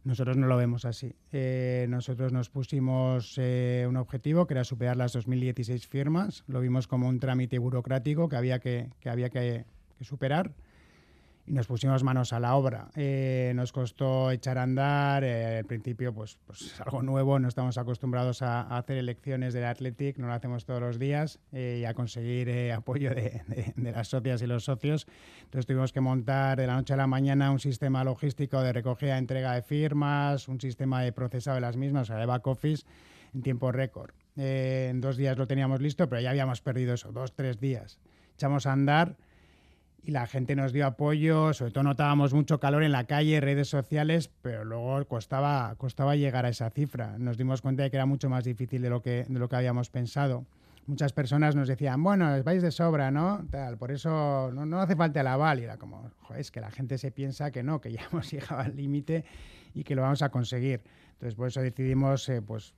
Nosotros 0.05 0.37
no 0.37 0.47
lo 0.47 0.57
vemos 0.57 0.85
así. 0.85 1.15
Eh, 1.31 1.87
nosotros 1.89 2.33
nos 2.33 2.51
pusimos 2.51 3.35
eh, 3.39 3.87
un 3.89 3.97
objetivo 3.97 4.47
que 4.47 4.55
era 4.55 4.65
superar 4.65 4.97
las 4.97 5.13
2016 5.13 5.87
firmas. 5.87 6.45
Lo 6.49 6.61
vimos 6.61 6.89
como 6.89 7.09
un 7.09 7.21
trámite 7.21 7.59
burocrático 7.59 8.29
que 8.29 8.37
había 8.37 8.59
que, 8.59 8.89
que 9.01 9.11
había 9.11 9.31
que, 9.31 9.65
que 9.99 10.05
superar 10.05 10.53
y 11.47 11.53
nos 11.53 11.67
pusimos 11.67 12.03
manos 12.05 12.33
a 12.33 12.41
la 12.41 12.55
obra. 12.55 12.91
Eh, 12.95 13.53
nos 13.55 13.73
costó 13.73 14.31
echar 14.31 14.59
a 14.59 14.63
andar, 14.63 15.25
eh, 15.25 15.59
al 15.59 15.65
principio 15.65 16.15
pues, 16.15 16.39
pues 16.47 16.63
es 16.63 16.81
algo 16.81 17.03
nuevo, 17.03 17.39
no 17.39 17.49
estamos 17.49 17.79
acostumbrados 17.79 18.43
a, 18.43 18.63
a, 18.63 18.79
hacer 18.79 18.97
elecciones 18.99 19.53
del 19.55 19.65
Athletic, 19.65 20.19
no 20.19 20.29
lo 20.29 20.35
hacemos 20.35 20.65
todos 20.65 20.81
los 20.81 20.99
días 20.99 21.41
eh, 21.53 21.79
y 21.81 21.85
a 21.85 21.95
conseguir 21.95 22.49
eh, 22.49 22.73
apoyo 22.73 23.11
de, 23.11 23.43
de, 23.49 23.73
de, 23.77 23.93
las 23.93 24.09
socias 24.09 24.43
y 24.43 24.47
los 24.47 24.65
socios. 24.65 25.07
Entonces 25.45 25.67
tuvimos 25.67 25.93
que 25.93 26.01
montar 26.01 26.59
de 26.59 26.67
la 26.67 26.77
noche 26.77 26.95
a 26.95 26.97
la 26.97 27.07
mañana 27.07 27.51
un 27.51 27.61
sistema 27.61 28.05
logístico 28.05 28.61
de 28.63 28.73
recogida 28.73 29.19
entrega 29.19 29.55
de 29.55 29.63
firmas, 29.63 30.49
un 30.49 30.61
sistema 30.61 31.03
de 31.03 31.13
procesado 31.13 31.57
de 31.57 31.61
las 31.63 31.77
mismas, 31.77 32.03
o 32.03 32.13
sea, 32.13 32.17
de 32.17 32.27
back 32.27 32.47
office, 32.47 32.85
en 33.35 33.43
tiempo 33.43 33.73
récord. 33.73 34.13
Eh, 34.37 34.89
en 34.91 35.01
dos 35.01 35.17
días 35.17 35.37
lo 35.37 35.47
teníamos 35.47 35.81
listo, 35.81 36.09
pero 36.09 36.21
ya 36.21 36.31
habíamos 36.31 36.61
perdido 36.61 36.95
eso, 36.95 37.13
dos, 37.13 37.35
tres 37.35 37.61
días. 37.61 37.99
Echamos 38.35 38.67
a 38.67 38.73
andar 38.73 39.17
y 40.05 40.11
la 40.11 40.27
gente 40.27 40.57
nos 40.57 40.73
dio 40.73 40.87
apoyo, 40.87 41.53
sobre 41.55 41.71
todo 41.71 41.85
notábamos 41.85 42.35
mucho 42.35 42.59
calor 42.59 42.83
en 42.83 42.93
la 42.93 43.05
calle, 43.05 43.41
redes 43.41 43.69
sociales, 43.69 44.31
pero 44.43 44.65
luego 44.65 45.05
costaba, 45.07 45.75
costaba 45.77 46.17
llegar 46.17 46.45
a 46.45 46.49
esa 46.49 46.71
cifra. 46.71 47.17
Nos 47.19 47.37
dimos 47.38 47.62
cuenta 47.62 47.85
de 47.85 47.91
que 47.91 47.97
era 47.97 48.07
mucho 48.07 48.29
más 48.29 48.45
difícil 48.45 48.83
de 48.83 48.91
lo 48.91 49.01
que, 49.01 49.25
de 49.29 49.38
lo 49.38 49.49
que 49.49 49.57
habíamos 49.57 49.91
pensado. 49.91 50.45
Muchas 50.87 51.12
personas 51.12 51.55
nos 51.55 51.69
decían, 51.69 52.03
bueno, 52.03 52.43
vais 52.43 52.61
de 52.61 52.73
sobra, 52.73 53.12
¿no? 53.12 53.47
Tal, 53.51 53.79
por 53.79 53.93
eso 53.93 54.51
no, 54.53 54.67
no 54.67 54.81
hace 54.81 54.97
falta 54.97 55.21
el 55.21 55.29
aval. 55.29 55.61
Y 55.61 55.65
era 55.65 55.77
como, 55.77 56.11
joder, 56.23 56.41
es 56.41 56.51
que 56.51 56.61
la 56.61 56.73
gente 56.73 56.99
se 56.99 57.12
piensa 57.12 57.53
que 57.53 57.62
no, 57.62 57.81
que 57.81 57.93
ya 57.93 58.03
hemos 58.11 58.29
llegado 58.29 58.61
al 58.61 58.77
límite 58.77 59.25
y 59.75 59.85
que 59.85 59.95
lo 59.95 60.03
vamos 60.03 60.23
a 60.23 60.31
conseguir. 60.31 60.83
Entonces, 61.12 61.37
por 61.37 61.47
eso 61.47 61.61
decidimos, 61.61 62.29
eh, 62.29 62.43
pues, 62.43 62.75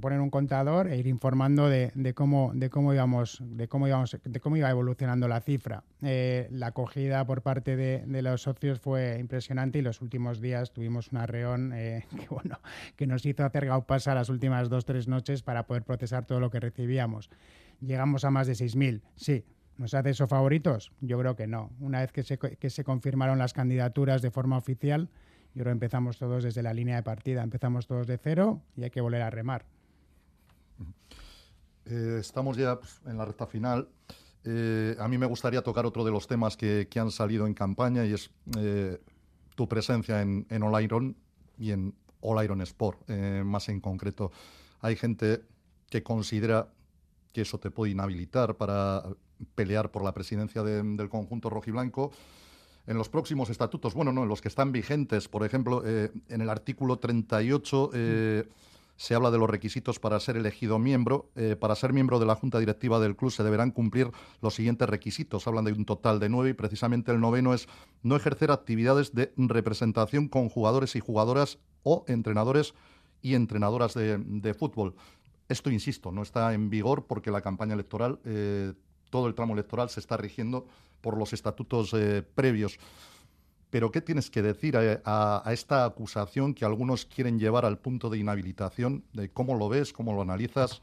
poner 0.00 0.20
un 0.20 0.30
contador 0.30 0.88
e 0.88 0.96
ir 0.96 1.06
informando 1.06 1.68
de, 1.68 1.92
de, 1.94 2.14
cómo, 2.14 2.52
de, 2.54 2.70
cómo, 2.70 2.92
íbamos, 2.92 3.38
de, 3.42 3.68
cómo, 3.68 3.88
íbamos, 3.88 4.16
de 4.22 4.40
cómo 4.40 4.56
iba 4.56 4.70
evolucionando 4.70 5.28
la 5.28 5.40
cifra. 5.40 5.84
Eh, 6.02 6.48
la 6.50 6.68
acogida 6.68 7.24
por 7.26 7.42
parte 7.42 7.76
de, 7.76 8.04
de, 8.06 8.22
los 8.22 8.42
socios 8.42 8.80
fue 8.80 9.18
impresionante 9.18 9.78
y 9.78 9.82
los 9.82 10.00
últimos 10.00 10.40
días 10.40 10.72
tuvimos 10.72 11.12
una 11.12 11.26
reón 11.26 11.72
eh, 11.74 12.04
que, 12.18 12.28
bueno, 12.28 12.60
que 12.96 13.06
nos 13.06 13.24
hizo 13.26 13.44
hacer 13.44 13.66
gaupasa 13.66 14.14
las 14.14 14.28
últimas 14.28 14.68
dos 14.68 14.84
tres 14.84 15.08
noches 15.08 15.42
para 15.42 15.66
poder 15.66 15.82
procesar 15.82 16.26
todo 16.26 16.40
lo 16.40 16.50
que 16.50 16.60
recibíamos. 16.60 17.30
Llegamos 17.80 18.24
a 18.24 18.30
más 18.30 18.46
de 18.46 18.54
6.000, 18.54 19.02
sí. 19.16 19.44
¿Nos 19.76 19.92
hace 19.92 20.10
eso 20.10 20.28
favoritos? 20.28 20.92
Yo 21.00 21.18
creo 21.18 21.34
que 21.34 21.48
no. 21.48 21.72
Una 21.80 22.00
vez 22.00 22.12
que 22.12 22.22
se, 22.22 22.38
que 22.38 22.70
se 22.70 22.84
confirmaron 22.84 23.38
las 23.38 23.52
candidaturas 23.52 24.22
de 24.22 24.30
forma 24.30 24.56
oficial, 24.56 25.10
y 25.54 25.60
ahora 25.60 25.72
empezamos 25.72 26.18
todos 26.18 26.42
desde 26.42 26.62
la 26.62 26.74
línea 26.74 26.96
de 26.96 27.02
partida, 27.02 27.42
empezamos 27.42 27.86
todos 27.86 28.06
de 28.06 28.18
cero 28.18 28.60
y 28.76 28.84
hay 28.84 28.90
que 28.90 29.00
volver 29.00 29.22
a 29.22 29.30
remar. 29.30 29.64
Eh, 31.86 32.16
estamos 32.18 32.56
ya 32.56 32.78
pues, 32.78 33.00
en 33.06 33.18
la 33.18 33.24
recta 33.24 33.46
final. 33.46 33.88
Eh, 34.44 34.96
a 34.98 35.08
mí 35.08 35.16
me 35.16 35.26
gustaría 35.26 35.62
tocar 35.62 35.86
otro 35.86 36.04
de 36.04 36.10
los 36.10 36.26
temas 36.26 36.56
que, 36.56 36.88
que 36.90 36.98
han 36.98 37.10
salido 37.10 37.46
en 37.46 37.54
campaña 37.54 38.04
y 38.04 38.12
es 38.12 38.30
eh, 38.58 39.00
tu 39.54 39.68
presencia 39.68 40.22
en, 40.22 40.46
en 40.50 40.62
All 40.62 40.82
Iron 40.82 41.16
y 41.56 41.70
en 41.70 41.94
All 42.20 42.42
Iron 42.44 42.60
Sport, 42.62 43.08
más 43.44 43.68
en 43.68 43.80
concreto. 43.80 44.32
Hay 44.80 44.96
gente 44.96 45.42
que 45.90 46.02
considera 46.02 46.68
que 47.32 47.42
eso 47.42 47.58
te 47.58 47.70
puede 47.70 47.92
inhabilitar 47.92 48.56
para 48.56 49.02
pelear 49.54 49.90
por 49.90 50.02
la 50.02 50.12
presidencia 50.12 50.62
de, 50.62 50.82
del 50.82 51.08
conjunto 51.08 51.50
rojiblanco. 51.50 52.12
En 52.86 52.98
los 52.98 53.08
próximos 53.08 53.50
estatutos, 53.50 53.94
bueno, 53.94 54.12
no, 54.12 54.24
en 54.24 54.28
los 54.28 54.40
que 54.40 54.48
están 54.48 54.72
vigentes, 54.72 55.28
por 55.28 55.44
ejemplo, 55.44 55.82
eh, 55.84 56.10
en 56.28 56.40
el 56.40 56.50
artículo 56.50 56.98
38 56.98 57.90
eh, 57.94 58.44
se 58.96 59.14
habla 59.14 59.30
de 59.30 59.38
los 59.38 59.50
requisitos 59.50 59.98
para 59.98 60.20
ser 60.20 60.36
elegido 60.36 60.78
miembro. 60.78 61.30
Eh, 61.34 61.56
para 61.58 61.74
ser 61.74 61.92
miembro 61.92 62.18
de 62.18 62.26
la 62.26 62.34
junta 62.34 62.58
directiva 62.58 63.00
del 63.00 63.16
club 63.16 63.30
se 63.30 63.42
deberán 63.42 63.70
cumplir 63.70 64.10
los 64.40 64.54
siguientes 64.54 64.88
requisitos. 64.88 65.46
Hablan 65.46 65.64
de 65.64 65.72
un 65.72 65.84
total 65.84 66.20
de 66.20 66.28
nueve 66.28 66.50
y 66.50 66.54
precisamente 66.54 67.10
el 67.12 67.20
noveno 67.20 67.54
es 67.54 67.68
no 68.02 68.16
ejercer 68.16 68.50
actividades 68.50 69.14
de 69.14 69.32
representación 69.36 70.28
con 70.28 70.48
jugadores 70.48 70.94
y 70.96 71.00
jugadoras 71.00 71.58
o 71.82 72.04
entrenadores 72.08 72.74
y 73.20 73.34
entrenadoras 73.34 73.94
de, 73.94 74.54
fútbol. 74.54 74.94
Esto, 75.48 75.70
insisto, 75.70 76.12
no 76.12 76.22
está 76.22 76.54
en 76.54 76.70
vigor 76.70 77.06
porque 77.06 77.30
la 77.30 77.40
campaña 77.40 77.74
electoral, 77.74 78.18
eh, 78.24 78.72
todo 79.14 79.28
el 79.28 79.36
tramo 79.36 79.52
electoral 79.54 79.88
se 79.90 80.00
está 80.00 80.16
rigiendo 80.16 80.66
por 81.00 81.16
los 81.16 81.32
estatutos 81.32 81.94
eh, 81.94 82.24
previos. 82.34 82.80
Pero, 83.70 83.92
¿qué 83.92 84.00
tienes 84.00 84.28
que 84.28 84.42
decir 84.42 84.76
a, 84.76 85.00
a, 85.04 85.48
a, 85.48 85.52
esta 85.52 85.84
acusación 85.84 86.52
que 86.52 86.64
algunos 86.64 87.06
quieren 87.06 87.38
llevar 87.38 87.64
al 87.64 87.78
punto 87.78 88.10
de 88.10 88.18
inhabilitación? 88.18 89.04
De 89.12 89.28
¿Cómo 89.28 89.54
lo 89.54 89.68
ves? 89.68 89.92
¿Cómo 89.92 90.14
lo 90.14 90.22
analizas? 90.22 90.82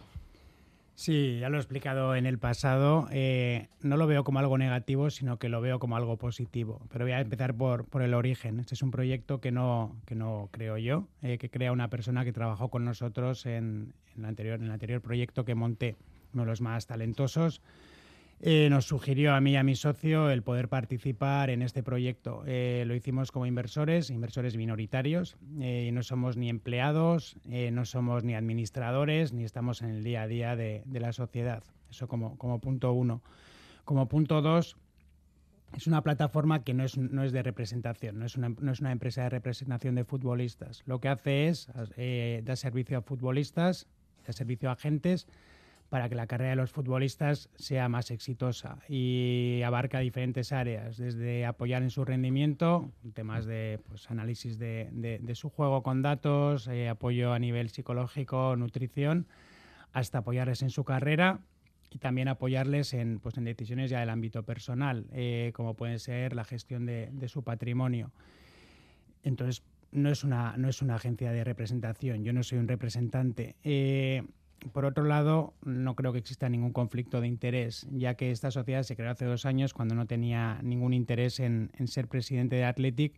Sí, 0.96 1.40
ya 1.42 1.50
lo 1.50 1.58
he 1.58 1.60
explicado 1.60 2.16
en 2.16 2.26
el 2.26 2.40
pasado. 2.40 3.10
Eh, 3.12 3.68
no 3.82 3.98
lo 3.98 4.08
veo 4.08 4.24
como 4.24 4.40
algo 4.40 4.58
negativo, 4.58 5.10
sino 5.10 5.38
que 5.38 5.50
lo 5.50 5.60
veo 5.60 5.80
como 5.80 5.98
algo 5.98 6.16
positivo. 6.16 6.80
Pero 6.90 7.04
voy 7.04 7.12
a 7.12 7.20
empezar 7.20 7.54
por, 7.54 7.84
por 7.84 8.02
el 8.02 8.14
origen. 8.14 8.62
Este 8.62 8.76
es 8.76 8.82
un 8.82 8.92
proyecto 8.92 9.42
que 9.42 9.52
no, 9.52 9.98
que 10.06 10.16
no 10.16 10.48
creo 10.52 10.78
yo, 10.78 11.10
eh, 11.22 11.38
que 11.38 11.50
crea 11.50 11.74
una 11.74 11.90
persona 11.90 12.24
que 12.24 12.32
trabajó 12.32 12.70
con 12.70 12.86
nosotros 12.86 13.46
en, 13.46 13.94
en, 14.16 14.24
el 14.24 14.26
anterior, 14.26 14.58
en 14.58 14.68
el 14.68 14.72
anterior 14.72 15.02
proyecto 15.02 15.44
que 15.44 15.54
monté, 15.54 15.98
uno 16.34 16.44
de 16.44 16.48
los 16.48 16.62
más 16.62 16.88
talentosos 16.88 17.62
eh, 18.42 18.70
nos 18.70 18.86
sugirió 18.86 19.34
a 19.34 19.42
mí 19.42 19.52
y 19.52 19.56
a 19.56 19.64
mi 19.64 19.76
socio 19.76 20.30
el 20.30 20.42
poder 20.42 20.68
participar 20.68 21.50
en 21.50 21.62
este 21.62 21.84
proyecto. 21.84 22.44
Eh, 22.48 22.84
lo 22.88 22.96
hicimos 22.96 23.32
como 23.32 23.46
inversores, 23.46 24.10
inversores 24.10 24.58
minoritarios, 24.58 25.38
eh, 25.60 25.92
no 25.94 26.02
somos 26.02 26.38
ni 26.38 26.50
empleados, 26.50 27.36
eh, 27.50 27.70
no 27.72 27.86
somos 27.86 28.24
ni 28.24 28.34
administradores, 28.34 29.32
ni 29.32 29.44
estamos 29.44 29.82
en 29.82 29.90
el 29.90 30.04
día 30.04 30.24
a 30.24 30.28
día 30.28 30.56
de, 30.56 30.82
de 30.86 31.00
la 31.00 31.14
sociedad. 31.14 31.64
Eso 31.90 32.08
como, 32.08 32.38
como, 32.38 32.60
punto 32.60 32.92
uno. 32.94 33.22
Como 33.86 34.08
punto 34.08 34.42
dos, 34.42 34.78
es 35.76 35.88
una 35.88 36.02
plataforma 36.02 36.64
que 36.64 36.74
no 36.74 36.84
es, 36.84 36.98
no 36.98 37.24
es 37.24 37.32
de 37.32 37.44
representación, 37.44 38.20
no 38.20 38.26
es, 38.26 38.36
una, 38.36 38.50
no 38.50 38.72
es 38.72 38.80
una 38.80 38.92
empresa 38.92 39.24
de 39.24 39.30
representación 39.30 39.96
de 39.96 40.04
futbolistas. 40.04 40.84
Lo 40.86 41.00
que 41.00 41.10
hace 41.10 41.48
es 41.48 41.70
eh, 41.96 42.42
dar 42.44 42.58
servicio 42.58 42.98
a 42.98 43.02
futbolistas, 43.02 43.88
dar 44.26 44.34
servicio 44.34 44.70
a 44.70 44.74
agentes, 44.74 45.28
para 45.92 46.08
que 46.08 46.16
la 46.16 46.26
carrera 46.26 46.52
de 46.52 46.56
los 46.56 46.72
futbolistas 46.72 47.50
sea 47.56 47.90
más 47.90 48.12
exitosa 48.12 48.78
y 48.88 49.62
abarca 49.66 50.00
diferentes 50.00 50.54
áreas, 50.54 50.96
desde 50.96 51.46
apoyar 51.46 51.84
en 51.84 51.90
su 51.90 52.06
rendimiento, 52.06 52.90
temas 53.14 53.46
de 53.46 53.78
pues, 53.90 54.10
análisis 54.10 54.58
de, 54.58 55.20
su 55.34 55.50
juego 55.50 55.84
con 55.84 56.02
datos, 56.02 56.70
eh, 56.70 56.88
apoyo 56.88 57.34
a 57.34 57.40
nivel 57.40 57.68
psicológico, 57.68 58.56
nutrición, 58.56 59.28
hasta 59.92 60.20
apoyarles 60.20 60.62
en 60.62 60.70
su 60.70 60.86
carrera 60.86 61.42
y 61.90 61.98
también 61.98 62.30
apoyarles 62.30 62.94
en, 62.94 63.20
pues, 63.20 63.38
en 63.38 63.44
decisiones 63.44 63.92
ya 63.92 64.00
del 64.00 64.12
ámbito 64.12 64.44
personal, 64.44 65.08
eh, 65.12 65.52
como 65.54 65.74
puede 65.74 66.00
ser 66.00 66.38
la 66.38 66.46
gestión 66.46 66.86
de, 66.86 67.10
de 67.12 67.28
su 67.28 67.44
patrimonio. 67.44 68.14
Entonces, 69.24 69.62
no 69.92 70.10
es, 70.10 70.24
una, 70.24 70.56
no 70.56 70.70
es 70.70 70.82
una 70.82 70.96
agencia 70.96 71.34
de 71.34 71.44
representación, 71.44 72.24
yo 72.24 72.32
no 72.32 72.44
soy 72.44 72.60
un 72.60 72.70
representante. 72.70 73.58
Eh, 73.66 74.24
por 74.74 74.86
otro 74.86 75.04
lado, 75.04 75.54
no 75.64 75.96
creo 75.96 76.14
que 76.14 76.20
exista 76.20 76.50
ningún 76.50 76.72
conflicto 76.72 77.22
de 77.22 77.28
interés, 77.28 77.88
ya 77.92 78.16
que 78.16 78.32
esta 78.32 78.52
sociedad 78.52 78.84
se 78.84 78.96
creó 78.96 79.12
hace 79.12 79.26
dos 79.26 79.46
años 79.46 79.74
cuando 79.74 79.96
no 79.96 80.06
tenía 80.06 80.60
ningún 80.62 80.94
interés 80.94 81.40
en, 81.40 81.72
en 81.78 81.88
ser 81.88 82.08
presidente 82.08 82.56
de 82.56 82.66
Athletic 82.66 83.14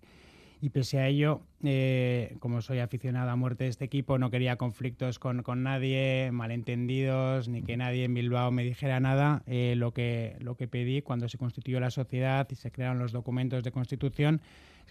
y 0.64 0.70
pese 0.70 0.98
a 0.98 1.10
ello, 1.10 1.42
eh, 1.66 2.38
como 2.40 2.62
soy 2.62 2.80
aficionado 2.80 3.30
a 3.30 3.36
muerte 3.36 3.66
de 3.66 3.70
este 3.70 3.84
equipo, 3.84 4.18
no 4.18 4.32
quería 4.32 4.56
conflictos 4.56 5.20
con, 5.20 5.44
con 5.44 5.62
nadie, 5.62 6.30
malentendidos, 6.32 7.50
ni 7.50 7.64
que 7.64 7.76
nadie 7.76 8.06
en 8.06 8.14
Bilbao 8.14 8.50
me 8.50 8.64
dijera 8.64 9.02
nada. 9.02 9.44
Eh, 9.46 9.74
lo, 9.76 9.92
que, 9.94 10.38
lo 10.40 10.56
que 10.56 10.70
pedí 10.70 11.02
cuando 11.02 11.28
se 11.28 11.38
constituyó 11.38 11.82
la 11.82 11.92
sociedad 11.92 12.48
y 12.50 12.56
se 12.56 12.72
crearon 12.72 12.98
los 12.98 13.12
documentos 13.12 13.62
de 13.62 13.74
constitución 13.74 14.40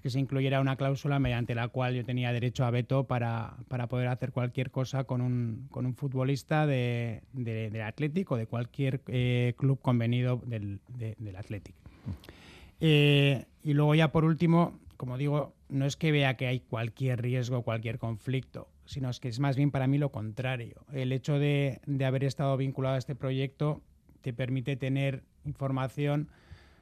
que 0.03 0.11
se 0.11 0.19
incluyera 0.19 0.61
una 0.61 0.77
cláusula 0.77 1.21
mediante 1.21 1.55
la 1.55 1.69
cual 1.69 1.95
yo 1.95 2.05
tenía 2.05 2.33
derecho 2.33 2.65
a 2.65 2.71
veto 2.71 3.05
para, 3.05 3.55
para 3.69 3.87
poder 3.87 4.09
hacer 4.09 4.33
cualquier 4.33 4.73
cosa 4.73 5.05
con 5.05 5.21
un, 5.21 5.69
con 5.71 5.87
un 5.87 5.95
futbolista 5.95 6.67
de, 6.67 7.23
de, 7.33 7.71
del 7.71 7.83
Atlético 7.83 8.35
o 8.35 8.37
de 8.37 8.47
cualquier 8.47 9.01
eh, 9.07 9.55
club 9.57 9.81
convenido 9.81 10.43
del, 10.45 10.81
de, 10.89 11.15
del 11.19 11.37
Athletic. 11.37 11.77
Eh, 12.81 13.45
y 13.63 13.75
luego 13.75 13.95
ya 13.95 14.11
por 14.11 14.25
último, 14.25 14.81
como 14.97 15.17
digo, 15.17 15.55
no 15.69 15.87
es 15.87 15.97
que 15.97 16.11
vea 16.11 16.37
que 16.37 16.49
hay 16.49 16.59
cualquier 16.59 17.23
riesgo, 17.23 17.63
cualquier 17.63 17.99
conflicto, 17.99 18.69
sino 18.85 19.09
es 19.09 19.21
que 19.21 19.29
es 19.29 19.39
más 19.39 19.55
bien 19.55 19.71
para 19.71 19.87
mí 19.87 19.99
lo 19.99 20.11
contrario. 20.11 20.85
El 20.93 21.13
hecho 21.13 21.39
de, 21.39 21.81
de 21.87 22.05
haber 22.05 22.25
estado 22.25 22.57
vinculado 22.57 22.97
a 22.97 22.99
este 22.99 23.15
proyecto 23.15 23.83
te 24.21 24.33
permite 24.33 24.77
tener 24.77 25.23
información 25.45 26.29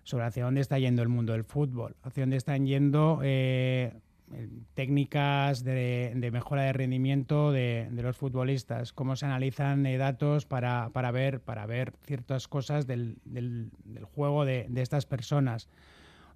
sobre 0.04 0.24
hacia 0.24 0.44
dónde 0.44 0.60
está 0.60 0.78
yendo 0.78 1.02
el 1.02 1.08
mundo 1.08 1.32
del 1.32 1.44
fútbol, 1.44 1.96
hacia 2.02 2.22
dónde 2.22 2.36
están 2.36 2.66
yendo 2.66 3.20
eh, 3.22 3.92
técnicas 4.74 5.64
de, 5.64 6.12
de, 6.14 6.30
mejora 6.30 6.62
de 6.62 6.72
rendimiento 6.72 7.52
de, 7.52 7.88
de, 7.90 8.02
los 8.02 8.16
futbolistas, 8.16 8.92
cómo 8.92 9.16
se 9.16 9.26
analizan 9.26 9.84
eh, 9.86 9.98
datos 9.98 10.46
para, 10.46 10.90
para, 10.92 11.10
ver, 11.10 11.40
para 11.40 11.66
ver 11.66 11.92
ciertas 12.04 12.48
cosas 12.48 12.86
del, 12.86 13.18
del, 13.24 13.70
del 13.84 14.04
juego 14.04 14.44
de, 14.44 14.66
de 14.68 14.82
estas 14.82 15.06
personas. 15.06 15.68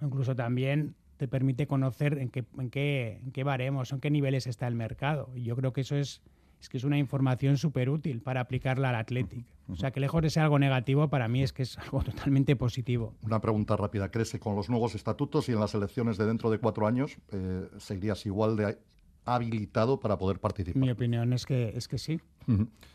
Incluso 0.03 0.35
también 0.35 0.95
te 1.17 1.29
permite 1.29 1.67
conocer 1.67 2.19
en 2.19 2.29
qué, 2.29 2.45
en 2.59 2.71
qué, 2.71 3.21
en 3.25 3.33
qué 3.33 3.45
baremos, 3.45 3.93
en 3.93 4.01
qué 4.01 4.11
niveles 4.11 4.47
está 4.47 4.67
el 4.67 4.75
mercado. 4.75 5.31
Y 5.35 5.45
yo 5.45 5.57
creo 5.57 5.73
que 5.73 5.83
eso 5.83 5.97
es, 5.97 6.21
es 6.65 6.71
que 6.71 6.79
es 6.79 6.85
una 6.85 6.97
información 6.97 7.59
súper 7.59 7.91
útil 7.91 8.23
para 8.23 8.41
aplicarla 8.41 8.89
al 8.89 8.95
Athletic. 8.95 9.45
O 9.69 9.77
sea, 9.77 9.91
que 9.91 10.01
lejos 10.01 10.23
de 10.23 10.31
ser 10.31 10.45
algo 10.45 10.59
negativo, 10.59 11.09
para 11.09 11.29
mí 11.29 11.43
es 11.43 11.53
que 11.53 11.63
es 11.63 11.77
algo 11.79 12.03
totalmente 12.03 12.57
positivo. 12.57 13.15
Una 13.21 13.39
pregunta 13.39 13.77
rápida. 13.77 14.11
¿Crees 14.11 14.33
que 14.33 14.39
con 14.39 14.57
los 14.57 14.71
nuevos 14.71 14.95
estatutos 14.95 15.47
y 15.51 15.53
en 15.53 15.61
las 15.61 15.75
elecciones 15.75 16.17
de 16.17 16.25
dentro 16.25 16.51
de 16.51 16.59
cuatro 16.59 16.87
años 16.87 17.19
eh, 17.33 17.69
seguirías 17.77 18.25
igual 18.25 18.57
de 18.57 18.79
habilitado 19.27 20.01
para 20.01 20.17
poder 20.17 20.41
participar? 20.41 20.81
Mi 20.81 20.91
opinión 20.91 21.35
es 21.35 21.45
que, 21.45 21.75
es 21.77 21.87
que 21.87 21.99
sí. 21.99 22.19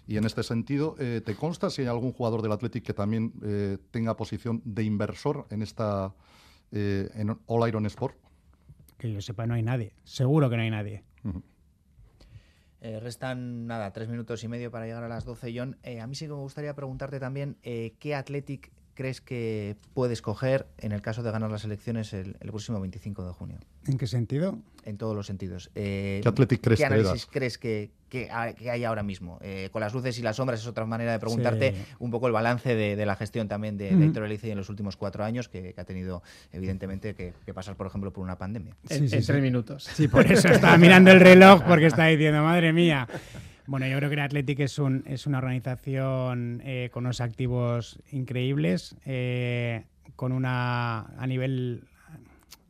Y 0.08 0.18
en 0.18 0.26
este 0.26 0.42
sentido, 0.42 0.96
eh, 0.98 1.22
¿te 1.24 1.36
consta 1.36 1.70
si 1.70 1.84
hay 1.84 1.90
algún 1.90 2.12
jugador 2.12 2.42
del 2.42 2.52
Athletic 2.52 2.84
que 2.84 2.96
también 2.96 3.34
eh, 3.44 3.78
tenga 3.92 4.18
posición 4.18 4.64
de 4.66 4.84
inversor 4.84 5.46
en 5.52 5.62
esta 5.62 6.16
en 6.72 7.38
All 7.46 7.68
Iron 7.68 7.86
Sport? 7.86 8.16
Que 8.98 9.14
yo 9.14 9.22
sepa, 9.22 9.46
no 9.46 9.54
hay 9.54 9.62
nadie. 9.62 9.94
Seguro 10.04 10.50
que 10.50 10.58
no 10.58 10.64
hay 10.64 10.72
nadie. 10.72 11.04
Eh, 12.82 13.00
restan 13.00 13.68
nada, 13.68 13.92
tres 13.92 14.08
minutos 14.08 14.44
y 14.44 14.48
medio 14.48 14.72
para 14.72 14.86
llegar 14.86 15.04
a 15.04 15.10
las 15.10 15.26
12, 15.26 15.54
John. 15.56 15.78
Eh, 15.84 16.00
a 16.00 16.08
mí 16.08 16.16
sí 16.16 16.26
que 16.26 16.32
me 16.32 16.40
gustaría 16.40 16.74
preguntarte 16.76 17.20
también 17.20 17.58
eh, 17.64 17.96
qué 18.00 18.16
Athletic 18.16 18.72
crees 19.00 19.22
que 19.22 19.78
puedes 19.94 20.22
coger 20.22 20.68
en 20.78 20.92
el 20.92 21.02
caso 21.02 21.24
de 21.24 21.32
ganar 21.32 21.50
las 21.50 21.64
elecciones 21.64 22.12
el, 22.12 22.36
el 22.42 22.50
próximo 22.50 22.82
25 22.82 23.26
de 23.26 23.32
junio. 23.32 23.58
¿En 23.88 23.98
qué 23.98 24.08
sentido? 24.08 24.60
En 24.84 24.98
todos 24.98 25.16
los 25.16 25.26
sentidos. 25.26 25.72
Eh, 25.74 26.20
¿Qué 26.22 26.28
Athletic 26.28 26.60
crees 26.62 26.80
¿Qué 26.80 26.82
que 26.84 26.86
análisis 26.86 27.14
das? 27.14 27.26
crees 27.32 27.58
que, 27.58 27.92
que 28.10 28.30
ha- 28.30 28.52
que 28.52 28.70
hay 28.70 28.84
ahora 28.84 29.02
mismo? 29.02 29.40
Eh, 29.42 29.70
con 29.72 29.80
las 29.80 29.94
luces 29.94 30.20
y 30.20 30.22
las 30.22 30.36
sombras 30.36 30.60
es 30.60 30.68
otra 30.68 30.86
manera 30.86 31.14
de 31.14 31.20
preguntarte 31.20 31.72
Sí. 31.76 31.82
un 32.00 32.12
poco 32.12 32.28
el 32.28 32.34
balance 32.34 32.76
de, 32.76 32.98
de 32.98 33.06
la 33.06 33.16
gestión 33.16 33.48
también 33.48 33.78
de. 33.78 33.88
Héctor 33.90 34.26
Elizalde 34.26 34.52
en 34.52 34.58
los 34.58 34.68
últimos 34.70 34.98
cuatro 34.98 35.24
años, 35.24 35.48
que, 35.48 35.74
que 35.74 35.80
ha 35.80 35.86
tenido 35.86 36.22
evidentemente 36.52 37.16
que, 37.16 37.34
que 37.46 37.54
pasar, 37.54 37.78
por 37.78 37.88
ejemplo, 37.88 38.12
por 38.12 38.26
una 38.26 38.38
pandemia. 38.38 38.76
En, 38.90 39.00
Sí, 39.00 39.08
sí, 39.10 39.16
en 39.16 39.22
sí. 39.22 39.28
tres 39.28 39.42
minutos. 39.42 39.86
Sí, 39.86 40.10
por 40.10 40.30
eso 40.30 40.50
estaba 40.50 40.78
mirando 40.78 41.10
el 41.12 41.22
reloj 41.22 41.64
porque 41.64 41.86
estaba 41.86 42.10
diciendo, 42.10 42.44
madre 42.44 42.74
mía. 42.74 43.08
Bueno, 43.70 43.86
yo 43.86 43.98
creo 43.98 44.10
que 44.10 44.16
el 44.16 44.22
Athletic 44.22 44.62
es, 44.62 44.80
un, 44.80 45.04
es 45.06 45.28
una 45.28 45.38
organización 45.38 46.60
eh, 46.66 46.90
con 46.92 47.06
unos 47.06 47.22
activos 47.22 48.00
increíbles, 48.12 48.96
eh, 49.06 49.84
con 50.16 50.32
una 50.32 51.02
a 51.02 51.28
nivel 51.28 51.84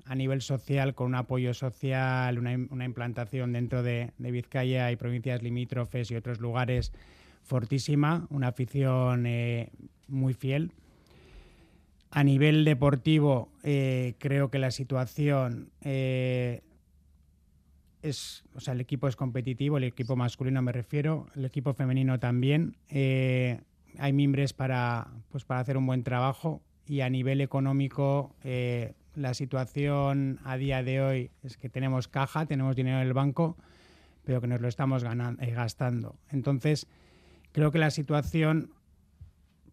a 0.08 0.16
nivel 0.16 0.42
social, 0.42 0.96
con 0.96 1.08
un 1.08 1.16
apoyo 1.16 1.54
social, 1.54 2.38
una, 2.38 2.54
una 2.70 2.84
implantación 2.84 3.54
dentro 3.54 3.82
de, 3.82 4.12
de 4.18 4.32
Vizcaya 4.32 4.92
y 4.92 4.98
provincias 4.98 5.42
limítrofes 5.42 6.12
y 6.12 6.18
otros 6.18 6.42
lugares 6.42 6.92
fortísima, 7.44 8.28
una 8.30 8.50
afición 8.50 9.26
eh, 9.26 9.70
muy 10.10 10.34
fiel. 10.34 10.74
A 12.12 12.26
nivel 12.26 12.66
deportivo, 12.66 13.54
creo 13.62 14.52
que 14.52 14.60
la 14.60 14.72
situación 14.72 15.70
es, 18.02 18.44
o 18.54 18.60
sea, 18.60 18.74
el 18.74 18.82
equipo 18.82 19.08
es 19.08 19.16
competitivo, 19.16 19.78
el 19.78 19.84
equipo 19.84 20.16
masculino 20.16 20.62
me 20.62 20.72
refiero, 20.72 21.28
el 21.36 21.46
equipo 21.46 21.74
femenino 21.74 22.20
también. 22.20 22.78
Eh, 22.90 23.60
hay 23.98 24.14
mimbres 24.14 24.54
para, 24.54 25.08
pues, 25.30 25.44
para 25.46 25.60
hacer 25.60 25.78
un 25.78 25.86
buen 25.86 26.04
trabajo 26.04 26.62
y 26.86 27.02
a 27.02 27.10
nivel 27.10 27.42
económico 27.42 28.36
eh, 28.44 28.94
la 29.16 29.34
situación 29.34 30.40
a 30.44 30.58
día 30.58 30.84
de 30.84 31.02
hoy 31.02 31.32
es 31.44 31.58
que 31.58 31.70
tenemos 31.70 32.08
caja, 32.08 32.46
tenemos 32.46 32.76
dinero 32.76 32.98
en 33.02 33.08
el 33.08 33.14
banco, 33.14 33.58
pero 34.24 34.40
que 34.42 34.48
nos 34.48 34.62
lo 34.62 34.68
estamos 34.68 35.04
ganan- 35.04 35.38
eh, 35.42 35.52
gastando. 35.52 36.16
Entonces, 36.30 36.88
creo 37.52 37.72
que 37.72 37.80
la 37.80 37.92
situación 37.92 38.72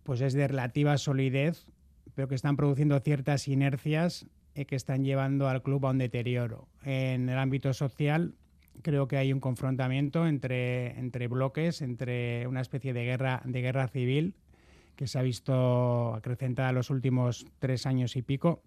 pues 0.02 0.20
es 0.20 0.34
de 0.34 0.46
relativa 0.48 0.96
solidez, 0.98 1.66
pero 2.14 2.28
que 2.28 2.34
están 2.36 2.56
produciendo 2.56 2.98
ciertas 3.00 3.48
inercias 3.48 4.26
eh, 4.57 4.64
que 4.64 4.74
están 4.74 5.04
llevando 5.04 5.48
al 5.48 5.62
club 5.62 5.86
a 5.86 5.90
un 5.90 5.98
deterioro. 5.98 6.66
En 6.82 7.28
el 7.28 7.38
ámbito 7.38 7.72
social, 7.74 8.34
creo 8.82 9.07
que 9.07 9.18
hay 9.18 9.32
un 9.32 9.40
confrontamiento 9.40 10.26
entre, 10.26 10.98
entre 10.98 11.28
bloques, 11.28 11.82
entre 11.82 12.46
una 12.46 12.62
especie 12.62 12.92
de 12.92 13.04
guerra, 13.04 13.42
de 13.44 13.61
guerra 13.61 13.86
civil 13.88 14.34
que 14.96 15.07
se 15.07 15.18
ha 15.18 15.22
visto 15.22 16.14
acrecentada 16.14 16.70
en 16.70 16.74
los 16.74 16.88
últimos 16.88 17.46
tres 17.59 17.84
años 17.84 18.16
y 18.16 18.22
pico. 18.22 18.62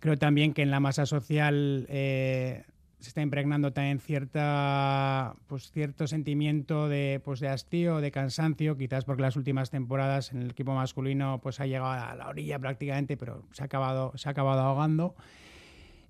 Creo 0.00 0.18
también 0.18 0.52
que 0.52 0.62
en 0.62 0.72
la 0.72 0.80
masa 0.80 1.06
social 1.06 1.86
eh, 1.88 2.64
se 3.06 3.10
está 3.10 3.22
impregnando 3.22 3.72
también 3.72 4.00
cierta, 4.00 5.36
pues, 5.46 5.70
cierto 5.70 6.08
sentimiento 6.08 6.88
de, 6.88 7.20
pues, 7.24 7.38
de 7.38 7.46
hastío, 7.46 8.00
de 8.00 8.10
cansancio, 8.10 8.76
quizás 8.76 9.04
porque 9.04 9.22
las 9.22 9.36
últimas 9.36 9.70
temporadas 9.70 10.32
en 10.32 10.42
el 10.42 10.50
equipo 10.50 10.74
masculino 10.74 11.38
pues, 11.40 11.60
ha 11.60 11.66
llegado 11.66 11.92
a 11.92 12.16
la 12.16 12.28
orilla 12.28 12.58
prácticamente, 12.58 13.16
pero 13.16 13.44
se 13.52 13.62
ha 13.62 13.66
acabado, 13.66 14.12
se 14.16 14.28
ha 14.28 14.32
acabado 14.32 14.60
ahogando. 14.60 15.14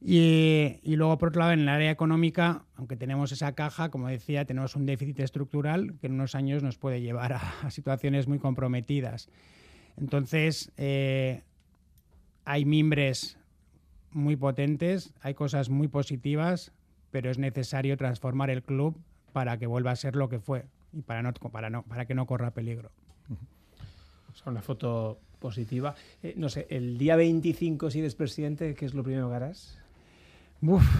Y, 0.00 0.78
y 0.82 0.96
luego, 0.96 1.18
por 1.18 1.28
otro 1.28 1.40
lado, 1.40 1.52
en 1.52 1.60
el 1.60 1.68
área 1.68 1.90
económica, 1.90 2.64
aunque 2.76 2.96
tenemos 2.96 3.30
esa 3.30 3.52
caja, 3.54 3.90
como 3.90 4.08
decía, 4.08 4.46
tenemos 4.46 4.74
un 4.74 4.86
déficit 4.86 5.20
estructural 5.20 5.98
que 6.00 6.06
en 6.06 6.14
unos 6.14 6.34
años 6.34 6.62
nos 6.62 6.78
puede 6.78 7.02
llevar 7.02 7.34
a, 7.34 7.60
a 7.60 7.70
situaciones 7.70 8.26
muy 8.26 8.38
comprometidas. 8.38 9.28
Entonces, 9.98 10.72
eh, 10.78 11.42
hay 12.46 12.64
mimbres 12.64 13.38
muy 14.12 14.34
potentes, 14.36 15.12
hay 15.20 15.34
cosas 15.34 15.68
muy 15.68 15.88
positivas, 15.88 16.72
pero 17.16 17.30
es 17.30 17.38
necesario 17.38 17.96
transformar 17.96 18.50
el 18.50 18.62
club 18.62 18.94
para 19.32 19.56
que 19.56 19.66
vuelva 19.66 19.90
a 19.90 19.96
ser 19.96 20.16
lo 20.16 20.28
que 20.28 20.38
fue 20.38 20.66
y 20.92 21.00
para, 21.00 21.22
no, 21.22 21.32
para, 21.32 21.70
no, 21.70 21.82
para 21.82 22.04
que 22.04 22.14
no 22.14 22.26
corra 22.26 22.50
peligro. 22.50 22.90
O 24.30 24.36
sea, 24.36 24.52
una 24.52 24.60
foto 24.60 25.18
positiva. 25.38 25.94
Eh, 26.22 26.34
no 26.36 26.50
sé, 26.50 26.66
el 26.68 26.98
día 26.98 27.16
25, 27.16 27.90
si 27.90 28.00
eres 28.00 28.14
presidente, 28.14 28.74
¿qué 28.74 28.84
es 28.84 28.92
lo 28.92 29.02
primero 29.02 29.30
que 29.30 29.34
harás? 29.34 29.78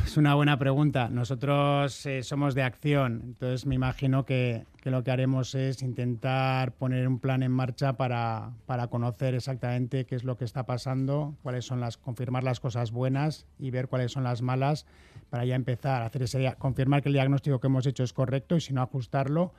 Es 0.05 0.17
una 0.19 0.35
buena 0.35 0.59
pregunta. 0.59 1.09
Nosotros 1.09 2.05
eh, 2.05 2.23
somos 2.23 2.55
de 2.55 2.63
acción, 2.63 3.23
entonces 3.25 3.65
me 3.65 3.75
imagino 3.75 4.27
que, 4.27 4.67
lo 4.85 5.03
que 5.03 5.11
haremos 5.11 5.55
es 5.55 5.83
intentar 5.83 6.73
poner 6.73 7.09
un 7.09 7.19
plan 7.19 7.43
en 7.43 7.51
marcha 7.51 7.97
para, 7.97 8.53
para, 8.67 8.89
conocer 8.89 9.35
exactamente 9.35 10.05
qué 10.05 10.15
es 10.15 10.25
lo 10.25 10.37
que 10.37 10.45
está 10.45 10.67
pasando, 10.67 11.35
cuáles 11.43 11.65
son 11.65 11.81
las, 11.81 11.97
confirmar 11.97 12.45
las 12.45 12.61
cosas 12.61 12.93
buenas 12.93 13.47
y 13.59 13.71
ver 13.71 13.89
cuáles 13.89 14.13
son 14.13 14.25
las 14.25 14.43
malas 14.43 14.87
para 15.31 15.45
ya 15.45 15.57
empezar 15.57 16.03
a 16.03 16.07
hacer 16.07 16.23
ese 16.23 16.55
confirmar 16.59 17.03
que 17.03 17.09
el 17.09 17.15
diagnóstico 17.15 17.59
que 17.59 17.67
hemos 17.67 17.87
hecho 17.87 18.05
es 18.05 18.13
correcto 18.13 18.57
y 18.57 18.61
si 18.61 18.75
no 18.75 18.83
ajustarlo 18.83 19.53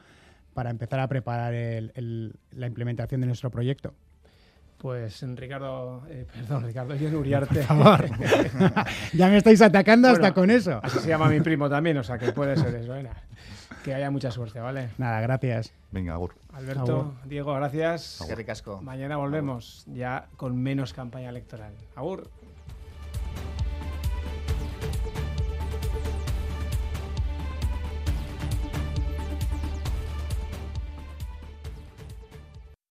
para 0.53 0.69
empezar 0.69 0.99
a 0.99 1.07
preparar 1.07 1.53
el, 1.53 2.33
la 2.51 2.67
implementación 2.67 3.19
de 3.21 3.27
nuestro 3.27 3.49
proyecto. 3.49 3.93
Pues 4.77 5.23
Ricardo, 5.35 6.03
eh, 6.09 6.25
perdón, 6.33 6.65
Ricardo, 6.65 6.95
yo 6.95 7.19
Uriarte. 7.19 7.55
Por 7.55 7.63
favor. 7.63 8.05
ya 9.13 9.27
me 9.27 9.37
estáis 9.37 9.61
atacando 9.61 10.09
bueno, 10.09 10.23
hasta 10.23 10.33
con 10.33 10.51
eso. 10.51 10.79
Así 10.83 10.99
se 10.99 11.09
llama 11.09 11.29
mi 11.29 11.41
primo 11.41 11.69
también, 11.69 11.97
o 11.97 12.03
sea 12.03 12.17
que 12.17 12.31
puede 12.31 12.55
ser 12.55 12.75
eso. 12.75 12.93
Venga. 12.93 13.11
Que 13.83 13.93
haya 13.93 14.11
mucha 14.11 14.31
suerte, 14.31 14.59
¿vale? 14.59 14.89
Nada, 14.97 15.21
gracias. 15.21 15.73
Venga, 15.91 16.13
Agur. 16.13 16.35
Alberto, 16.53 16.99
Agur. 16.99 17.13
Diego, 17.25 17.53
gracias. 17.53 18.23
Qué 18.27 18.35
ricasco. 18.35 18.81
Mañana 18.81 19.17
volvemos 19.17 19.85
ya 19.87 20.27
con 20.35 20.61
menos 20.61 20.93
campaña 20.93 21.29
electoral. 21.29 21.73
Agur. 21.95 22.29